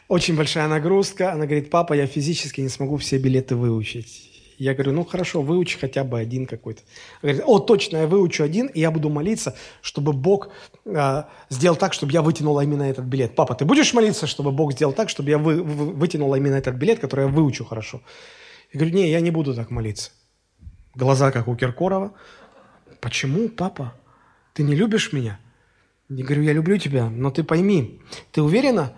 Очень 0.07 0.35
большая 0.35 0.67
нагрузка. 0.67 1.31
Она 1.31 1.45
говорит, 1.45 1.69
папа, 1.69 1.93
я 1.93 2.05
физически 2.05 2.59
не 2.59 2.67
смогу 2.67 2.97
все 2.97 3.17
билеты 3.17 3.55
выучить. 3.55 4.30
Я 4.61 4.75
говорю, 4.75 4.91
ну 4.91 5.03
хорошо, 5.03 5.41
выучи 5.41 5.79
хотя 5.79 6.03
бы 6.03 6.19
один 6.19 6.45
какой-то. 6.45 6.83
Говорит, 7.23 7.41
о, 7.47 7.57
точно, 7.57 7.97
я 7.97 8.05
выучу 8.05 8.43
один, 8.43 8.67
и 8.67 8.79
я 8.79 8.91
буду 8.91 9.09
молиться, 9.09 9.55
чтобы 9.81 10.13
Бог 10.13 10.49
э, 10.85 11.23
сделал 11.49 11.75
так, 11.75 11.93
чтобы 11.93 12.11
я 12.11 12.21
вытянула 12.21 12.61
именно 12.61 12.83
этот 12.83 13.05
билет. 13.05 13.33
Папа, 13.33 13.55
ты 13.55 13.65
будешь 13.65 13.91
молиться, 13.95 14.27
чтобы 14.27 14.51
Бог 14.51 14.73
сделал 14.73 14.93
так, 14.93 15.09
чтобы 15.09 15.31
я 15.31 15.39
вы, 15.39 15.63
вы, 15.63 15.93
вытянула 15.93 16.35
именно 16.35 16.53
этот 16.53 16.75
билет, 16.75 16.99
который 16.99 17.25
я 17.25 17.31
выучу 17.31 17.65
хорошо? 17.65 18.01
Я 18.71 18.79
говорю, 18.79 18.95
не, 18.95 19.09
я 19.09 19.19
не 19.19 19.31
буду 19.31 19.55
так 19.55 19.71
молиться. 19.71 20.11
Глаза, 20.93 21.31
как 21.31 21.47
у 21.47 21.55
Киркорова. 21.55 22.11
Почему, 22.99 23.49
папа? 23.49 23.95
Ты 24.53 24.61
не 24.61 24.75
любишь 24.75 25.11
меня? 25.11 25.39
Я 26.07 26.23
говорю, 26.23 26.43
я 26.43 26.53
люблю 26.53 26.77
тебя, 26.77 27.09
но 27.09 27.31
ты 27.31 27.43
пойми, 27.43 27.99
ты 28.31 28.43
уверена, 28.43 28.93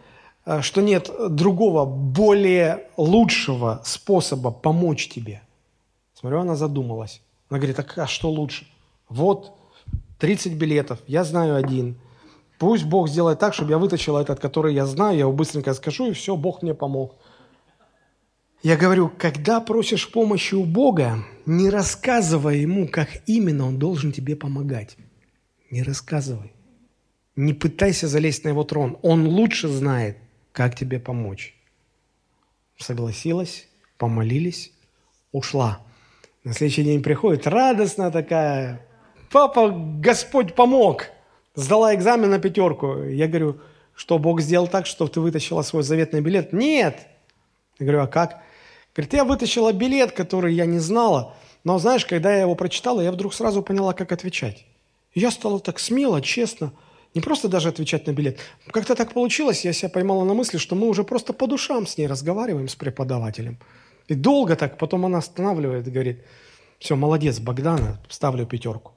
э, 0.46 0.62
что 0.62 0.82
нет 0.82 1.10
другого, 1.30 1.86
более 1.86 2.90
лучшего 2.98 3.82
способа 3.86 4.52
помочь 4.52 5.08
тебе? 5.08 5.42
Смотрю, 6.24 6.40
она 6.40 6.56
задумалась. 6.56 7.22
Она 7.50 7.60
говорит, 7.60 7.76
так 7.76 7.98
а 7.98 8.08
что 8.08 8.32
лучше? 8.32 8.66
Вот 9.10 9.58
30 10.20 10.54
билетов, 10.54 11.00
я 11.06 11.26
знаю 11.26 11.58
один. 11.58 12.00
Пусть 12.60 12.86
Бог 12.86 13.10
сделает 13.10 13.40
так, 13.40 13.54
чтобы 13.54 13.72
я 13.72 13.78
вытащил 13.78 14.16
этот, 14.16 14.40
который 14.40 14.74
я 14.74 14.86
знаю, 14.86 15.16
я 15.16 15.20
его 15.20 15.34
быстренько 15.34 15.74
скажу, 15.74 16.10
и 16.10 16.14
все, 16.14 16.38
Бог 16.38 16.62
мне 16.62 16.74
помог. 16.74 17.18
Я 18.62 18.78
говорю, 18.78 19.12
когда 19.18 19.60
просишь 19.60 20.10
помощи 20.10 20.56
у 20.56 20.64
Бога, 20.64 21.26
не 21.46 21.70
рассказывай 21.70 22.60
Ему, 22.60 22.88
как 22.88 23.10
именно 23.26 23.68
Он 23.68 23.78
должен 23.78 24.14
тебе 24.14 24.38
помогать. 24.38 24.96
Не 25.72 25.84
рассказывай. 25.84 26.54
Не 27.36 27.52
пытайся 27.52 28.08
залезть 28.08 28.46
на 28.46 28.50
его 28.50 28.64
трон. 28.64 28.98
Он 29.02 29.28
лучше 29.28 29.68
знает, 29.68 30.20
как 30.54 30.74
тебе 30.78 31.02
помочь. 31.02 31.54
Согласилась, 32.78 33.68
помолились, 33.98 34.72
ушла. 35.34 35.82
На 36.44 36.54
следующий 36.54 36.84
день 36.84 37.02
приходит 37.02 37.48
радостная 37.48 38.12
такая. 38.12 38.86
Папа, 39.32 39.70
Господь 39.70 40.56
помог. 40.56 41.08
Сдала 41.56 41.96
экзамен 41.96 42.30
на 42.30 42.40
пятерку. 42.40 43.04
Я 43.04 43.28
говорю, 43.28 43.62
что 43.96 44.20
Бог 44.20 44.42
сделал 44.42 44.68
так, 44.68 44.86
что 44.86 45.08
ты 45.08 45.22
вытащила 45.22 45.62
свой 45.62 45.84
заветный 45.84 46.20
билет? 46.20 46.52
Нет. 46.52 47.08
Я 47.80 47.86
говорю, 47.86 48.02
а 48.04 48.08
как? 48.08 48.42
Говорит, 48.94 49.14
я 49.14 49.24
вытащила 49.24 49.72
билет, 49.72 50.12
который 50.12 50.54
я 50.54 50.66
не 50.66 50.80
знала, 50.80 51.34
но 51.64 51.80
знаешь, 51.80 52.06
когда 52.06 52.34
я 52.34 52.42
его 52.42 52.56
прочитала, 52.56 53.02
я 53.02 53.12
вдруг 53.12 53.34
сразу 53.34 53.64
поняла, 53.64 53.94
как 53.94 54.12
отвечать. 54.12 54.66
Я 55.16 55.32
стала 55.32 55.60
так 55.60 55.80
смело, 55.80 56.22
честно, 56.22 56.74
не 57.16 57.22
просто 57.22 57.48
даже 57.48 57.70
отвечать 57.70 58.06
на 58.06 58.12
билет. 58.12 58.40
Как-то 58.68 58.96
так 58.96 59.14
получилось, 59.14 59.66
я 59.66 59.74
себя 59.74 59.90
поймала 59.90 60.26
на 60.26 60.34
мысли, 60.34 60.58
что 60.58 60.76
мы 60.76 60.88
уже 60.88 61.04
просто 61.04 61.34
по 61.34 61.48
душам 61.48 61.88
с 61.88 61.98
ней 61.98 62.08
разговариваем, 62.08 62.68
с 62.68 62.76
преподавателем. 62.76 63.58
И 64.14 64.16
долго 64.16 64.56
так, 64.56 64.78
потом 64.78 65.08
она 65.08 65.18
останавливает 65.18 65.88
и 65.88 65.92
говорит, 65.92 66.24
все, 66.78 66.96
молодец, 66.96 67.40
Богдана, 67.40 68.00
ставлю 68.10 68.46
пятерку. 68.46 68.92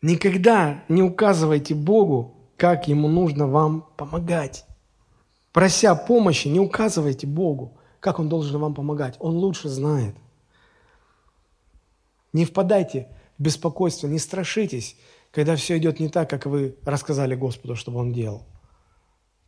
Никогда 0.00 0.84
не 0.88 1.02
указывайте 1.02 1.74
Богу, 1.74 2.34
как 2.56 2.88
Ему 2.88 3.08
нужно 3.08 3.46
вам 3.46 3.86
помогать. 3.98 4.64
Прося 5.52 5.94
помощи, 5.94 6.48
не 6.48 6.60
указывайте 6.60 7.26
Богу, 7.26 7.76
как 8.00 8.18
Он 8.18 8.30
должен 8.30 8.58
вам 8.58 8.72
помогать. 8.72 9.16
Он 9.18 9.36
лучше 9.36 9.68
знает. 9.68 10.14
Не 12.32 12.46
впадайте 12.46 13.08
в 13.36 13.42
беспокойство, 13.42 14.06
не 14.06 14.18
страшитесь, 14.18 14.96
когда 15.30 15.56
все 15.56 15.76
идет 15.76 16.00
не 16.00 16.08
так, 16.08 16.30
как 16.30 16.46
вы 16.46 16.74
рассказали 16.86 17.34
Господу, 17.34 17.76
чтобы 17.76 17.98
Он 17.98 18.14
делал. 18.14 18.46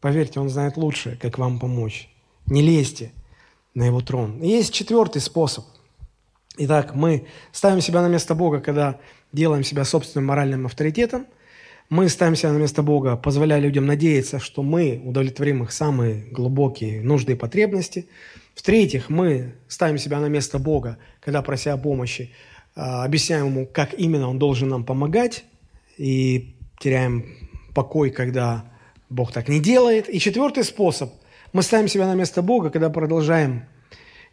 Поверьте, 0.02 0.40
Он 0.40 0.50
знает 0.50 0.76
лучше, 0.76 1.16
как 1.22 1.38
вам 1.38 1.58
помочь. 1.58 2.14
Не 2.44 2.60
лезьте 2.60 3.12
на 3.74 3.84
Его 3.84 4.00
трон. 4.00 4.40
И 4.42 4.48
есть 4.48 4.72
четвертый 4.72 5.20
способ. 5.20 5.64
Итак, 6.58 6.94
мы 6.94 7.26
ставим 7.52 7.80
себя 7.80 8.02
на 8.02 8.08
место 8.08 8.34
Бога, 8.34 8.60
когда 8.60 8.98
делаем 9.32 9.64
себя 9.64 9.84
собственным 9.84 10.26
моральным 10.26 10.66
авторитетом, 10.66 11.26
мы 11.88 12.08
ставим 12.08 12.36
себя 12.36 12.52
на 12.52 12.58
место 12.58 12.82
Бога, 12.82 13.16
позволяя 13.16 13.60
людям 13.60 13.84
надеяться, 13.84 14.38
что 14.38 14.62
мы 14.62 15.02
удовлетворим 15.04 15.62
их 15.62 15.72
самые 15.72 16.24
глубокие 16.30 17.02
нужды 17.02 17.32
и 17.32 17.36
потребности. 17.36 18.06
В-третьих, 18.54 19.10
мы 19.10 19.54
ставим 19.68 19.98
себя 19.98 20.18
на 20.20 20.26
место 20.26 20.58
Бога, 20.58 20.96
когда, 21.20 21.42
прося 21.42 21.74
о 21.74 21.76
помощи, 21.76 22.30
а, 22.74 23.04
объясняем 23.04 23.46
ему, 23.46 23.66
как 23.66 23.92
именно 23.92 24.28
он 24.28 24.38
должен 24.38 24.70
нам 24.70 24.84
помогать, 24.84 25.44
и 25.98 26.54
теряем 26.80 27.26
покой, 27.74 28.10
когда 28.10 28.64
Бог 29.10 29.32
так 29.32 29.48
не 29.48 29.60
делает. 29.60 30.08
И 30.08 30.18
четвертый 30.18 30.64
способ. 30.64 31.12
Мы 31.52 31.62
ставим 31.62 31.88
себя 31.88 32.06
на 32.06 32.14
место 32.14 32.40
Бога, 32.40 32.70
когда 32.70 32.88
продолжаем 32.88 33.66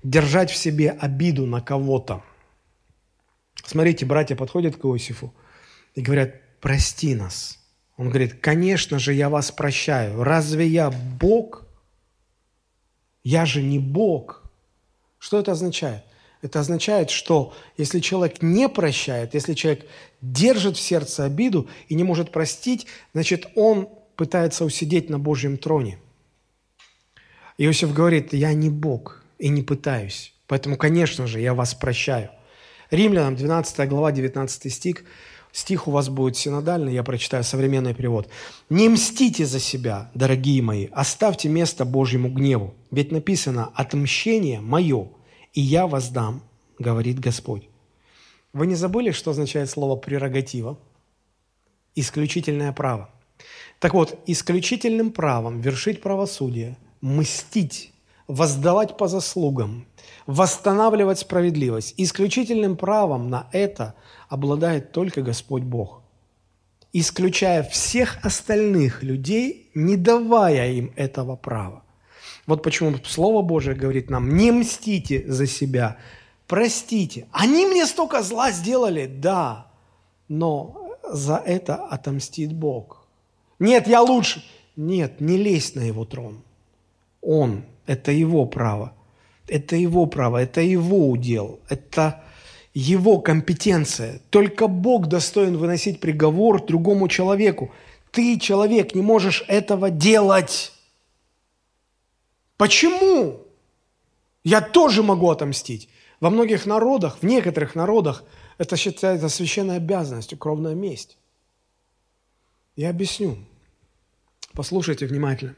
держать 0.03 0.49
в 0.51 0.55
себе 0.55 0.91
обиду 0.91 1.45
на 1.45 1.61
кого-то. 1.61 2.23
Смотрите, 3.65 4.05
братья 4.05 4.35
подходят 4.35 4.77
к 4.77 4.85
Иосифу 4.85 5.33
и 5.95 6.01
говорят, 6.01 6.35
прости 6.61 7.15
нас. 7.15 7.59
Он 7.97 8.07
говорит, 8.07 8.39
конечно 8.39 8.99
же, 8.99 9.13
я 9.13 9.29
вас 9.29 9.51
прощаю. 9.51 10.23
Разве 10.23 10.65
я 10.67 10.89
Бог? 10.89 11.67
Я 13.23 13.45
же 13.45 13.61
не 13.61 13.79
Бог. 13.79 14.49
Что 15.17 15.39
это 15.39 15.51
означает? 15.51 16.03
Это 16.41 16.61
означает, 16.61 17.09
что 17.09 17.53
если 17.75 17.99
человек 17.99 18.41
не 18.41 18.69
прощает, 18.69 19.33
если 19.33 19.53
человек 19.53 19.85
держит 20.21 20.77
в 20.77 20.79
сердце 20.79 21.25
обиду 21.25 21.67
и 21.89 21.95
не 21.95 22.05
может 22.05 22.31
простить, 22.31 22.87
значит, 23.13 23.47
он 23.55 23.89
пытается 24.15 24.63
усидеть 24.63 25.09
на 25.09 25.19
Божьем 25.19 25.57
троне. 25.57 25.99
Иосиф 27.61 27.93
говорит, 27.93 28.31
я 28.31 28.53
не 28.53 28.69
Бог 28.69 29.21
и 29.37 29.49
не 29.49 29.63
пытаюсь. 29.63 30.33
Поэтому, 30.47 30.77
конечно 30.77 31.27
же, 31.27 31.41
я 31.41 31.53
вас 31.53 31.75
прощаю. 31.75 32.29
Римлянам 32.89 33.35
12 33.35 33.89
глава, 33.89 34.13
19 34.13 34.73
стих. 34.73 35.03
Стих 35.51 35.89
у 35.89 35.91
вас 35.91 36.07
будет 36.07 36.37
синодальный, 36.37 36.93
я 36.93 37.03
прочитаю 37.03 37.43
современный 37.43 37.93
перевод. 37.93 38.29
«Не 38.69 38.87
мстите 38.87 39.45
за 39.45 39.59
себя, 39.59 40.09
дорогие 40.13 40.61
мои, 40.61 40.87
оставьте 40.93 41.49
место 41.49 41.83
Божьему 41.83 42.29
гневу, 42.29 42.75
ведь 42.91 43.11
написано 43.11 43.71
«отмщение 43.75 44.61
мое, 44.61 45.09
и 45.53 45.59
я 45.59 45.85
воздам», 45.85 46.43
говорит 46.77 47.19
Господь». 47.19 47.67
Вы 48.53 48.67
не 48.67 48.75
забыли, 48.75 49.11
что 49.11 49.31
означает 49.31 49.69
слово 49.69 49.97
«прерогатива»? 49.97 50.79
Исключительное 51.93 52.71
право. 52.71 53.09
Так 53.79 53.93
вот, 53.95 54.17
исключительным 54.27 55.11
правом 55.11 55.59
вершить 55.59 56.01
правосудие, 56.01 56.77
мстить, 57.01 57.93
воздавать 58.27 58.97
по 58.97 59.07
заслугам, 59.07 59.85
восстанавливать 60.27 61.19
справедливость. 61.19 61.95
Исключительным 61.97 62.77
правом 62.77 63.29
на 63.29 63.47
это 63.51 63.95
обладает 64.27 64.91
только 64.91 65.21
Господь 65.21 65.63
Бог, 65.63 66.01
исключая 66.93 67.63
всех 67.63 68.23
остальных 68.23 69.03
людей, 69.03 69.71
не 69.73 69.97
давая 69.97 70.71
им 70.71 70.93
этого 70.95 71.35
права. 71.35 71.83
Вот 72.45 72.63
почему 72.63 72.97
Слово 73.03 73.41
Божие 73.41 73.75
говорит 73.75 74.09
нам, 74.09 74.35
не 74.35 74.51
мстите 74.51 75.23
за 75.27 75.45
себя, 75.45 75.97
простите. 76.47 77.27
Они 77.31 77.65
мне 77.65 77.85
столько 77.85 78.21
зла 78.23 78.51
сделали, 78.51 79.05
да, 79.05 79.71
но 80.27 80.95
за 81.11 81.37
это 81.37 81.75
отомстит 81.75 82.53
Бог. 82.53 83.07
Нет, 83.59 83.87
я 83.87 84.01
лучше. 84.01 84.43
Нет, 84.75 85.19
не 85.19 85.37
лезь 85.37 85.75
на 85.75 85.81
его 85.81 86.05
трон. 86.05 86.41
Он, 87.21 87.63
это 87.85 88.11
его 88.11 88.45
право. 88.45 88.93
Это 89.47 89.75
его 89.75 90.05
право, 90.05 90.37
это 90.37 90.61
его 90.61 91.09
удел, 91.09 91.59
это 91.69 92.23
его 92.73 93.19
компетенция. 93.19 94.21
Только 94.29 94.67
Бог 94.67 95.07
достоин 95.07 95.57
выносить 95.57 95.99
приговор 95.99 96.63
другому 96.63 97.07
человеку. 97.07 97.71
Ты, 98.11 98.39
человек, 98.39 98.93
не 98.93 99.01
можешь 99.01 99.43
этого 99.47 99.89
делать. 99.89 100.71
Почему? 102.57 103.41
Я 104.43 104.61
тоже 104.61 105.01
могу 105.03 105.29
отомстить. 105.29 105.89
Во 106.19 106.29
многих 106.29 106.65
народах, 106.65 107.19
в 107.21 107.25
некоторых 107.25 107.75
народах 107.75 108.23
это 108.57 108.77
считается 108.77 109.29
священной 109.29 109.77
обязанностью, 109.77 110.37
кровная 110.37 110.75
месть. 110.75 111.17
Я 112.75 112.89
объясню. 112.89 113.37
Послушайте 114.53 115.05
внимательно. 115.05 115.55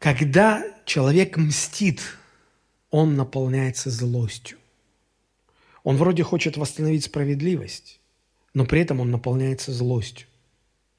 Когда 0.00 0.64
человек 0.84 1.36
мстит 1.36 2.00
он 2.90 3.16
наполняется 3.16 3.90
злостью. 3.90 4.58
Он 5.84 5.96
вроде 5.96 6.22
хочет 6.22 6.56
восстановить 6.56 7.04
справедливость, 7.04 8.00
но 8.52 8.66
при 8.66 8.80
этом 8.80 9.00
он 9.00 9.10
наполняется 9.10 9.72
злостью. 9.72 10.26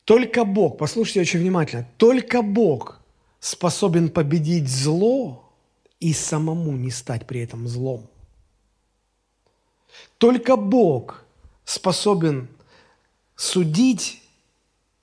Только 0.05 0.45
Бог, 0.45 0.77
послушайте 0.77 1.21
очень 1.21 1.39
внимательно, 1.41 1.87
только 1.97 2.41
Бог 2.41 2.99
способен 3.39 4.09
победить 4.09 4.67
зло 4.67 5.51
и 5.99 6.13
самому 6.13 6.71
не 6.71 6.89
стать 6.89 7.27
при 7.27 7.41
этом 7.41 7.67
злом. 7.67 8.07
Только 10.17 10.55
Бог 10.55 11.25
способен 11.65 12.47
судить 13.35 14.20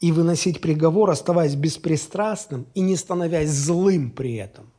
и 0.00 0.12
выносить 0.12 0.60
приговор, 0.60 1.10
оставаясь 1.10 1.54
беспристрастным 1.54 2.66
и 2.74 2.80
не 2.80 2.96
становясь 2.96 3.50
злым 3.50 4.10
при 4.10 4.34
этом. 4.36 4.70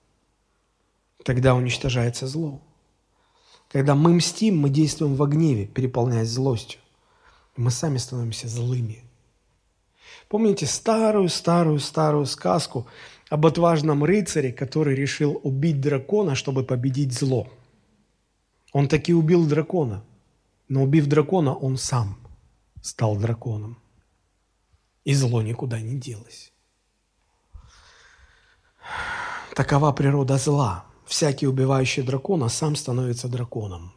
Тогда 1.23 1.55
уничтожается 1.55 2.27
зло. 2.27 2.61
Когда 3.69 3.95
мы 3.95 4.13
мстим, 4.13 4.57
мы 4.57 4.69
действуем 4.69 5.15
во 5.15 5.27
гневе, 5.27 5.67
переполняясь 5.67 6.29
злостью. 6.29 6.79
Мы 7.55 7.71
сами 7.71 7.97
становимся 7.97 8.47
злыми. 8.47 9.03
Помните 10.29 10.65
старую-старую-старую 10.65 12.25
сказку 12.25 12.87
об 13.29 13.45
отважном 13.45 14.03
рыцаре, 14.03 14.53
который 14.53 14.95
решил 14.95 15.39
убить 15.43 15.81
дракона, 15.81 16.35
чтобы 16.35 16.63
победить 16.63 17.13
зло? 17.13 17.47
Он 18.71 18.87
таки 18.87 19.13
убил 19.13 19.45
дракона, 19.45 20.03
но 20.67 20.83
убив 20.83 21.07
дракона, 21.07 21.53
он 21.53 21.77
сам 21.77 22.17
стал 22.81 23.17
драконом. 23.17 23.77
И 25.05 25.13
зло 25.13 25.41
никуда 25.41 25.79
не 25.79 25.95
делось. 25.95 26.51
Такова 29.55 29.91
природа 29.91 30.37
зла– 30.37 30.85
всякий 31.09 31.47
убивающий 31.47 32.03
дракона 32.03 32.49
сам 32.49 32.75
становится 32.75 33.27
драконом. 33.27 33.91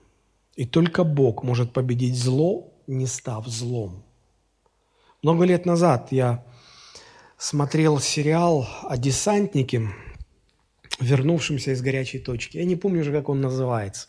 И 0.57 0.64
только 0.64 1.05
Бог 1.05 1.44
может 1.44 1.72
победить 1.72 2.16
зло, 2.16 2.72
не 2.86 3.07
став 3.07 3.46
злом. 3.46 4.03
Много 5.22 5.44
лет 5.44 5.66
назад 5.66 6.09
я 6.11 6.44
смотрел 7.36 8.00
сериал 8.00 8.66
о 8.82 8.96
десантнике, 8.96 9.90
вернувшемся 11.00 11.72
из 11.72 11.82
горячей 11.82 12.18
точки. 12.18 12.57
Я 12.57 12.64
не 12.64 12.76
помню 12.76 13.03
уже, 13.03 13.12
как 13.12 13.28
он 13.28 13.40
называется. 13.40 14.09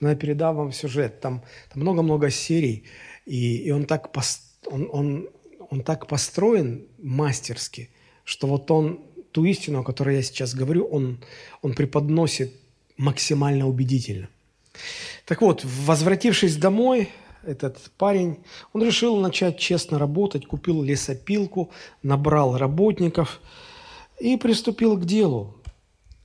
Но 0.00 0.10
я 0.10 0.14
передам 0.14 0.56
вам 0.56 0.72
сюжет. 0.72 1.20
Там 1.20 1.42
много-много 1.74 2.30
серий, 2.30 2.84
и, 3.24 3.56
и 3.56 3.70
он, 3.70 3.86
так 3.86 4.12
пос, 4.12 4.42
он, 4.66 4.88
он, 4.92 5.28
он 5.70 5.82
так 5.82 6.06
построен 6.06 6.86
мастерски, 6.98 7.90
что 8.24 8.46
вот 8.46 8.70
он 8.70 9.00
ту 9.32 9.44
истину, 9.44 9.80
о 9.80 9.84
которой 9.84 10.16
я 10.16 10.22
сейчас 10.22 10.54
говорю, 10.54 10.86
он, 10.86 11.18
он 11.62 11.74
преподносит 11.74 12.52
максимально 12.96 13.66
убедительно. 13.66 14.28
Так 15.24 15.42
вот, 15.42 15.64
возвратившись 15.64 16.56
домой, 16.56 17.10
этот 17.44 17.78
парень, 17.96 18.38
он 18.72 18.82
решил 18.82 19.16
начать 19.16 19.58
честно 19.58 19.98
работать, 19.98 20.46
купил 20.46 20.82
лесопилку, 20.82 21.70
набрал 22.02 22.58
работников 22.58 23.40
и 24.20 24.36
приступил 24.36 24.96
к 24.96 25.04
делу. 25.04 25.54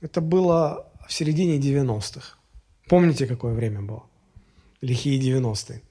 Это 0.00 0.20
было 0.20 0.90
в 1.06 1.12
середине 1.12 1.58
90-х. 1.58 2.38
Помните, 2.88 3.26
какое 3.26 3.54
время 3.54 3.82
было? 3.82 4.04
Лихие 4.80 5.20
90-е. 5.20 5.82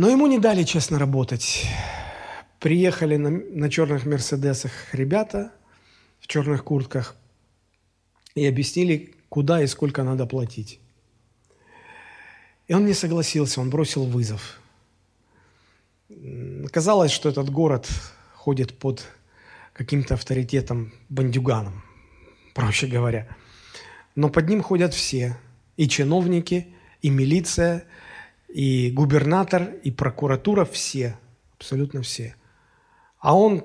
Но 0.00 0.08
ему 0.08 0.26
не 0.28 0.38
дали 0.38 0.62
честно 0.62 0.98
работать. 0.98 1.66
Приехали 2.58 3.16
на, 3.16 3.28
на 3.28 3.68
черных 3.68 4.06
Мерседесах 4.06 4.72
ребята 4.94 5.52
в 6.20 6.26
черных 6.26 6.64
куртках 6.64 7.16
и 8.34 8.46
объяснили, 8.46 9.14
куда 9.28 9.62
и 9.62 9.66
сколько 9.66 10.02
надо 10.02 10.24
платить. 10.24 10.80
И 12.66 12.72
он 12.72 12.86
не 12.86 12.94
согласился, 12.94 13.60
он 13.60 13.68
бросил 13.68 14.06
вызов. 14.06 14.62
Казалось, 16.72 17.10
что 17.10 17.28
этот 17.28 17.50
город 17.50 17.86
ходит 18.34 18.78
под 18.78 19.06
каким-то 19.74 20.14
авторитетом 20.14 20.94
бандюганом, 21.10 21.82
проще 22.54 22.86
говоря. 22.86 23.28
Но 24.14 24.30
под 24.30 24.48
ним 24.48 24.62
ходят 24.62 24.94
все, 24.94 25.36
и 25.76 25.86
чиновники, 25.86 26.68
и 27.02 27.10
милиция, 27.10 27.84
и 28.52 28.90
губернатор, 28.90 29.74
и 29.82 29.90
прокуратура, 29.90 30.64
все, 30.64 31.18
абсолютно 31.56 32.02
все. 32.02 32.34
А 33.18 33.36
он, 33.36 33.64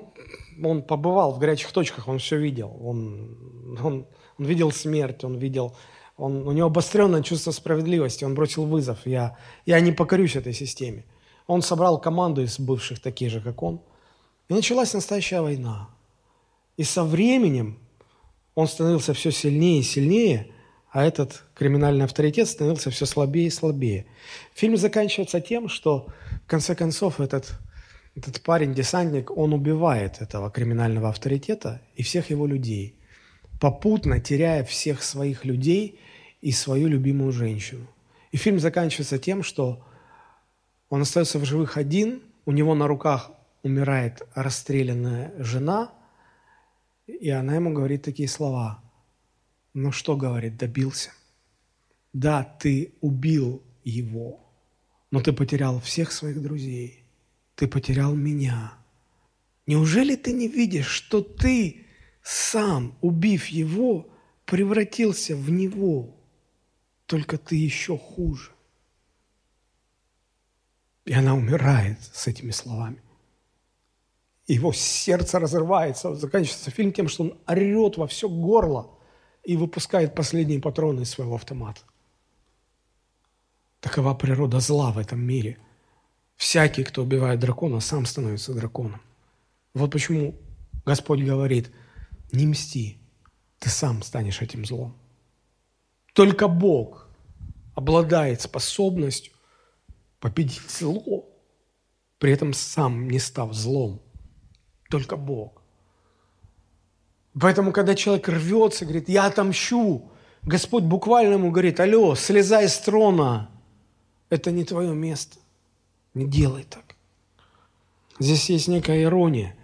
он 0.62 0.82
побывал 0.82 1.32
в 1.32 1.38
горячих 1.38 1.72
точках, 1.72 2.08
он 2.08 2.18
все 2.18 2.38
видел. 2.38 2.76
Он, 2.80 3.78
он, 3.82 4.06
он 4.38 4.44
видел 4.44 4.70
смерть, 4.70 5.24
он 5.24 5.38
видел... 5.38 5.76
Он, 6.16 6.48
у 6.48 6.52
него 6.52 6.68
обостренное 6.68 7.22
чувство 7.22 7.50
справедливости, 7.50 8.24
он 8.24 8.34
бросил 8.34 8.64
вызов. 8.64 9.00
Я, 9.04 9.36
я 9.66 9.80
не 9.80 9.92
покорюсь 9.92 10.34
этой 10.34 10.54
системе. 10.54 11.04
Он 11.46 11.60
собрал 11.60 12.00
команду 12.00 12.42
из 12.42 12.58
бывших, 12.58 13.00
таких 13.00 13.30
же, 13.30 13.40
как 13.40 13.62
он. 13.62 13.80
И 14.48 14.54
началась 14.54 14.94
настоящая 14.94 15.42
война. 15.42 15.90
И 16.78 16.84
со 16.84 17.04
временем 17.04 17.78
он 18.54 18.66
становился 18.66 19.12
все 19.12 19.30
сильнее 19.30 19.80
и 19.80 19.82
сильнее, 19.82 20.50
а 20.96 21.04
этот 21.04 21.44
криминальный 21.54 22.06
авторитет 22.06 22.48
становился 22.48 22.90
все 22.90 23.04
слабее 23.04 23.48
и 23.48 23.50
слабее. 23.50 24.06
Фильм 24.54 24.78
заканчивается 24.78 25.42
тем, 25.42 25.68
что 25.68 26.06
в 26.46 26.46
конце 26.46 26.74
концов 26.74 27.20
этот, 27.20 27.52
этот 28.14 28.40
парень-десантник, 28.40 29.30
он 29.30 29.52
убивает 29.52 30.22
этого 30.22 30.50
криминального 30.50 31.10
авторитета 31.10 31.82
и 31.96 32.02
всех 32.02 32.30
его 32.30 32.46
людей, 32.46 32.98
попутно 33.60 34.20
теряя 34.20 34.64
всех 34.64 35.02
своих 35.02 35.44
людей 35.44 36.00
и 36.40 36.50
свою 36.50 36.88
любимую 36.88 37.30
женщину. 37.30 37.86
И 38.32 38.38
фильм 38.38 38.58
заканчивается 38.58 39.18
тем, 39.18 39.42
что 39.42 39.84
он 40.88 41.02
остается 41.02 41.38
в 41.38 41.44
живых 41.44 41.76
один, 41.76 42.22
у 42.46 42.52
него 42.52 42.74
на 42.74 42.86
руках 42.86 43.32
умирает 43.62 44.26
расстрелянная 44.34 45.34
жена, 45.36 45.92
и 47.06 47.28
она 47.28 47.56
ему 47.56 47.74
говорит 47.74 48.02
такие 48.02 48.30
слова. 48.30 48.85
Ну 49.78 49.92
что, 49.92 50.16
говорит, 50.16 50.56
добился? 50.56 51.10
Да, 52.14 52.44
ты 52.44 52.94
убил 53.02 53.62
его, 53.84 54.40
но 55.10 55.20
ты 55.20 55.34
потерял 55.34 55.80
всех 55.80 56.12
своих 56.12 56.40
друзей, 56.40 57.04
ты 57.56 57.68
потерял 57.68 58.14
меня. 58.14 58.72
Неужели 59.66 60.16
ты 60.16 60.32
не 60.32 60.48
видишь, 60.48 60.86
что 60.86 61.20
ты 61.20 61.84
сам, 62.22 62.96
убив 63.02 63.48
его, 63.48 64.08
превратился 64.46 65.36
в 65.36 65.50
него, 65.50 66.16
только 67.04 67.36
ты 67.36 67.56
еще 67.56 67.98
хуже? 67.98 68.52
И 71.04 71.12
она 71.12 71.34
умирает 71.34 71.98
с 72.14 72.26
этими 72.26 72.50
словами. 72.50 73.02
Его 74.46 74.72
сердце 74.72 75.38
разрывается. 75.38 76.14
Заканчивается 76.14 76.70
фильм 76.70 76.94
тем, 76.94 77.08
что 77.08 77.24
он 77.24 77.38
орет 77.46 77.98
во 77.98 78.06
все 78.06 78.26
горло 78.26 78.95
и 79.46 79.56
выпускает 79.56 80.16
последние 80.16 80.60
патроны 80.60 81.02
из 81.02 81.10
своего 81.10 81.36
автомата. 81.36 81.80
Такова 83.80 84.12
природа 84.12 84.58
зла 84.58 84.90
в 84.90 84.98
этом 84.98 85.20
мире. 85.20 85.58
Всякий, 86.34 86.82
кто 86.82 87.02
убивает 87.02 87.38
дракона, 87.38 87.78
сам 87.78 88.06
становится 88.06 88.52
драконом. 88.54 89.00
Вот 89.72 89.92
почему 89.92 90.34
Господь 90.84 91.20
говорит, 91.20 91.70
не 92.32 92.44
мсти, 92.46 92.98
ты 93.60 93.70
сам 93.70 94.02
станешь 94.02 94.42
этим 94.42 94.66
злом. 94.66 94.96
Только 96.12 96.48
Бог 96.48 97.08
обладает 97.76 98.40
способностью 98.40 99.32
победить 100.18 100.68
зло, 100.68 101.24
при 102.18 102.32
этом 102.32 102.52
сам 102.52 103.08
не 103.08 103.20
став 103.20 103.52
злом. 103.52 104.02
Только 104.90 105.16
Бог. 105.16 105.62
Поэтому, 107.38 107.72
когда 107.72 107.94
человек 107.94 108.28
рвется, 108.28 108.84
говорит, 108.84 109.08
я 109.08 109.26
отомщу, 109.26 110.10
Господь 110.42 110.84
буквально 110.84 111.34
ему 111.34 111.50
говорит, 111.50 111.80
алло, 111.80 112.14
слезай 112.14 112.68
с 112.68 112.78
трона, 112.78 113.50
это 114.30 114.50
не 114.50 114.64
твое 114.64 114.94
место, 114.94 115.38
не 116.14 116.26
делай 116.26 116.64
так. 116.64 116.96
Здесь 118.18 118.48
есть 118.48 118.68
некая 118.68 119.02
ирония. 119.02 119.54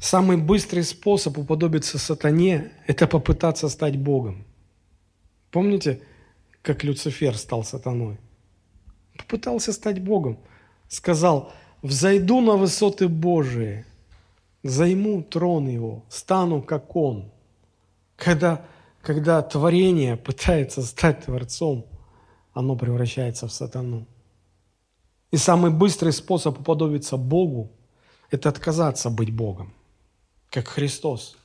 Самый 0.00 0.36
быстрый 0.36 0.82
способ 0.82 1.38
уподобиться 1.38 1.98
сатане– 1.98 2.72
это 2.86 3.06
попытаться 3.06 3.68
стать 3.68 3.96
Богом. 3.96 4.44
Помните, 5.52 6.02
как 6.62 6.82
Люцифер 6.82 7.38
стал 7.38 7.62
сатаной? 7.62 8.18
Попытался 9.16 9.72
стать 9.72 10.02
Богом. 10.02 10.38
Сказал, 10.88 11.52
взойду 11.82 12.40
на 12.40 12.56
высоты 12.56 13.08
Божии, 13.08 13.86
займу 14.70 15.22
трон 15.22 15.68
его, 15.68 16.04
стану 16.08 16.62
как 16.62 16.94
он. 16.96 17.30
Когда, 18.16 18.64
когда 19.02 19.42
творение 19.42 20.16
пытается 20.16 20.82
стать 20.82 21.24
Творцом, 21.24 21.86
оно 22.52 22.76
превращается 22.76 23.46
в 23.46 23.52
сатану. 23.52 24.06
И 25.30 25.36
самый 25.36 25.70
быстрый 25.70 26.12
способ 26.12 26.58
уподобиться 26.60 27.16
Богу– 27.16 27.70
это 28.30 28.48
отказаться 28.48 29.10
быть 29.10 29.32
Богом, 29.32 29.74
как 30.50 30.68
Христос 30.68 31.36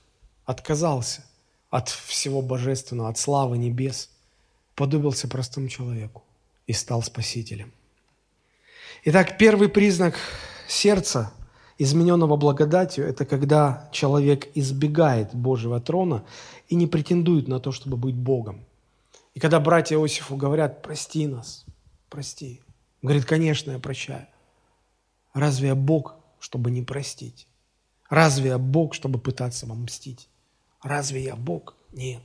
отказался 0.46 1.24
от 1.70 1.90
всего 1.90 2.42
божественного, 2.42 3.10
от 3.10 3.18
славы 3.18 3.58
небес, 3.58 4.10
подобился 4.76 5.28
простому 5.28 5.68
человеку 5.68 6.24
и 6.68 6.74
стал 6.74 7.02
спасителем. 7.04 7.74
Итак, 9.04 9.38
первый 9.38 9.68
признак 9.68 10.16
сердца, 10.68 11.34
измененного 11.82 12.36
благодатью, 12.36 13.06
это 13.06 13.26
когда 13.26 13.90
человек 13.92 14.50
избегает 14.54 15.34
Божьего 15.34 15.80
трона 15.80 16.24
и 16.68 16.76
не 16.76 16.86
претендует 16.86 17.48
на 17.48 17.60
то, 17.60 17.72
чтобы 17.72 17.98
быть 17.98 18.16
Богом. 18.16 18.64
И 19.34 19.40
когда 19.40 19.60
братья 19.60 19.96
Иосифу 19.96 20.36
говорят, 20.36 20.84
прости 20.84 21.26
нас, 21.26 21.66
прости. 22.10 22.62
Он 23.02 23.08
говорит, 23.08 23.26
конечно, 23.26 23.72
я 23.72 23.80
прощаю. 23.80 24.28
Разве 25.34 25.70
я 25.70 25.76
Бог, 25.76 26.16
чтобы 26.40 26.70
не 26.70 26.84
простить? 26.84 27.48
Разве 28.10 28.50
я 28.50 28.58
Бог, 28.60 28.94
чтобы 28.94 29.18
пытаться 29.18 29.66
вам 29.66 29.84
мстить? 29.84 30.28
Разве 30.84 31.24
я 31.24 31.36
Бог? 31.36 31.76
Нет. 31.94 32.22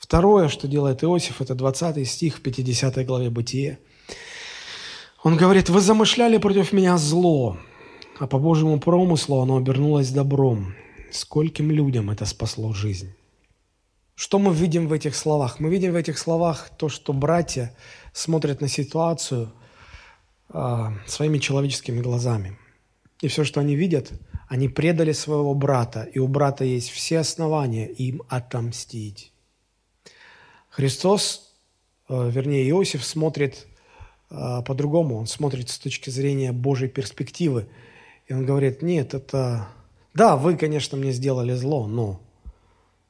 Второе, 0.00 0.48
что 0.48 0.66
делает 0.66 1.04
Иосиф, 1.04 1.40
это 1.40 1.54
20 1.54 2.08
стих 2.08 2.38
в 2.38 2.42
50 2.42 3.06
главе 3.06 3.30
Бытия. 3.30 3.78
Он 5.22 5.36
говорит, 5.36 5.68
вы 5.68 5.80
замышляли 5.80 6.38
против 6.38 6.72
меня 6.72 6.98
зло, 6.98 7.56
а 8.18 8.26
по 8.26 8.38
Божьему 8.38 8.78
промыслу 8.80 9.40
оно 9.40 9.56
обернулось 9.56 10.10
добром. 10.10 10.74
Скольким 11.10 11.70
людям 11.70 12.10
это 12.10 12.24
спасло 12.24 12.72
жизнь? 12.72 13.14
Что 14.14 14.38
мы 14.38 14.54
видим 14.54 14.86
в 14.86 14.92
этих 14.92 15.16
словах? 15.16 15.60
Мы 15.60 15.70
видим 15.70 15.92
в 15.92 15.96
этих 15.96 16.18
словах 16.18 16.70
то, 16.76 16.88
что 16.88 17.12
братья 17.12 17.74
смотрят 18.12 18.60
на 18.60 18.68
ситуацию 18.68 19.52
э, 20.52 20.86
своими 21.06 21.38
человеческими 21.38 22.00
глазами. 22.00 22.58
И 23.20 23.28
все, 23.28 23.44
что 23.44 23.60
они 23.60 23.74
видят, 23.74 24.12
они 24.48 24.68
предали 24.68 25.12
своего 25.12 25.54
брата, 25.54 26.02
и 26.02 26.18
у 26.18 26.28
брата 26.28 26.64
есть 26.64 26.90
все 26.90 27.20
основания 27.20 27.88
им 27.88 28.22
отомстить. 28.28 29.32
Христос, 30.68 31.52
э, 32.08 32.30
вернее 32.30 32.68
Иосиф, 32.68 33.04
смотрит 33.04 33.66
э, 34.30 34.62
по-другому. 34.66 35.16
Он 35.16 35.26
смотрит 35.26 35.68
с 35.70 35.78
точки 35.78 36.10
зрения 36.10 36.52
Божьей 36.52 36.88
перспективы. 36.88 37.68
Он 38.32 38.46
говорит, 38.46 38.82
нет, 38.82 39.14
это... 39.14 39.68
Да, 40.14 40.36
вы, 40.36 40.56
конечно, 40.56 40.96
мне 40.96 41.12
сделали 41.12 41.52
зло, 41.52 41.86
но... 41.86 42.20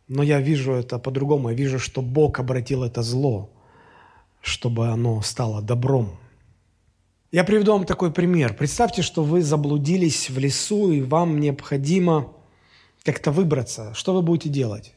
Но 0.09 0.23
я 0.23 0.41
вижу 0.41 0.73
это 0.73 0.99
по-другому. 0.99 1.51
Я 1.51 1.55
вижу, 1.55 1.79
что 1.79 2.03
Бог 2.03 2.39
обратил 2.39 2.85
это 2.85 3.03
зло, 3.03 3.51
чтобы 4.41 4.89
оно 4.89 5.23
стало 5.23 5.63
добром. 5.63 6.19
Я 7.31 7.45
приведу 7.45 7.73
вам 7.73 7.87
такой 7.87 8.13
пример. 8.13 8.55
Представьте, 8.55 9.01
что 9.01 9.25
вы 9.25 9.43
заблудились 9.43 10.29
в 10.29 10.39
лесу, 10.39 10.93
и 10.93 11.01
вам 11.01 11.41
необходимо 11.41 12.33
как-то 13.05 13.31
выбраться. 13.31 13.95
Что 13.95 14.13
вы 14.13 14.21
будете 14.21 14.51
делать? 14.51 14.93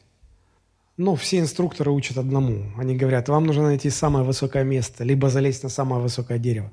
Ну, 0.98 1.14
все 1.14 1.38
инструкторы 1.38 1.90
учат 1.90 2.18
одному. 2.18 2.64
Они 2.76 2.94
говорят, 2.96 3.28
вам 3.28 3.46
нужно 3.46 3.64
найти 3.64 3.90
самое 3.90 4.24
высокое 4.24 4.64
место, 4.64 5.04
либо 5.04 5.30
залезть 5.30 5.62
на 5.62 5.68
самое 5.68 6.02
высокое 6.02 6.38
дерево. 6.38 6.70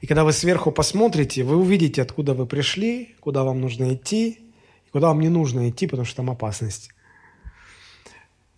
И 0.00 0.06
когда 0.06 0.24
вы 0.24 0.32
сверху 0.32 0.72
посмотрите, 0.72 1.42
вы 1.42 1.56
увидите, 1.56 2.02
откуда 2.02 2.34
вы 2.34 2.46
пришли, 2.46 3.14
куда 3.20 3.44
вам 3.44 3.60
нужно 3.60 3.94
идти, 3.94 4.40
и 4.86 4.90
куда 4.90 5.08
вам 5.08 5.20
не 5.20 5.28
нужно 5.28 5.70
идти, 5.70 5.86
потому 5.86 6.04
что 6.04 6.16
там 6.16 6.30
опасность. 6.30 6.90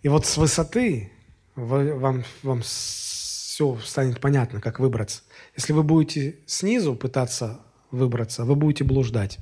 И 0.01 0.09
вот 0.09 0.25
с 0.25 0.37
высоты 0.37 1.11
вы- 1.55 1.95
вам, 1.95 2.23
вам 2.43 2.61
все 2.61 3.77
станет 3.83 4.19
понятно, 4.19 4.61
как 4.61 4.79
выбраться. 4.79 5.23
Если 5.55 5.73
вы 5.73 5.83
будете 5.83 6.37
снизу 6.45 6.95
пытаться 6.95 7.59
выбраться, 7.91 8.45
вы 8.45 8.55
будете 8.55 8.83
блуждать. 8.83 9.39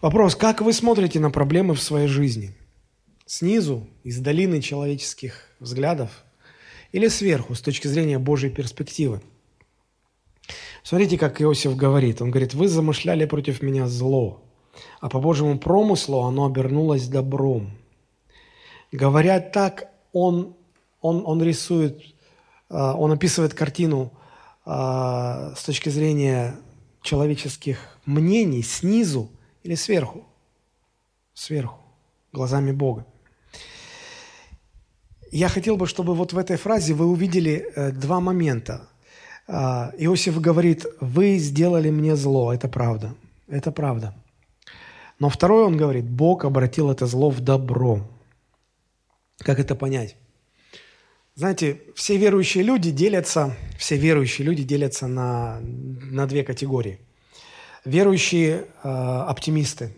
Вопрос, 0.00 0.36
как 0.36 0.60
вы 0.60 0.72
смотрите 0.72 1.18
на 1.20 1.30
проблемы 1.30 1.74
в 1.74 1.82
своей 1.82 2.06
жизни? 2.06 2.54
Снизу, 3.26 3.88
из 4.04 4.18
долины 4.20 4.62
человеческих 4.62 5.48
взглядов, 5.60 6.10
или 6.92 7.08
сверху, 7.08 7.54
с 7.54 7.60
точки 7.60 7.88
зрения 7.88 8.18
Божьей 8.18 8.50
перспективы? 8.50 9.20
Смотрите, 10.88 11.18
как 11.18 11.42
Иосиф 11.42 11.76
говорит. 11.76 12.22
Он 12.22 12.30
говорит, 12.30 12.54
вы 12.54 12.66
замышляли 12.66 13.26
против 13.26 13.60
меня 13.60 13.86
зло, 13.88 14.40
а 15.00 15.10
по 15.10 15.20
Божьему 15.20 15.58
промыслу 15.58 16.22
оно 16.22 16.46
обернулось 16.46 17.08
добром. 17.08 17.72
Говоря 18.90 19.38
так, 19.40 19.90
он, 20.14 20.56
он, 21.02 21.24
он 21.26 21.42
рисует, 21.42 22.00
а, 22.70 22.94
он 22.94 23.12
описывает 23.12 23.52
картину 23.52 24.14
а, 24.64 25.52
с 25.54 25.64
точки 25.64 25.90
зрения 25.90 26.56
человеческих 27.02 27.98
мнений 28.06 28.62
снизу 28.62 29.28
или 29.64 29.74
сверху? 29.74 30.24
Сверху, 31.34 31.80
глазами 32.32 32.72
Бога. 32.72 33.04
Я 35.30 35.48
хотел 35.50 35.76
бы, 35.76 35.86
чтобы 35.86 36.14
вот 36.14 36.32
в 36.32 36.38
этой 36.38 36.56
фразе 36.56 36.94
вы 36.94 37.04
увидели 37.04 37.70
э, 37.76 37.90
два 37.90 38.20
момента. 38.20 38.88
А, 39.50 39.92
Иосиф 39.96 40.38
говорит, 40.40 40.84
вы 41.00 41.38
сделали 41.38 41.88
мне 41.90 42.16
зло, 42.16 42.52
это 42.52 42.68
правда, 42.68 43.14
это 43.48 43.72
правда. 43.72 44.14
Но 45.18 45.30
второй 45.30 45.64
он 45.64 45.76
говорит, 45.76 46.04
Бог 46.04 46.44
обратил 46.44 46.90
это 46.90 47.06
зло 47.06 47.30
в 47.30 47.40
добро. 47.40 48.06
Как 49.38 49.58
это 49.58 49.74
понять? 49.74 50.16
Знаете, 51.34 51.80
все 51.94 52.18
верующие 52.18 52.62
люди 52.62 52.90
делятся, 52.90 53.56
все 53.78 53.96
верующие 53.96 54.46
люди 54.46 54.64
делятся 54.64 55.06
на, 55.06 55.60
на 55.60 56.26
две 56.26 56.44
категории. 56.44 57.00
Верующие 57.84 58.66
э, 58.82 58.88
оптимисты. 58.88 59.94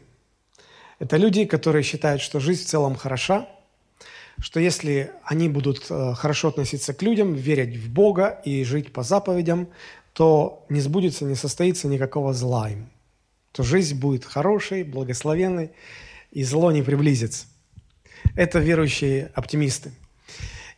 Это 0.98 1.16
люди, 1.16 1.44
которые 1.44 1.82
считают, 1.82 2.22
что 2.22 2.40
жизнь 2.40 2.62
в 2.62 2.66
целом 2.66 2.94
хороша, 2.94 3.48
что 4.40 4.60
если 4.60 5.12
они 5.24 5.48
будут 5.48 5.86
э, 5.90 6.14
хорошо 6.14 6.48
относиться 6.48 6.94
к 6.94 7.02
людям, 7.02 7.34
верить 7.34 7.76
в 7.76 7.92
Бога 7.92 8.40
и 8.44 8.64
жить 8.64 8.92
по 8.92 9.02
заповедям, 9.02 9.68
то 10.12 10.64
не 10.68 10.80
сбудется, 10.80 11.24
не 11.24 11.34
состоится 11.34 11.88
никакого 11.88 12.32
зла 12.32 12.70
им. 12.70 12.90
То 13.52 13.62
жизнь 13.62 13.98
будет 13.98 14.24
хорошей, 14.24 14.82
благословенной, 14.82 15.70
и 16.30 16.42
зло 16.44 16.72
не 16.72 16.82
приблизится. 16.82 17.46
Это 18.36 18.58
верующие 18.58 19.30
оптимисты. 19.34 19.92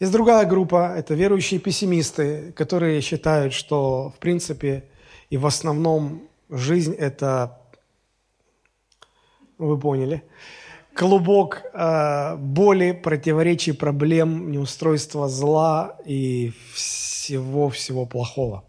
Есть 0.01 0.13
другая 0.13 0.47
группа, 0.47 0.95
это 0.97 1.15
верующие 1.15 1.61
пессимисты, 1.61 2.53
которые 2.57 3.01
считают, 3.01 3.53
что 3.53 4.13
в 4.17 4.19
принципе 4.19 4.85
и 5.31 5.37
в 5.37 5.47
основном 5.47 6.29
жизнь– 6.51 6.93
это, 6.99 7.61
вы 9.59 9.79
поняли, 9.79 10.23
клубок 11.03 11.65
э, 11.75 12.37
боли, 12.37 12.93
противоречий, 12.93 13.73
проблем, 13.73 14.53
неустройства 14.53 15.29
зла 15.29 15.97
и 16.05 16.53
всего-всего 16.75 18.07
плохого. 18.07 18.63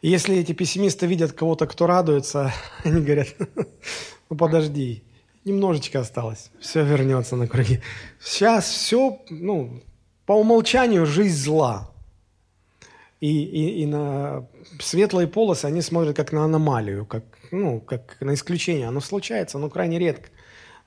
И 0.00 0.08
если 0.08 0.38
эти 0.38 0.52
пессимисты 0.52 1.06
видят 1.06 1.32
кого-то, 1.32 1.66
кто 1.66 1.86
радуется, 1.86 2.50
они 2.84 3.02
говорят, 3.02 3.28
ну 4.30 4.36
подожди, 4.36 5.02
немножечко 5.44 6.00
осталось, 6.00 6.50
все 6.60 6.82
вернется 6.82 7.36
на 7.36 7.46
круги. 7.46 7.80
Сейчас 8.18 8.64
все, 8.64 9.20
ну, 9.28 9.82
по 10.24 10.32
умолчанию 10.32 11.04
жизнь 11.04 11.36
зла. 11.36 11.90
И, 13.20 13.44
и, 13.44 13.82
и 13.82 13.86
на 13.86 14.46
светлые 14.80 15.28
полосы 15.28 15.66
они 15.66 15.82
смотрят 15.82 16.16
как 16.16 16.32
на 16.32 16.44
аномалию, 16.44 17.04
как, 17.04 17.24
ну, 17.50 17.80
как 17.80 18.16
на 18.20 18.32
исключение. 18.32 18.88
Оно 18.88 19.00
случается, 19.00 19.58
но 19.58 19.68
крайне 19.68 19.98
редко. 19.98 20.30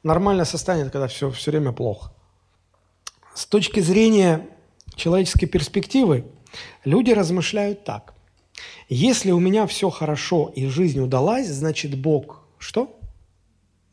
Нормальное 0.04 0.46
состояние, 0.46 0.90
когда 0.90 1.08
все, 1.08 1.30
все 1.32 1.52
время 1.52 1.72
плохо. 1.72 2.12
С 3.36 3.46
точки 3.46 3.80
зрения 3.80 4.48
человеческой 4.96 5.46
перспективы, 5.46 6.26
люди 6.84 7.12
размышляют 7.12 7.84
так. 7.84 8.14
Если 8.90 9.32
у 9.32 9.40
меня 9.40 9.68
все 9.68 9.90
хорошо 9.90 10.52
и 10.56 10.68
жизнь 10.68 11.00
удалась, 11.00 11.48
значит 11.48 12.00
Бог 12.00 12.42
что? 12.58 13.00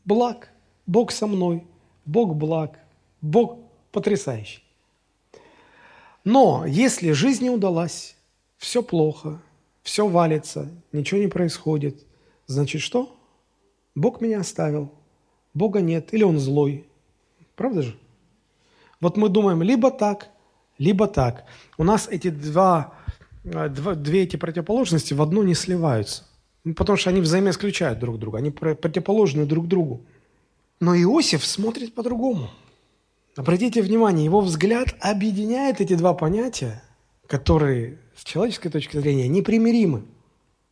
Благ. 0.05 0.49
Бог 0.85 1.11
со 1.11 1.27
мной. 1.27 1.63
Бог 2.05 2.35
благ. 2.35 2.79
Бог 3.21 3.59
потрясающий. 3.91 4.63
Но 6.23 6.65
если 6.65 7.11
жизнь 7.11 7.43
не 7.43 7.49
удалась, 7.49 8.15
все 8.57 8.83
плохо, 8.83 9.41
все 9.83 10.07
валится, 10.07 10.69
ничего 10.91 11.19
не 11.21 11.27
происходит, 11.27 12.05
значит 12.45 12.81
что? 12.81 13.17
Бог 13.95 14.21
меня 14.21 14.41
оставил, 14.41 14.91
Бога 15.59 15.81
нет, 15.81 16.13
или 16.13 16.23
Он 16.23 16.39
злой. 16.39 16.85
Правда 17.55 17.81
же? 17.81 17.95
Вот 19.01 19.17
мы 19.17 19.29
думаем 19.29 19.61
либо 19.61 19.91
так, 19.91 20.29
либо 20.79 21.07
так. 21.07 21.45
У 21.77 21.83
нас 21.83 22.07
эти 22.07 22.29
два, 22.29 22.93
э, 23.43 23.69
два 23.69 23.93
две 23.95 24.23
эти 24.23 24.37
противоположности 24.37 25.13
в 25.13 25.21
одну 25.21 25.43
не 25.43 25.55
сливаются. 25.55 26.23
Ну, 26.63 26.73
потому 26.73 26.97
что 26.97 27.09
они 27.11 27.21
взаимоисключают 27.21 27.99
друг 27.99 28.17
друга, 28.17 28.39
они 28.39 28.51
противоположны 28.51 29.45
друг 29.45 29.67
другу. 29.67 30.01
Но 30.79 30.95
Иосиф 30.95 31.45
смотрит 31.45 31.93
по-другому– 31.93 32.49
Обратите 33.39 33.81
внимание, 33.81 34.25
его 34.25 34.41
взгляд 34.41 34.97
объединяет 34.99 35.79
эти 35.79 35.95
два 35.95 36.13
понятия, 36.13 36.83
которые 37.25 37.97
с 38.13 38.25
человеческой 38.25 38.69
точки 38.69 38.97
зрения 38.97 39.29
непримиримы. 39.29 40.03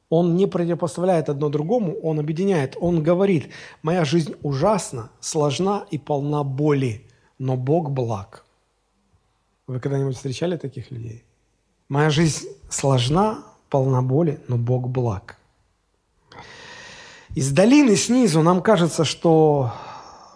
Он 0.10 0.36
не 0.36 0.48
противопоставляет 0.48 1.30
одно 1.30 1.50
другому, 1.50 1.94
он 2.00 2.20
объединяет. 2.20 2.78
Он 2.80 3.04
говорит, 3.04 3.50
моя 3.82 4.06
жизнь 4.06 4.36
ужасна, 4.42 5.10
сложна 5.20 5.86
и 5.92 5.98
полна 5.98 6.44
боли, 6.44 7.06
но 7.40 7.58
Бог 7.58 7.92
благ. 7.92 8.46
Вы 9.68 9.80
когда-нибудь 9.82 10.16
встречали 10.16 10.56
таких 10.56 10.92
людей? 10.92 11.26
Моя 11.90 12.10
жизнь 12.10 12.48
сложна, 12.70 13.44
полна 13.70 14.02
боли, 14.02 14.40
но 14.48 14.58
Бог 14.58 14.88
благ. 14.88 15.38
Из 17.36 17.52
долины 17.52 17.98
снизу 17.98 18.42
нам 18.42 18.62
кажется, 18.62 19.04
что 19.04 19.74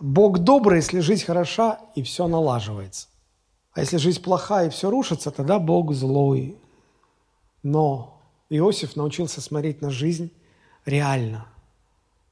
Бог 0.01 0.39
добрый, 0.39 0.79
если 0.79 0.99
жизнь 0.99 1.25
хороша, 1.25 1.79
и 1.95 2.03
все 2.03 2.27
налаживается. 2.27 3.07
А 3.73 3.79
если 3.79 3.97
жизнь 3.97 4.21
плоха, 4.21 4.65
и 4.65 4.69
все 4.69 4.89
рушится, 4.89 5.31
тогда 5.31 5.59
Бог 5.59 5.93
злой. 5.93 6.57
Но 7.63 8.10
Иосиф 8.51 8.97
научился 8.97 9.39
смотреть 9.39 9.81
на 9.81 9.89
жизнь 9.89 10.29
реально. 10.85 11.47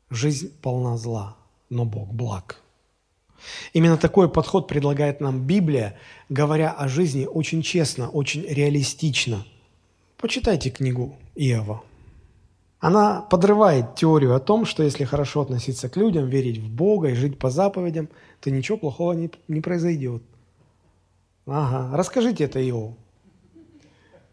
Жизнь 0.09 0.51
полна 0.61 0.97
зла, 0.97 1.38
но 1.70 1.86
Бог 1.86 2.11
благ. 2.13 2.61
Именно 3.72 3.95
такой 3.95 4.30
подход 4.30 4.67
предлагает 4.67 5.22
нам 5.22 5.47
Библия, 5.47 5.97
говоря 6.28 6.72
о 6.72 6.89
жизни 6.89 7.26
очень 7.26 7.61
честно, 7.61 8.09
очень 8.09 8.41
реалистично. 8.41 9.45
Почитайте 10.17 10.72
книгу 10.72 11.15
Иова. 11.36 11.84
Она 12.80 13.22
подрывает 13.22 13.95
теорию 13.95 14.36
о 14.36 14.41
том, 14.41 14.65
что 14.65 14.84
если 14.84 15.05
хорошо 15.05 15.41
относиться 15.41 15.88
к 15.88 15.95
людям, 15.95 16.28
верить 16.28 16.57
в 16.57 16.70
Бога 16.70 17.11
и 17.11 17.15
жить 17.15 17.39
по 17.39 17.49
заповедям, 17.49 18.09
то 18.41 18.51
ничего 18.51 18.78
плохого 18.78 19.13
не, 19.13 19.32
не 19.47 19.61
произойдет. 19.61 20.22
Ага, 21.45 21.95
расскажите 21.95 22.43
это 22.43 22.59
Иову. 22.61 22.97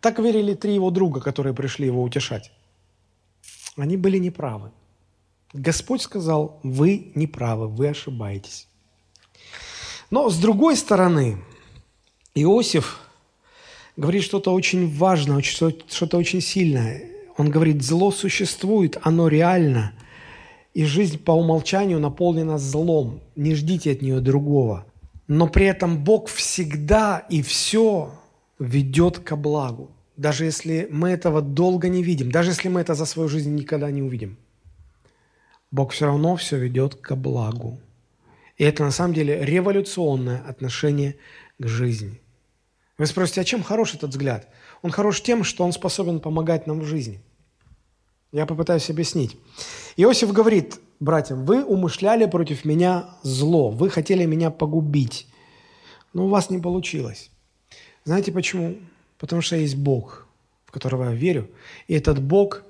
Так 0.07 0.21
верили 0.21 0.55
три 0.55 0.73
его 0.73 0.93
друга, 0.93 1.21
которые 1.21 1.53
пришли 1.53 1.87
его 1.87 2.01
утешать. 2.01 2.53
Они 3.77 3.97
были 3.97 4.19
неправы. 4.19 4.71
Господь 5.53 6.01
сказал, 6.01 6.61
вы 6.63 7.11
неправы, 7.17 7.67
вы 7.67 7.89
ошибаетесь. 7.89 8.69
Но 10.13 10.31
с 10.31 10.39
другой 10.39 10.77
стороны, 10.77 11.39
Иосиф 12.37 13.01
говорит 13.97 14.23
что-то 14.23 14.53
очень 14.53 14.97
важное, 14.97 15.43
что-то 15.43 16.19
очень 16.19 16.41
сильное. 16.41 17.11
Он 17.37 17.51
говорит, 17.51 17.83
зло 17.83 18.13
существует, 18.13 18.99
оно 19.03 19.27
реально, 19.27 19.93
и 20.73 20.85
жизнь 20.85 21.19
по 21.19 21.33
умолчанию 21.33 21.99
наполнена 21.99 22.59
злом. 22.59 23.23
Не 23.35 23.57
ждите 23.57 23.91
от 23.91 24.03
нее 24.03 24.21
другого. 24.21 24.87
Но 25.27 25.49
при 25.49 25.67
этом 25.67 26.05
Бог 26.05 26.29
всегда 26.29 27.27
и 27.29 27.43
все 27.43 28.13
ведет 28.61 29.19
ко 29.19 29.35
благу. 29.35 29.91
Даже 30.17 30.45
если 30.45 30.89
мы 30.91 31.11
этого 31.11 31.43
долго 31.43 31.89
не 31.89 32.03
видим, 32.03 32.31
даже 32.31 32.51
если 32.51 32.69
мы 32.69 32.81
это 32.81 32.95
за 32.95 33.05
свою 33.05 33.29
жизнь 33.29 33.55
никогда 33.55 33.91
не 33.91 34.03
увидим. 34.03 34.39
Бог 35.71 35.93
все 35.93 36.07
равно 36.07 36.37
все 36.37 36.57
ведет 36.57 36.95
ко 36.95 37.17
благу. 37.17 37.79
И 38.57 38.65
это 38.65 38.83
на 38.83 38.91
самом 38.91 39.13
деле 39.13 39.45
революционное 39.45 40.43
отношение 40.49 41.17
к 41.59 41.67
жизни. 41.67 42.21
Вы 42.97 43.07
спросите, 43.07 43.43
а 43.43 43.45
чем 43.45 43.63
хорош 43.63 43.95
этот 43.95 44.11
взгляд? 44.11 44.49
Он 44.81 44.91
хорош 44.91 45.21
тем, 45.23 45.45
что 45.45 45.65
он 45.65 45.73
способен 45.73 46.21
помогать 46.21 46.67
нам 46.67 46.81
в 46.81 46.85
жизни. 46.85 47.21
Я 48.33 48.47
попытаюсь 48.47 48.89
объяснить. 48.89 49.37
Иосиф 49.97 50.33
говорит 50.33 50.81
братьям, 50.99 51.45
вы 51.45 51.63
умышляли 51.63 52.25
против 52.25 52.65
меня 52.65 53.11
зло, 53.23 53.71
вы 53.71 53.91
хотели 53.91 54.25
меня 54.25 54.51
погубить, 54.51 55.27
но 56.15 56.25
у 56.27 56.29
вас 56.29 56.49
не 56.49 56.59
получилось. 56.59 57.31
Знаете 58.05 58.33
почему? 58.33 58.77
Потому 59.19 59.43
что 59.43 59.57
есть 59.57 59.77
Бог, 59.77 60.27
в 60.65 60.73
которого 60.73 61.11
я 61.11 61.13
верю. 61.13 61.51
И 61.89 61.95
этот 61.95 62.23
Бог 62.23 62.63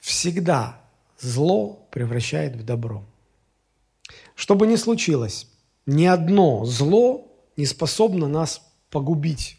всегда 0.00 0.80
зло 1.18 1.86
превращает 1.90 2.56
в 2.56 2.64
добро. 2.64 3.04
Что 4.34 4.54
бы 4.54 4.66
ни 4.66 4.76
случилось, 4.76 5.48
ни 5.86 6.04
одно 6.04 6.64
зло 6.64 7.28
не 7.56 7.66
способно 7.66 8.28
нас 8.28 8.62
погубить. 8.90 9.58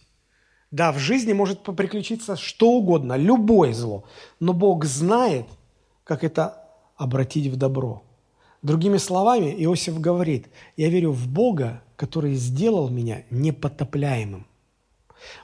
Да, 0.71 0.91
в 0.91 0.97
жизни 0.97 1.33
может 1.33 1.61
приключиться 1.63 2.35
что 2.35 2.71
угодно, 2.71 3.15
любое 3.15 3.73
зло, 3.73 4.05
но 4.39 4.53
Бог 4.53 4.85
знает, 4.85 5.45
как 6.03 6.23
это 6.23 6.67
обратить 6.97 7.47
в 7.47 7.55
добро. 7.57 8.03
Другими 8.63 8.97
словами, 8.97 9.53
Иосиф 9.63 9.99
говорит, 9.99 10.47
я 10.77 10.89
верю 10.89 11.11
в 11.11 11.27
Бога, 11.27 11.83
который 11.95 12.33
сделал 12.35 12.89
меня 12.89 13.23
непотопляемым. 13.29 14.47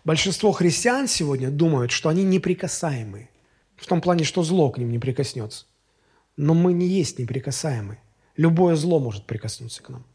Большинство 0.04 0.52
христиан 0.52 1.08
сегодня 1.08 1.50
думают, 1.50 1.92
что 1.92 2.10
они 2.10 2.24
неприкасаемые. 2.24 3.30
В 3.76 3.88
том 3.88 4.02
плане, 4.02 4.24
что 4.24 4.44
зло 4.44 4.70
к 4.72 4.78
ним 4.78 4.92
не 4.92 5.00
прикоснется. 5.00 5.66
Но 6.38 6.54
мы 6.54 6.74
не 6.74 6.88
есть 6.88 7.20
неприкасаемые. 7.20 8.00
Любое 8.36 8.76
зло 8.76 9.00
может 9.00 9.26
прикоснуться 9.26 9.84
к 9.84 9.90
нам. 9.90 10.06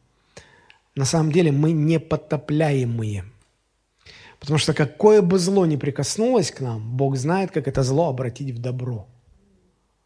На 0.94 1.04
самом 1.04 1.32
деле 1.32 1.52
мы 1.52 1.72
непотопляемые. 1.72 3.24
Потому 4.40 4.58
что 4.58 4.74
какое 4.74 5.22
бы 5.22 5.38
зло 5.38 5.66
ни 5.66 5.76
прикоснулось 5.76 6.50
к 6.50 6.60
нам, 6.60 6.96
Бог 6.96 7.16
знает, 7.16 7.50
как 7.50 7.66
это 7.66 7.82
зло 7.82 8.08
обратить 8.08 8.50
в 8.50 8.58
добро. 8.58 9.08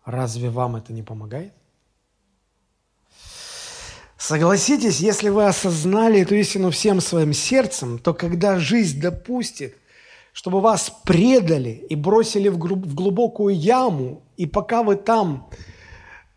Разве 0.05 0.49
вам 0.49 0.77
это 0.77 0.93
не 0.93 1.03
помогает? 1.03 1.53
Согласитесь, 4.19 4.99
если 4.99 5.29
вы 5.29 5.47
осознали 5.47 6.23
эту 6.23 6.35
истину 6.35 6.71
всем 6.71 7.01
своим 7.01 7.33
сердцем, 7.33 8.01
то 8.01 8.13
когда 8.13 8.59
жизнь 8.59 9.01
допустит, 9.01 9.77
чтобы 10.33 10.61
вас 10.61 10.93
предали 11.05 11.87
и 11.89 11.95
бросили 11.95 12.49
в 12.49 12.59
глубокую 12.59 13.57
яму, 13.57 14.25
и 14.37 14.47
пока 14.47 14.83
вы 14.83 14.97
там 14.97 15.49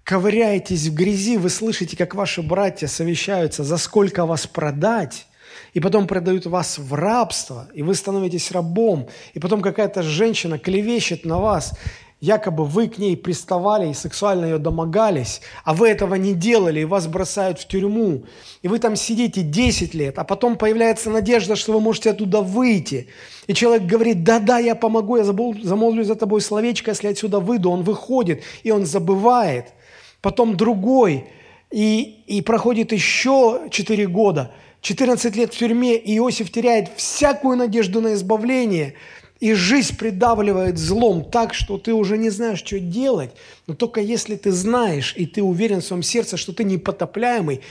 ковыряетесь 0.04 0.88
в 0.88 0.94
грязи, 0.94 1.38
вы 1.38 1.50
слышите, 1.50 1.98
как 1.98 2.14
ваши 2.14 2.44
братья 2.44 2.86
совещаются, 2.86 3.64
за 3.64 3.78
сколько 3.78 4.28
вас 4.28 4.46
продать, 4.46 5.26
и 5.74 5.80
потом 5.80 6.06
продают 6.06 6.46
вас 6.46 6.78
в 6.78 6.94
рабство, 6.94 7.68
и 7.74 7.82
вы 7.82 7.96
становитесь 7.96 8.52
рабом, 8.52 9.10
и 9.34 9.40
потом 9.40 9.62
какая-то 9.62 10.04
женщина 10.04 10.60
клевещет 10.60 11.26
на 11.26 11.40
вас, 11.40 11.74
якобы 12.22 12.66
вы 12.66 12.88
к 12.88 13.00
ней 13.00 13.18
приставали 13.18 13.90
и 13.90 13.96
сексуально 13.96 14.46
ее 14.46 14.58
домогались, 14.60 15.42
а 15.64 15.74
вы 15.74 15.90
этого 15.90 16.16
не 16.16 16.34
делали, 16.34 16.82
и 16.82 16.86
вас 16.86 17.08
бросают 17.08 17.60
в 17.60 17.68
тюрьму, 17.68 18.26
и 18.62 18.68
вы 18.68 18.78
там 18.78 18.96
сидите 18.96 19.42
10 19.42 19.96
лет, 19.96 20.20
а 20.20 20.24
потом 20.24 20.56
появляется 20.56 21.10
надежда, 21.10 21.56
что 21.56 21.74
вы 21.74 21.82
можете 21.82 22.12
оттуда 22.12 22.42
выйти. 22.42 23.08
И 23.48 23.56
человек 23.56 23.88
говорит, 23.88 24.24
да-да, 24.24 24.60
я 24.60 24.76
помогу, 24.76 25.18
я 25.18 25.24
замолвлю 25.24 26.04
за 26.04 26.16
тобой 26.16 26.42
словечко, 26.42 26.92
если 26.92 27.08
отсюда 27.08 27.40
выйду. 27.40 27.72
Он 27.72 27.82
выходит, 27.82 28.44
и 28.62 28.70
он 28.70 28.86
забывает. 28.86 29.74
Потом 30.22 30.56
другой, 30.56 31.26
и, 31.72 32.24
и 32.28 32.42
проходит 32.44 32.92
еще 32.92 33.62
4 33.72 34.08
года, 34.08 34.52
14 34.82 35.36
лет 35.36 35.54
в 35.54 35.58
тюрьме, 35.58 35.96
и 35.96 36.18
Иосиф 36.18 36.52
теряет 36.52 36.92
всякую 36.96 37.58
надежду 37.58 38.00
на 38.00 38.14
избавление– 38.14 38.94
и 39.42 39.54
жизнь 39.54 39.98
придавливает 39.98 40.78
злом 40.78 41.26
так, 41.26 41.56
что 41.56 41.80
ты 41.80 41.96
уже 41.96 42.18
не 42.20 42.30
знаешь, 42.30 42.60
что 42.60 42.80
делать. 42.80 43.32
Но 43.66 43.74
только 43.74 44.00
если 44.00 44.36
ты 44.36 44.52
знаешь, 44.52 45.16
и 45.18 45.26
ты 45.26 45.42
уверен 45.42 45.82
в 45.82 45.84
своем 45.84 46.04
сердце, 46.04 46.38
что 46.38 46.54
ты 46.54 46.64
непотопляемый, 46.64 47.62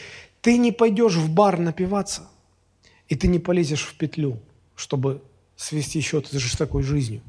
ты 0.43 0.59
не 0.59 0.73
пойдешь 0.73 1.15
в 1.15 1.33
бар 1.33 1.61
напиваться. 1.61 2.29
И 3.09 3.15
ты 3.15 3.29
не 3.29 3.39
полезешь 3.39 3.85
в 3.85 3.95
петлю, 3.95 4.37
чтобы 4.75 5.23
свести 5.55 6.01
счеты 6.01 6.41
с 6.41 6.57
такой 6.57 6.83
жизнью. 6.83 7.23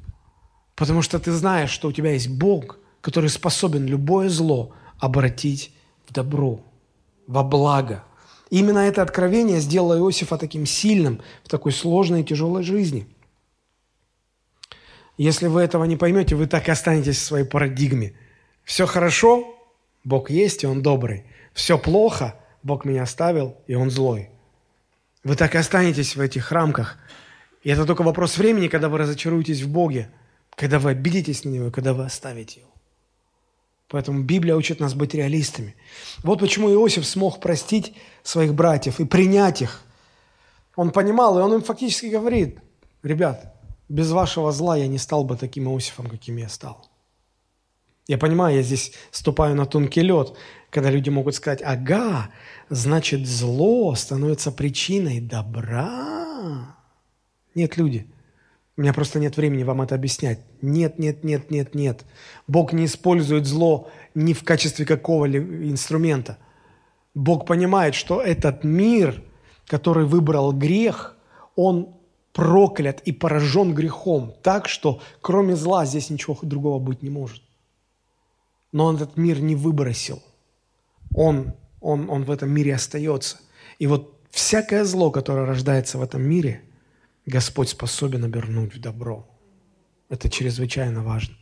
Потому 0.76 1.04
что 1.04 1.20
ты 1.20 1.32
знаешь, 1.32 1.70
что 1.70 1.90
у 1.90 1.92
тебя 1.92 2.14
есть 2.14 2.30
Бог, 2.30 2.80
который 3.02 3.30
способен 3.30 3.86
любое 3.86 4.28
зло 4.28 4.74
обратить 4.98 5.72
в 6.08 6.14
добро, 6.14 6.62
во 7.28 7.44
благо. 7.44 8.04
И 8.50 8.58
именно 8.58 8.80
это 8.80 9.04
откровение 9.04 9.60
сделало 9.60 10.00
Иосифа 10.00 10.38
таким 10.40 10.66
сильным 10.66 11.22
в 11.44 11.50
такой 11.50 11.74
сложной 11.74 12.22
и 12.22 12.26
тяжелой 12.26 12.64
жизни– 12.64 13.06
если 15.24 15.48
вы 15.48 15.62
этого 15.62 15.84
не 15.84 15.98
поймете, 15.98 16.36
вы 16.36 16.48
так 16.48 16.68
и 16.68 16.72
останетесь 16.72 17.18
в 17.18 17.24
своей 17.24 17.46
парадигме. 17.46 18.14
Все 18.64 18.86
хорошо, 18.86 19.56
Бог 20.04 20.30
есть, 20.30 20.64
и 20.64 20.68
Он 20.68 20.82
добрый. 20.82 21.26
Все 21.54 21.78
плохо, 21.78 22.36
Бог 22.64 22.86
меня 22.86 23.04
оставил, 23.04 23.58
и 23.68 23.76
Он 23.76 23.92
злой. 23.92 24.30
Вы 25.24 25.36
так 25.36 25.54
и 25.54 25.58
останетесь 25.58 26.16
в 26.16 26.22
этих 26.22 26.52
рамках. 26.52 26.98
И 27.62 27.70
это 27.70 27.86
только 27.86 28.02
вопрос 28.02 28.38
времени, 28.38 28.68
когда 28.68 28.90
вы 28.90 28.98
разочаруетесь 28.98 29.62
в 29.62 29.70
Боге, 29.70 30.10
когда 30.56 30.80
вы 30.80 30.92
обидитесь 30.92 31.44
на 31.44 31.50
Него, 31.50 31.72
когда 31.72 31.94
вы 31.94 32.06
оставите 32.06 32.62
Его. 32.62 32.72
Поэтому 33.90 34.24
Библия 34.24 34.56
учит 34.56 34.80
нас 34.80 34.94
быть 34.94 35.14
реалистами. 35.14 35.76
Вот 36.24 36.40
почему 36.40 36.72
Иосиф 36.72 37.06
смог 37.06 37.42
простить 37.42 37.94
своих 38.24 38.54
братьев 38.54 39.00
и 39.02 39.06
принять 39.06 39.62
их. 39.62 39.82
Он 40.78 40.92
понимал, 40.92 41.38
и 41.38 41.42
он 41.42 41.56
им 41.56 41.62
фактически 41.62 42.06
говорит, 42.06 42.58
ребят, 43.04 43.51
без 43.92 44.12
вашего 44.12 44.52
зла 44.54 44.78
я 44.78 44.88
не 44.88 44.98
стал 44.98 45.26
бы 45.26 45.36
таким 45.36 45.68
Иосифом, 45.68 46.08
каким 46.08 46.38
я 46.38 46.48
стал. 46.48 46.88
Я 48.08 48.18
понимаю, 48.18 48.56
я 48.56 48.62
здесь 48.62 48.94
ступаю 49.12 49.54
на 49.56 49.66
тонкий 49.66 50.02
лед, 50.02 50.34
когда 50.70 50.90
люди 50.90 51.10
могут 51.10 51.36
сказать, 51.36 51.62
ага, 51.62 52.30
значит, 52.70 53.28
зло 53.28 53.94
становится 53.96 54.52
причиной 54.52 55.20
добра. 55.20 56.78
Нет, 57.54 57.76
люди, 57.76 58.08
у 58.78 58.82
меня 58.82 58.94
просто 58.94 59.20
нет 59.20 59.36
времени 59.36 59.64
вам 59.64 59.82
это 59.82 59.96
объяснять. 59.96 60.40
Нет, 60.62 60.98
нет, 60.98 61.26
нет, 61.26 61.52
нет, 61.52 61.76
нет. 61.76 62.06
Бог 62.48 62.72
не 62.72 62.86
использует 62.86 63.46
зло 63.46 63.90
ни 64.16 64.32
в 64.32 64.46
качестве 64.46 64.86
какого-либо 64.86 65.70
инструмента. 65.70 66.38
Бог 67.14 67.46
понимает, 67.46 67.94
что 67.94 68.22
этот 68.22 68.64
мир, 68.64 69.22
который 69.68 70.06
выбрал 70.06 70.54
грех, 70.54 71.18
он 71.58 72.01
проклят 72.34 73.02
и 73.02 73.12
поражен 73.12 73.74
грехом, 73.74 74.34
так 74.42 74.68
что 74.68 75.02
кроме 75.22 75.56
зла 75.56 75.86
здесь 75.86 76.10
ничего 76.10 76.38
другого 76.42 76.80
быть 76.80 77.02
не 77.02 77.10
может. 77.10 77.42
Но 78.72 78.86
он 78.86 78.96
этот 78.96 79.18
мир 79.18 79.42
не 79.42 79.56
выбросил. 79.56 80.22
Он, 81.14 81.54
он, 81.82 82.10
он 82.10 82.24
в 82.24 82.32
этом 82.32 82.50
мире 82.50 82.76
остается. 82.76 83.38
И 83.80 83.88
вот 83.88 84.18
всякое 84.30 84.86
зло, 84.86 85.12
которое 85.12 85.46
рождается 85.46 85.98
в 85.98 86.04
этом 86.04 86.22
мире, 86.22 86.64
Господь 87.26 87.70
способен 87.70 88.24
обернуть 88.24 88.76
в 88.76 88.80
добро. 88.80 89.28
Это 90.10 90.30
чрезвычайно 90.30 91.04
важно. 91.04 91.36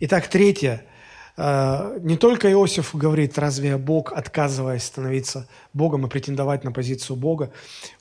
Итак, 0.00 0.28
третье– 0.28 0.84
не 1.36 2.16
только 2.16 2.52
Иосиф 2.52 2.94
говорит, 2.94 3.38
разве 3.38 3.76
Бог, 3.76 4.12
отказываясь 4.12 4.84
становиться 4.84 5.48
Богом 5.72 6.06
и 6.06 6.08
претендовать 6.08 6.62
на 6.62 6.70
позицию 6.70 7.16
Бога, 7.16 7.50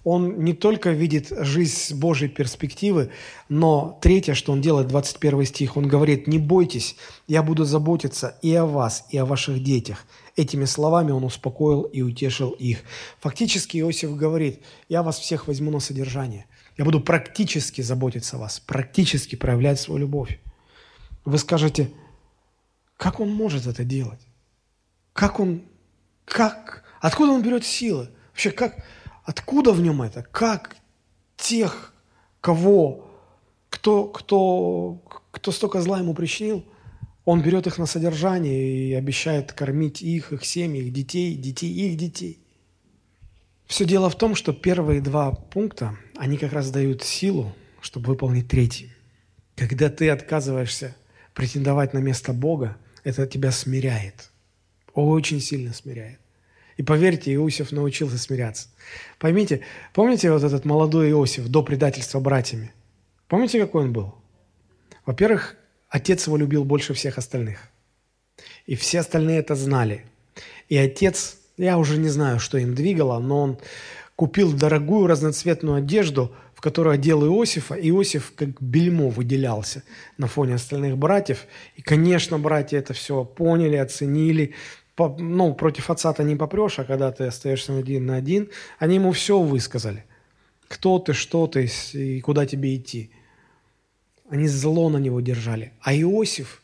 он 0.04 0.44
не 0.44 0.54
только 0.54 0.92
видит 0.92 1.30
жизнь 1.40 1.76
с 1.76 1.92
Божьей 1.94 2.28
перспективы, 2.28 3.10
но 3.50 3.98
третье, 4.04 4.36
что 4.36 4.52
он 4.52 4.62
делает, 4.62 4.88
21 4.88 5.46
стих, 5.46 5.78
он 5.78 5.88
говорит, 5.88 6.28
не 6.28 6.38
бойтесь, 6.38 6.96
я 7.28 7.42
буду 7.42 7.66
заботиться 7.66 8.38
и 8.44 8.54
о 8.54 8.66
вас, 8.66 9.06
и 9.10 9.18
о 9.18 9.26
ваших 9.26 9.64
детях. 9.64 10.06
Этими 10.36 10.66
словами 10.66 11.12
он 11.12 11.24
успокоил 11.24 11.84
и 11.84 12.04
утешил 12.04 12.52
их. 12.52 12.84
Фактически 13.20 13.80
Иосиф 13.80 14.16
говорит, 14.16 14.62
я 14.90 15.02
вас 15.02 15.18
всех 15.18 15.48
возьму 15.48 15.72
на 15.72 15.80
содержание. 15.80 16.46
Я 16.78 16.86
буду 16.86 17.00
практически 17.02 17.82
заботиться 17.82 18.36
о 18.36 18.40
вас, 18.42 18.60
практически 18.60 19.36
проявлять 19.36 19.80
свою 19.80 20.02
любовь. 20.02 20.40
Вы 21.26 21.40
скажете– 21.40 21.90
как 23.04 23.20
он 23.20 23.30
может 23.30 23.68
это 23.68 23.84
делать? 23.84 24.22
Как 25.12 25.42
он, 25.42 25.64
как, 26.24 26.86
откуда 27.02 27.34
он 27.34 27.42
берет 27.44 27.66
силы? 27.66 28.08
Вообще, 28.30 28.50
как, 28.50 28.78
откуда 29.26 29.74
в 29.74 29.82
нем 29.82 30.02
это? 30.02 30.24
Как 30.24 30.78
тех, 31.36 31.94
кого, 32.40 33.12
кто, 33.70 34.06
кто, 34.06 35.04
кто 35.32 35.52
столько 35.52 35.82
зла 35.82 36.00
ему 36.00 36.14
причинил, 36.14 36.64
он 37.26 37.42
берет 37.42 37.68
их 37.68 37.78
на 37.78 37.88
содержание 37.88 38.88
и 38.88 38.94
обещает 38.94 39.52
кормить 39.52 40.02
их, 40.02 40.32
их 40.32 40.46
семьи, 40.46 40.84
их 40.84 40.94
детей, 40.94 41.36
детей, 41.36 41.74
их 41.74 41.98
детей. 41.98 42.40
Все 43.66 43.84
дело 43.84 44.10
в 44.10 44.16
том, 44.18 44.34
что 44.34 44.54
первые 44.54 45.02
два 45.02 45.32
пункта, 45.32 45.98
они 46.16 46.38
как 46.38 46.54
раз 46.54 46.72
дают 46.72 47.04
силу, 47.04 47.54
чтобы 47.82 48.08
выполнить 48.08 48.48
третий. 48.48 48.94
Когда 49.58 49.90
ты 49.90 50.10
отказываешься 50.10 50.96
претендовать 51.34 51.94
на 51.94 51.98
место 51.98 52.32
Бога, 52.32 52.78
это 53.04 53.28
тебя 53.28 53.52
смиряет. 53.52 54.30
Очень 54.94 55.42
сильно 55.42 55.74
смиряет. 55.74 56.20
И 56.78 56.84
поверьте, 56.84 57.34
Иосиф 57.34 57.72
научился 57.72 58.18
смиряться. 58.18 58.68
Поймите, 59.20 59.62
помните 59.94 60.32
вот 60.32 60.44
этот 60.44 60.66
молодой 60.66 61.12
Иосиф 61.12 61.48
до 61.48 61.64
предательства 61.64 62.20
братьями? 62.20 62.72
Помните, 63.28 63.60
какой 63.60 63.84
он 63.84 63.94
был? 63.94 64.16
Во-первых, 65.06 65.56
отец 65.90 66.28
его 66.28 66.38
любил 66.38 66.64
больше 66.64 66.94
всех 66.94 67.18
остальных. 67.18 67.70
И 68.66 68.76
все 68.76 69.00
остальные 69.00 69.40
это 69.40 69.56
знали. 69.56 70.06
И 70.70 70.78
отец, 70.78 71.38
я 71.58 71.78
уже 71.78 71.98
не 71.98 72.10
знаю, 72.10 72.40
что 72.40 72.58
им 72.58 72.74
двигало, 72.74 73.20
но 73.20 73.42
он 73.42 73.60
купил 74.16 74.54
дорогую 74.54 75.08
разноцветную 75.08 75.78
одежду, 75.78 76.36
которой 76.64 76.96
одел 76.96 77.26
Иосифа. 77.26 77.76
Иосиф 77.76 78.32
как 78.38 78.62
бельмо 78.62 79.10
выделялся 79.10 79.84
на 80.18 80.28
фоне 80.28 80.56
остальных 80.56 80.98
братьев. 80.98 81.46
И, 81.76 81.82
конечно, 81.82 82.40
братья 82.40 82.78
это 82.78 82.94
все 82.94 83.26
поняли, 83.26 83.76
оценили. 83.76 84.54
По, 84.96 85.10
ну, 85.10 85.54
против 85.56 85.90
отца-то 85.90 86.24
не 86.24 86.38
попрешь, 86.38 86.80
а 86.80 86.86
когда 86.86 87.12
ты 87.12 87.26
остаешься 87.26 87.78
один 87.78 88.06
на 88.06 88.16
один, 88.16 88.50
они 88.80 88.96
ему 88.96 89.12
все 89.12 89.42
высказали. 89.42 90.06
Кто 90.70 91.00
ты, 91.00 91.12
что 91.12 91.48
ты 91.48 91.70
и 91.92 92.22
куда 92.22 92.46
тебе 92.46 92.78
идти. 92.78 93.12
Они 94.30 94.48
зло 94.48 94.88
на 94.88 95.00
него 95.00 95.20
держали. 95.20 95.74
А 95.82 95.94
Иосиф 95.94 96.62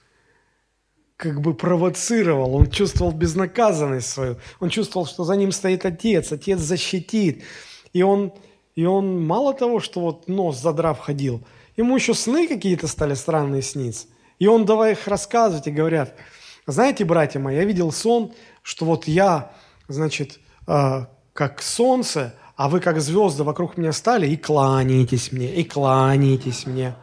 как 1.17 1.41
бы 1.41 1.53
провоцировал, 1.53 2.55
он 2.55 2.69
чувствовал 2.69 3.11
безнаказанность 3.11 4.07
свою, 4.07 4.37
он 4.61 4.69
чувствовал, 4.69 5.05
что 5.05 5.25
за 5.25 5.35
ним 5.35 5.51
стоит 5.51 5.85
отец, 5.85 6.31
отец 6.31 6.59
защитит. 6.59 7.43
И 7.91 8.01
он 8.01 8.31
и 8.80 8.86
он 8.86 9.27
мало 9.27 9.53
того, 9.53 9.82
что 9.82 9.99
вот 9.99 10.30
нос 10.30 10.57
задрав 10.61 10.99
ходил, 10.99 11.45
ему 11.75 11.97
еще 11.97 12.13
сны 12.13 12.47
какие-то 12.47 12.88
стали 12.88 13.13
странные 13.13 13.61
сниться. 13.61 14.07
И 14.38 14.47
он 14.47 14.63
давай 14.63 14.93
их 14.93 15.05
рассказывать 15.05 15.67
и 15.67 15.71
говорят, 15.71 16.15
знаете, 16.65 17.03
братья 17.03 17.41
мои, 17.41 17.57
я 17.57 17.65
видел 17.65 17.91
сон, 17.91 18.32
что 18.61 18.86
вот 18.86 19.05
я, 19.05 19.51
значит, 19.89 20.39
э, 20.65 21.07
как 21.34 21.61
солнце, 21.61 22.34
а 22.55 22.69
вы 22.69 22.80
как 22.80 23.01
звезды 23.01 23.43
вокруг 23.43 23.75
меня 23.75 23.91
стали 23.91 24.27
и 24.30 24.38
кланяетесь 24.38 25.34
мне, 25.34 25.53
и 25.53 25.65
кланяетесь 25.65 26.65
мне. 26.65 26.95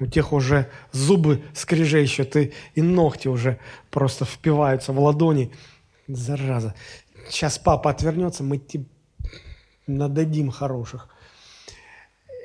У 0.00 0.06
тех 0.06 0.32
уже 0.32 0.68
зубы 0.90 1.44
скрежещут, 1.54 2.34
и, 2.34 2.52
и 2.74 2.82
ногти 2.82 3.28
уже 3.28 3.60
просто 3.92 4.24
впиваются 4.24 4.92
в 4.92 4.98
ладони. 4.98 5.52
Зараза. 6.08 6.74
Сейчас 7.30 7.56
папа 7.60 7.90
отвернется, 7.90 8.42
мы 8.42 8.58
тебе 8.58 8.86
нададим 9.88 10.50
хороших. 10.50 11.08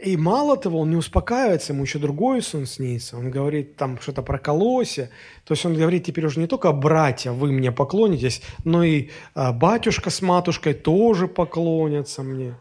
И 0.04 0.18
мало 0.18 0.58
того, 0.58 0.80
он 0.80 0.90
не 0.90 0.98
успокаивается, 0.98 1.72
ему 1.72 1.84
еще 1.84 1.98
другой 1.98 2.42
сон 2.42 2.66
снится. 2.66 3.18
Он 3.18 3.32
говорит 3.32 3.78
там 3.78 3.98
что-то 4.02 4.22
про 4.22 4.38
колосья. 4.38 5.10
То 5.46 5.54
есть 5.54 5.66
он 5.66 5.76
говорит 5.76 6.06
теперь 6.06 6.26
уже 6.26 6.42
не 6.42 6.48
только 6.48 6.74
братья, 6.74 7.32
вы 7.32 7.54
мне 7.54 7.72
поклонитесь, 7.72 8.42
но 8.66 8.84
и 8.84 9.12
а, 9.34 9.54
батюшка 9.54 10.10
с 10.10 10.22
матушкой 10.22 10.74
тоже 10.74 11.30
поклонятся 11.30 12.22
мне. 12.22 12.56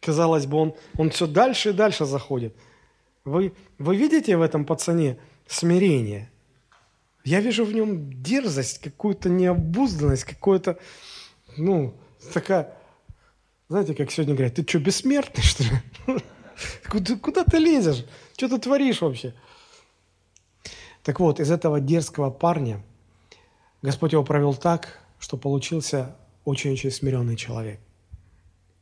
Казалось 0.00 0.46
бы, 0.46 0.56
он, 0.56 0.74
он 0.96 1.10
все 1.10 1.26
дальше 1.26 1.70
и 1.70 1.74
дальше 1.74 2.06
заходит. 2.06 2.56
Вы, 3.26 3.52
вы 3.78 3.94
видите 3.94 4.38
в 4.38 4.42
этом 4.42 4.64
пацане 4.64 5.18
смирение? 5.46 6.30
Я 7.24 7.40
вижу 7.40 7.66
в 7.66 7.74
нем 7.74 8.22
дерзость, 8.22 8.78
какую-то 8.78 9.28
необузданность, 9.28 10.24
какую-то, 10.24 10.78
ну, 11.58 11.94
такая 12.32 12.77
знаете, 13.68 13.94
как 13.94 14.10
сегодня 14.10 14.34
говорят, 14.34 14.54
ты 14.54 14.66
что, 14.66 14.78
бессмертный, 14.78 15.42
что 15.42 15.64
ли? 15.64 15.70
Куда, 16.90 17.16
куда 17.16 17.44
ты 17.44 17.58
лезешь? 17.58 18.04
Что 18.36 18.48
ты 18.48 18.58
творишь 18.58 19.00
вообще? 19.00 19.34
Так 21.02 21.20
вот, 21.20 21.38
из 21.38 21.50
этого 21.50 21.80
дерзкого 21.80 22.30
парня 22.30 22.82
Господь 23.82 24.12
его 24.12 24.24
провел 24.24 24.54
так, 24.54 24.98
что 25.20 25.36
получился 25.36 26.16
очень-очень 26.44 26.90
смиренный 26.90 27.36
человек. 27.36 27.78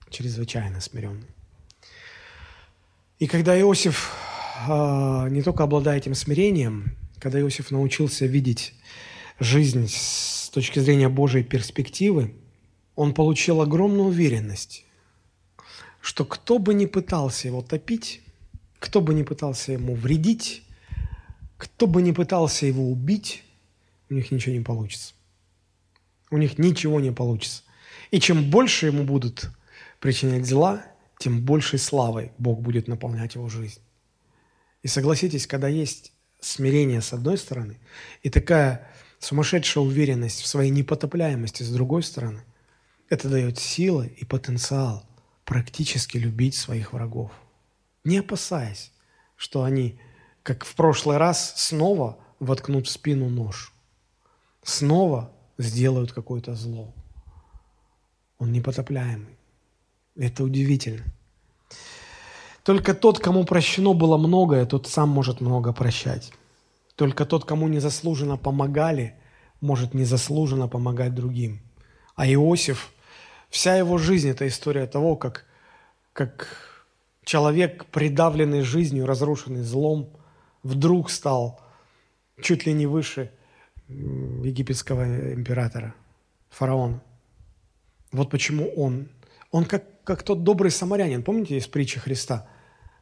Чрезвычайно 0.08 0.80
смиренный. 0.80 1.26
И 3.18 3.26
когда 3.26 3.58
Иосиф 3.60 4.14
э, 4.68 5.28
не 5.30 5.42
только 5.42 5.64
обладая 5.64 5.98
этим 5.98 6.14
смирением, 6.14 6.96
когда 7.18 7.40
Иосиф 7.40 7.70
научился 7.70 8.26
видеть 8.26 8.72
жизнь 9.40 9.88
с 9.88 10.48
точки 10.50 10.78
зрения 10.78 11.08
Божьей 11.08 11.42
перспективы, 11.42 12.34
он 12.96 13.12
получил 13.12 13.60
огромную 13.60 14.08
уверенность, 14.08 14.84
что 16.00 16.24
кто 16.24 16.58
бы 16.58 16.74
ни 16.74 16.86
пытался 16.86 17.46
его 17.46 17.62
топить, 17.62 18.22
кто 18.80 19.00
бы 19.00 19.14
ни 19.14 19.22
пытался 19.22 19.72
ему 19.72 19.94
вредить, 19.94 20.64
кто 21.58 21.86
бы 21.86 22.02
ни 22.02 22.12
пытался 22.12 22.66
его 22.66 22.90
убить, 22.90 23.44
у 24.08 24.14
них 24.14 24.30
ничего 24.30 24.54
не 24.54 24.62
получится. 24.62 25.14
У 26.30 26.38
них 26.38 26.58
ничего 26.58 27.00
не 27.00 27.12
получится. 27.12 27.62
И 28.10 28.18
чем 28.18 28.50
больше 28.50 28.86
ему 28.86 29.04
будут 29.04 29.50
причинять 30.00 30.46
зла, 30.46 30.84
тем 31.18 31.42
большей 31.42 31.78
славой 31.78 32.32
Бог 32.38 32.60
будет 32.60 32.88
наполнять 32.88 33.34
его 33.34 33.48
жизнь. 33.48 33.80
И 34.82 34.88
согласитесь, 34.88 35.46
когда 35.46 35.68
есть 35.68 36.12
смирение 36.40 37.00
с 37.00 37.12
одной 37.12 37.38
стороны 37.38 37.78
и 38.22 38.30
такая 38.30 38.90
сумасшедшая 39.18 39.84
уверенность 39.84 40.40
в 40.40 40.46
своей 40.46 40.70
непотопляемости 40.70 41.62
с 41.62 41.70
другой 41.70 42.02
стороны– 42.02 42.42
это 43.08 43.28
дает 43.28 43.58
силы 43.58 44.06
и 44.16 44.24
потенциал 44.24 45.04
практически 45.44 46.18
любить 46.18 46.56
своих 46.56 46.92
врагов, 46.92 47.30
не 48.04 48.18
опасаясь, 48.18 48.92
что 49.36 49.62
они, 49.62 50.00
как 50.42 50.64
в 50.64 50.74
прошлый 50.74 51.18
раз, 51.18 51.54
снова 51.56 52.18
воткнут 52.40 52.86
в 52.86 52.90
спину 52.90 53.28
нож, 53.28 53.72
снова 54.62 55.32
сделают 55.58 56.12
какое-то 56.12 56.54
зло. 56.54 56.92
Он 58.38 58.52
непотопляемый. 58.52 59.38
Это 60.16 60.42
удивительно. 60.42 61.04
Только 62.64 62.94
тот, 62.94 63.20
кому 63.20 63.44
прощено 63.44 63.94
было 63.94 64.18
многое, 64.18 64.66
тот 64.66 64.88
сам 64.88 65.10
может 65.10 65.40
много 65.40 65.72
прощать. 65.72 66.32
Только 66.96 67.24
тот, 67.24 67.44
кому 67.44 67.68
незаслуженно 67.68 68.36
помогали, 68.36 69.14
может 69.60 69.94
незаслуженно 69.94 70.66
помогать 70.66 71.14
другим. 71.14 71.60
А 72.16 72.26
Иосиф– 72.26 72.92
Вся 73.56 73.74
его 73.74 73.96
жизнь– 73.96 74.28
это 74.32 74.46
история 74.46 74.86
того, 74.86 75.16
как, 75.16 75.46
как 76.12 76.84
человек, 77.24 77.86
придавленный 77.86 78.60
жизнью, 78.60 79.06
разрушенный 79.06 79.62
злом, 79.62 80.10
вдруг 80.62 81.08
стал 81.08 81.58
чуть 82.42 82.66
ли 82.66 82.74
не 82.74 82.86
выше 82.86 83.30
египетского 83.88 85.32
императора, 85.32 85.94
фараона. 86.50 87.00
Вот 88.12 88.28
почему 88.28 88.68
он. 88.76 89.08
Он 89.50 89.64
как, 89.64 89.84
как 90.04 90.22
тот 90.22 90.42
добрый 90.42 90.70
самарянин, 90.70 91.22
помните 91.22 91.56
из 91.56 91.66
притчи 91.66 91.98
Христа, 91.98 92.46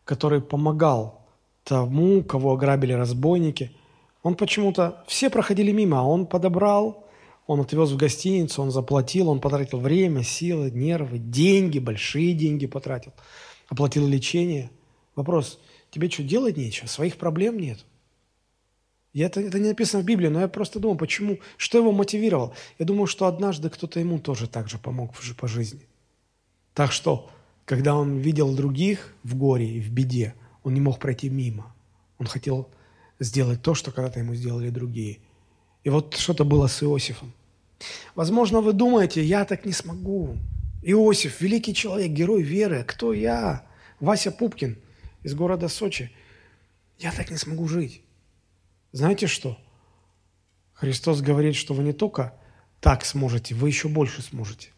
который 0.04 0.40
помогал 0.40 1.26
тому, 1.64 2.22
кого 2.22 2.52
ограбили 2.52 2.92
разбойники. 2.92 3.76
Он 4.22 4.36
почему-то, 4.36 5.02
все 5.08 5.30
проходили 5.30 5.72
мимо, 5.72 5.98
а 5.98 6.04
он 6.04 6.26
подобрал, 6.28 7.03
он 7.46 7.60
отвез 7.60 7.90
в 7.90 7.96
гостиницу, 7.96 8.62
он 8.62 8.70
заплатил, 8.70 9.28
он 9.28 9.40
потратил 9.40 9.78
время, 9.78 10.22
силы, 10.22 10.70
нервы, 10.70 11.18
деньги, 11.18 11.78
большие 11.78 12.32
деньги 12.32 12.66
потратил. 12.66 13.12
Оплатил 13.68 14.06
лечение. 14.08 14.70
Вопрос, 15.14 15.58
тебе 15.90 16.10
что, 16.10 16.22
делать 16.22 16.56
нечего? 16.56 16.86
Своих 16.86 17.16
проблем 17.16 17.58
нет. 17.58 17.84
Я, 19.12 19.26
это, 19.26 19.40
это 19.40 19.58
не 19.58 19.68
написано 19.68 20.02
в 20.02 20.06
Библии, 20.06 20.28
но 20.28 20.40
я 20.40 20.48
просто 20.48 20.80
думал, 20.80 20.96
почему, 20.96 21.38
что 21.56 21.78
его 21.78 21.92
мотивировало. 21.92 22.54
Я 22.78 22.86
думаю, 22.86 23.06
что 23.06 23.26
однажды 23.26 23.70
кто-то 23.70 24.00
ему 24.00 24.18
тоже 24.18 24.48
так 24.48 24.68
же 24.68 24.78
помог 24.78 25.14
по 25.36 25.46
жизни. 25.46 25.86
Так 26.72 26.92
что, 26.92 27.30
когда 27.64 27.94
он 27.94 28.18
видел 28.18 28.54
других 28.56 29.14
в 29.22 29.36
горе 29.36 29.68
и 29.68 29.80
в 29.80 29.90
беде, 29.90 30.34
он 30.64 30.74
не 30.74 30.80
мог 30.80 30.98
пройти 30.98 31.28
мимо. 31.28 31.74
Он 32.18 32.26
хотел 32.26 32.68
сделать 33.20 33.62
то, 33.62 33.74
что 33.74 33.92
когда-то 33.92 34.18
ему 34.18 34.34
сделали 34.34 34.70
другие– 34.70 35.18
и 35.84 35.90
вот 35.90 36.16
что-то 36.16 36.44
было 36.44 36.66
с 36.66 36.82
Иосифом. 36.82 37.32
Возможно, 38.14 38.60
вы 38.60 38.72
думаете, 38.72 39.22
я 39.22 39.44
так 39.44 39.64
не 39.64 39.72
смогу. 39.72 40.36
Иосиф, 40.82 41.40
великий 41.40 41.74
человек, 41.74 42.10
герой 42.10 42.42
веры. 42.42 42.84
Кто 42.84 43.12
я? 43.12 43.66
Вася 44.00 44.30
Пупкин 44.30 44.78
из 45.22 45.34
города 45.34 45.68
Сочи. 45.68 46.10
Я 46.98 47.12
так 47.12 47.30
не 47.30 47.36
смогу 47.36 47.68
жить. 47.68 48.02
Знаете 48.92 49.26
что? 49.26 49.58
Христос 50.72 51.20
говорит, 51.20 51.54
что 51.54 51.74
вы 51.74 51.82
не 51.82 51.92
только 51.92 52.34
так 52.80 53.04
сможете, 53.04 53.54
вы 53.54 53.68
еще 53.68 53.88
больше 53.88 54.22
сможете. 54.22 54.68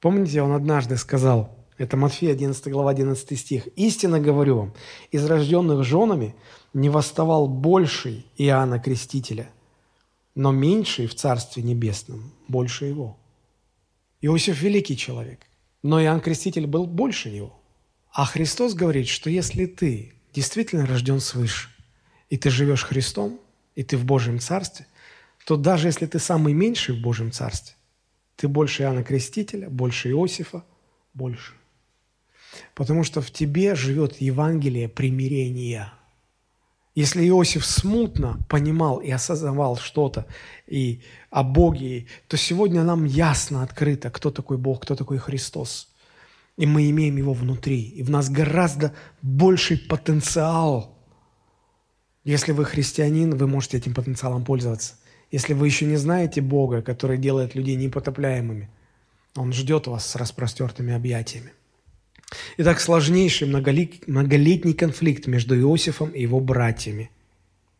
Помните, 0.00 0.42
он 0.42 0.52
однажды 0.52 0.96
сказал, 0.96 1.56
это 1.78 1.96
Матфея 1.96 2.32
11 2.32 2.68
глава 2.68 2.90
11 2.90 3.38
стих, 3.38 3.66
«Истинно 3.74 4.20
говорю 4.20 4.56
вам, 4.58 4.74
из 5.10 5.24
рожденных 5.24 5.84
женами 5.84 6.34
не 6.72 6.88
восставал 6.88 7.48
больший 7.48 8.26
Иоанна 8.36 8.78
Крестителя, 8.78 9.50
но 10.34 10.52
меньший 10.52 11.06
в 11.06 11.14
Царстве 11.14 11.62
Небесном 11.62 12.32
больше 12.48 12.86
его. 12.86 13.18
Иосиф– 14.20 14.60
великий 14.62 14.96
человек, 14.96 15.46
но 15.82 16.02
Иоанн 16.02 16.20
Креститель 16.20 16.66
был 16.66 16.86
больше 16.86 17.30
него. 17.30 17.60
А 18.10 18.24
Христос 18.24 18.74
говорит, 18.74 19.08
что 19.08 19.30
если 19.30 19.66
ты 19.66 20.14
действительно 20.32 20.86
рожден 20.86 21.20
свыше, 21.20 21.68
и 22.30 22.36
ты 22.36 22.50
живешь 22.50 22.84
Христом, 22.84 23.38
и 23.74 23.82
ты 23.82 23.96
в 23.96 24.04
Божьем 24.04 24.38
Царстве, 24.38 24.86
то 25.44 25.56
даже 25.56 25.88
если 25.88 26.06
ты 26.06 26.18
самый 26.18 26.54
меньший 26.54 26.96
в 26.96 27.02
Божьем 27.02 27.32
Царстве, 27.32 27.74
ты 28.36 28.48
больше 28.48 28.82
Иоанна 28.82 29.04
Крестителя, 29.04 29.68
больше 29.68 30.10
Иосифа, 30.10 30.64
больше. 31.12 31.52
Потому 32.74 33.04
что 33.04 33.20
в 33.20 33.30
тебе 33.30 33.74
живет 33.74 34.20
Евангелие 34.20 34.88
примирения– 34.88 35.92
если 36.94 37.26
Иосиф 37.28 37.66
смутно 37.66 38.38
понимал 38.48 38.98
и 38.98 39.10
осознавал 39.10 39.76
что-то 39.76 40.26
и 40.66 41.02
о 41.30 41.42
Боге, 41.42 42.06
то 42.28 42.36
сегодня 42.36 42.84
нам 42.84 43.04
ясно 43.04 43.64
открыто, 43.64 44.10
кто 44.10 44.30
такой 44.30 44.58
Бог, 44.58 44.82
кто 44.82 44.94
такой 44.94 45.18
Христос. 45.18 45.88
И 46.56 46.66
мы 46.66 46.88
имеем 46.90 47.16
его 47.16 47.32
внутри. 47.32 47.82
И 47.82 48.04
в 48.04 48.10
нас 48.10 48.30
гораздо 48.30 48.94
больший 49.22 49.76
потенциал. 49.76 50.96
Если 52.22 52.52
вы 52.52 52.64
христианин, 52.64 53.36
вы 53.36 53.48
можете 53.48 53.78
этим 53.78 53.92
потенциалом 53.92 54.44
пользоваться. 54.44 54.94
Если 55.32 55.52
вы 55.52 55.66
еще 55.66 55.86
не 55.86 55.96
знаете 55.96 56.40
Бога, 56.40 56.80
который 56.80 57.18
делает 57.18 57.56
людей 57.56 57.74
непотопляемыми, 57.74 58.70
Он 59.34 59.52
ждет 59.52 59.88
вас 59.88 60.06
с 60.06 60.14
распростертыми 60.14 60.94
объятиями. 60.94 61.52
Итак, 62.56 62.80
сложнейший 62.80 63.48
многолетний 63.48 64.74
конфликт 64.74 65.26
между 65.26 65.58
Иосифом 65.58 66.10
и 66.10 66.22
его 66.22 66.40
братьями. 66.40 67.10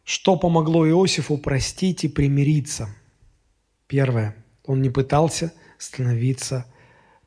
Что 0.04 0.36
помогло 0.36 0.88
Иосифу 0.88 1.38
простить 1.38 2.04
и 2.04 2.08
примириться? 2.08 2.88
Первое. 3.86 4.36
Он 4.64 4.82
не 4.82 4.90
пытался 4.90 5.52
становиться 5.78 6.66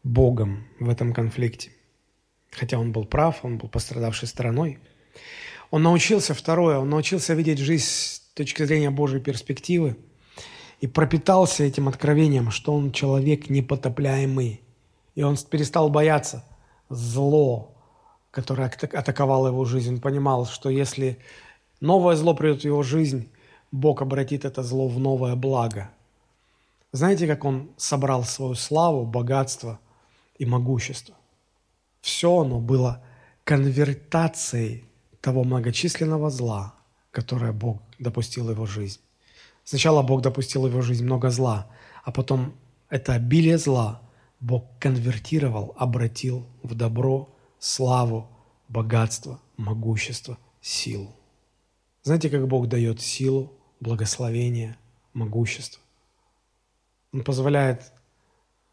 Богом 0.04 0.68
в 0.80 0.90
этом 0.90 1.14
конфликте. 1.14 1.72
Хотя 2.52 2.80
он 2.80 2.91
был 2.91 3.06
прав, 3.06 3.44
он 3.44 3.58
был 3.58 3.70
пострадавшей 3.70 4.28
стороной. 4.28 4.80
Он 5.70 5.84
научился, 5.84 6.34
второе, 6.34 6.78
он 6.78 6.90
научился 6.90 7.34
видеть 7.34 7.60
жизнь 7.60 7.86
с 7.86 8.22
точки 8.34 8.64
зрения 8.64 8.90
Божьей 8.90 9.20
перспективы 9.20 9.98
и 10.80 10.88
пропитался 10.88 11.64
этим 11.64 11.88
откровением, 11.88 12.52
что 12.52 12.74
он 12.74 12.91
человек 12.91 13.49
непотопляемый. 13.49 14.62
И 15.16 15.24
он 15.24 15.36
перестал 15.38 15.90
бояться 15.90 16.45
зло, 16.90 17.74
которое 18.32 18.70
атаковало 18.70 19.48
его 19.48 19.66
жизнь. 19.66 19.96
Он 19.96 20.02
понимал, 20.02 20.46
что 20.46 20.70
если 20.70 21.18
новое 21.82 22.16
зло 22.16 22.34
придет 22.34 22.62
в 22.62 22.66
его 22.66 22.84
жизнь, 22.84 23.30
Бог 23.72 24.02
обратит 24.02 24.46
это 24.46 24.64
зло 24.64 24.88
в 24.88 25.00
новое 25.00 25.36
благо. 25.36 25.90
Знаете, 26.92 27.28
как 27.28 27.46
он 27.46 27.70
собрал 27.78 28.24
свою 28.24 28.56
славу, 28.56 29.06
богатство– 29.06 29.80
и 30.38 30.46
могущество. 30.46 31.16
Все 32.02 32.40
оно 32.40 32.60
было 32.60 33.04
конвертацией 33.44 34.86
того 35.22 35.44
многочисленного 35.44 36.30
зла, 36.30 36.76
которое 37.12 37.52
Бог 37.52 37.82
допустил 38.00 38.46
в 38.46 38.52
его 38.52 38.66
жизнь. 38.66 39.00
Сначала 39.64 40.02
Бог 40.04 40.22
допустил 40.22 40.64
в 40.64 40.68
его 40.68 40.82
жизнь 40.82 41.04
много 41.04 41.30
зла, 41.30 41.68
а 42.04 42.12
потом 42.12 42.54
это 42.90 43.14
обилие 43.14 43.58
зла 43.58 44.02
Бог 44.40 44.66
конвертировал, 44.80 45.74
обратил 45.78 46.48
в 46.64 46.76
добро, 46.76 47.30
славу, 47.60 48.30
богатство, 48.68 49.42
могущество, 49.58 50.38
силу. 50.62 51.16
Знаете, 52.04 52.30
как 52.30 52.48
Бог 52.48 52.68
дает 52.68 53.02
силу, 53.02 53.52
благословение, 53.80 54.78
могущество? 55.14 55.82
Он 57.12 57.24
позволяет 57.24 57.92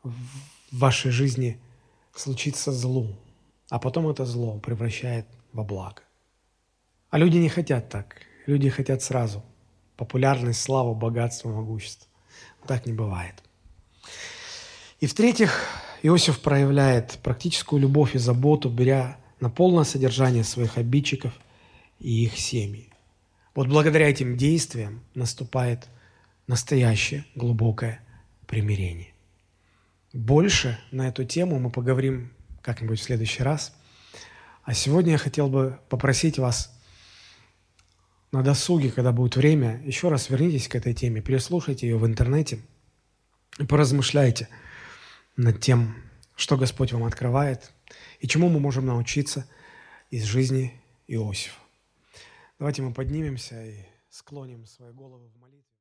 в 0.02 0.14
вашей 0.70 1.10
жизни 1.10 1.60
случится 2.14 2.72
злу, 2.72 3.16
а 3.70 3.78
потом 3.78 4.08
это 4.08 4.24
зло 4.24 4.58
превращает 4.58 5.26
во 5.52 5.64
благо. 5.64 6.02
А 7.10 7.18
люди 7.18 7.38
не 7.38 7.48
хотят 7.48 7.88
так. 7.88 8.16
Люди 8.46 8.68
хотят 8.68 9.02
сразу. 9.02 9.42
Популярность, 9.96 10.60
славу, 10.60 10.94
богатство, 10.94 11.48
могущество. 11.48 12.08
Так 12.66 12.86
не 12.86 12.92
бывает. 12.92 13.43
И 15.00 15.06
в-третьих, 15.06 15.60
Иосиф 16.02 16.40
проявляет 16.40 17.18
практическую 17.22 17.80
любовь 17.80 18.14
и 18.14 18.18
заботу, 18.18 18.68
беря 18.68 19.18
на 19.40 19.50
полное 19.50 19.84
содержание 19.84 20.44
своих 20.44 20.78
обидчиков 20.78 21.32
и 21.98 22.24
их 22.24 22.38
семьи. 22.38 22.90
Вот 23.54 23.68
благодаря 23.68 24.08
этим 24.08 24.36
действиям 24.36 25.00
наступает 25.14 25.88
настоящее 26.46 27.24
глубокое 27.34 28.00
примирение. 28.46 29.12
Больше 30.12 30.78
на 30.90 31.08
эту 31.08 31.24
тему 31.24 31.58
мы 31.58 31.70
поговорим 31.70 32.32
как-нибудь 32.62 33.00
в 33.00 33.02
следующий 33.02 33.42
раз. 33.42 33.74
А 34.62 34.74
сегодня 34.74 35.12
я 35.12 35.18
хотел 35.18 35.48
бы 35.48 35.78
попросить 35.88 36.38
вас 36.38 36.72
на 38.32 38.42
досуге, 38.42 38.90
когда 38.90 39.12
будет 39.12 39.36
время, 39.36 39.80
еще 39.84 40.08
раз 40.08 40.28
вернитесь 40.30 40.68
к 40.68 40.74
этой 40.74 40.94
теме, 40.94 41.20
переслушайте 41.20 41.86
ее 41.86 41.96
в 41.96 42.06
интернете 42.06 42.60
и 43.58 43.64
поразмышляйте 43.64 44.48
над 45.36 45.60
тем, 45.60 45.94
что 46.36 46.56
Господь 46.56 46.92
вам 46.92 47.04
открывает 47.04 47.72
и 48.20 48.28
чему 48.28 48.48
мы 48.48 48.60
можем 48.60 48.86
научиться 48.86 49.48
из 50.10 50.24
жизни 50.24 50.80
Иосифа. 51.06 51.58
Давайте 52.58 52.82
мы 52.82 52.92
поднимемся 52.92 53.64
и 53.64 53.84
склоним 54.08 54.66
свои 54.66 54.92
головы 54.92 55.28
в 55.28 55.36
молитве. 55.38 55.73